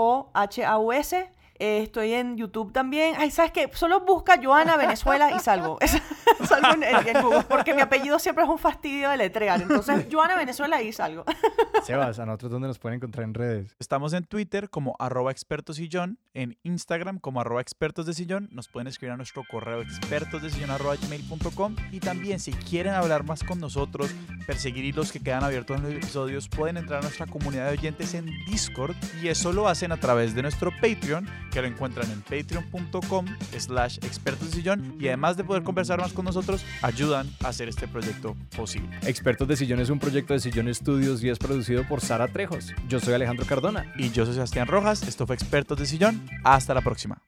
Eh, 1.58 1.82
estoy 1.82 2.12
en 2.12 2.36
YouTube 2.36 2.72
también. 2.72 3.14
Ay, 3.18 3.30
¿sabes 3.30 3.52
qué? 3.52 3.70
Solo 3.72 4.00
busca 4.00 4.40
Joana 4.42 4.76
Venezuela 4.76 5.30
y 5.34 5.40
salgo. 5.40 5.78
salgo 6.46 6.82
en, 6.82 7.22
Google, 7.22 7.44
porque 7.48 7.74
mi 7.74 7.80
apellido 7.80 8.18
siempre 8.18 8.44
es 8.44 8.50
un 8.50 8.58
fastidio 8.58 9.10
de 9.10 9.16
letrear. 9.16 9.62
Entonces, 9.62 10.06
Joana 10.12 10.36
Venezuela 10.36 10.82
y 10.82 10.92
salgo. 10.92 11.24
Sebas, 11.84 12.18
¿a 12.18 12.26
nosotros 12.26 12.52
dónde 12.52 12.68
nos 12.68 12.78
pueden 12.78 12.96
encontrar 12.96 13.24
en 13.24 13.34
redes? 13.34 13.76
Estamos 13.78 14.12
en 14.12 14.24
Twitter 14.24 14.68
como 14.68 14.96
arroba 14.98 15.30
expertos 15.30 15.76
sillón, 15.76 16.18
en 16.34 16.58
Instagram 16.62 17.18
como 17.18 17.40
arroba 17.40 17.60
expertos 17.60 18.06
de 18.06 18.14
sillón. 18.14 18.48
Nos 18.50 18.68
pueden 18.68 18.86
escribir 18.86 19.12
a 19.12 19.16
nuestro 19.16 19.42
correo 19.50 19.80
expertos 19.82 20.42
de 20.42 20.50
sillón 20.50 20.70
arroba 20.70 20.96
gmail.com. 20.96 21.76
Y 21.92 22.00
también, 22.00 22.40
si 22.40 22.52
quieren 22.52 22.94
hablar 22.94 23.24
más 23.24 23.42
con 23.44 23.60
nosotros, 23.60 24.10
perseguir 24.46 24.94
los 24.94 25.12
que 25.12 25.20
quedan 25.20 25.42
abiertos 25.42 25.76
en 25.76 25.82
los 25.84 25.92
episodios, 25.92 26.48
pueden 26.48 26.76
entrar 26.76 27.00
a 27.00 27.02
nuestra 27.02 27.26
comunidad 27.26 27.66
de 27.66 27.72
oyentes 27.72 28.14
en 28.14 28.26
Discord. 28.46 28.94
Y 29.22 29.28
eso 29.28 29.52
lo 29.52 29.68
hacen 29.68 29.92
a 29.92 29.96
través 29.98 30.34
de 30.34 30.42
nuestro 30.42 30.70
Patreon 30.80 31.28
que 31.50 31.60
lo 31.60 31.68
encuentran 31.68 32.10
en 32.10 32.22
patreon.com 32.22 33.26
slash 33.58 33.98
expertos 33.98 34.50
de 34.50 34.56
sillón 34.56 34.96
y 35.00 35.08
además 35.08 35.36
de 35.36 35.44
poder 35.44 35.62
conversar 35.62 36.00
más 36.00 36.12
con 36.12 36.24
nosotros, 36.24 36.64
ayudan 36.82 37.28
a 37.42 37.48
hacer 37.48 37.68
este 37.68 37.88
proyecto 37.88 38.36
posible. 38.56 38.98
Expertos 39.02 39.48
de 39.48 39.56
Sillón 39.56 39.80
es 39.80 39.90
un 39.90 39.98
proyecto 39.98 40.34
de 40.34 40.40
Sillón 40.40 40.68
Estudios 40.68 41.22
y 41.22 41.28
es 41.28 41.38
producido 41.38 41.86
por 41.86 42.00
Sara 42.00 42.28
Trejos. 42.28 42.72
Yo 42.88 43.00
soy 43.00 43.14
Alejandro 43.14 43.46
Cardona. 43.46 43.92
Y 43.96 44.10
yo 44.10 44.24
soy 44.24 44.34
Sebastián 44.34 44.66
Rojas. 44.66 45.02
Esto 45.02 45.26
fue 45.26 45.34
Expertos 45.34 45.78
de 45.78 45.86
Sillón. 45.86 46.28
Hasta 46.44 46.74
la 46.74 46.80
próxima. 46.80 47.22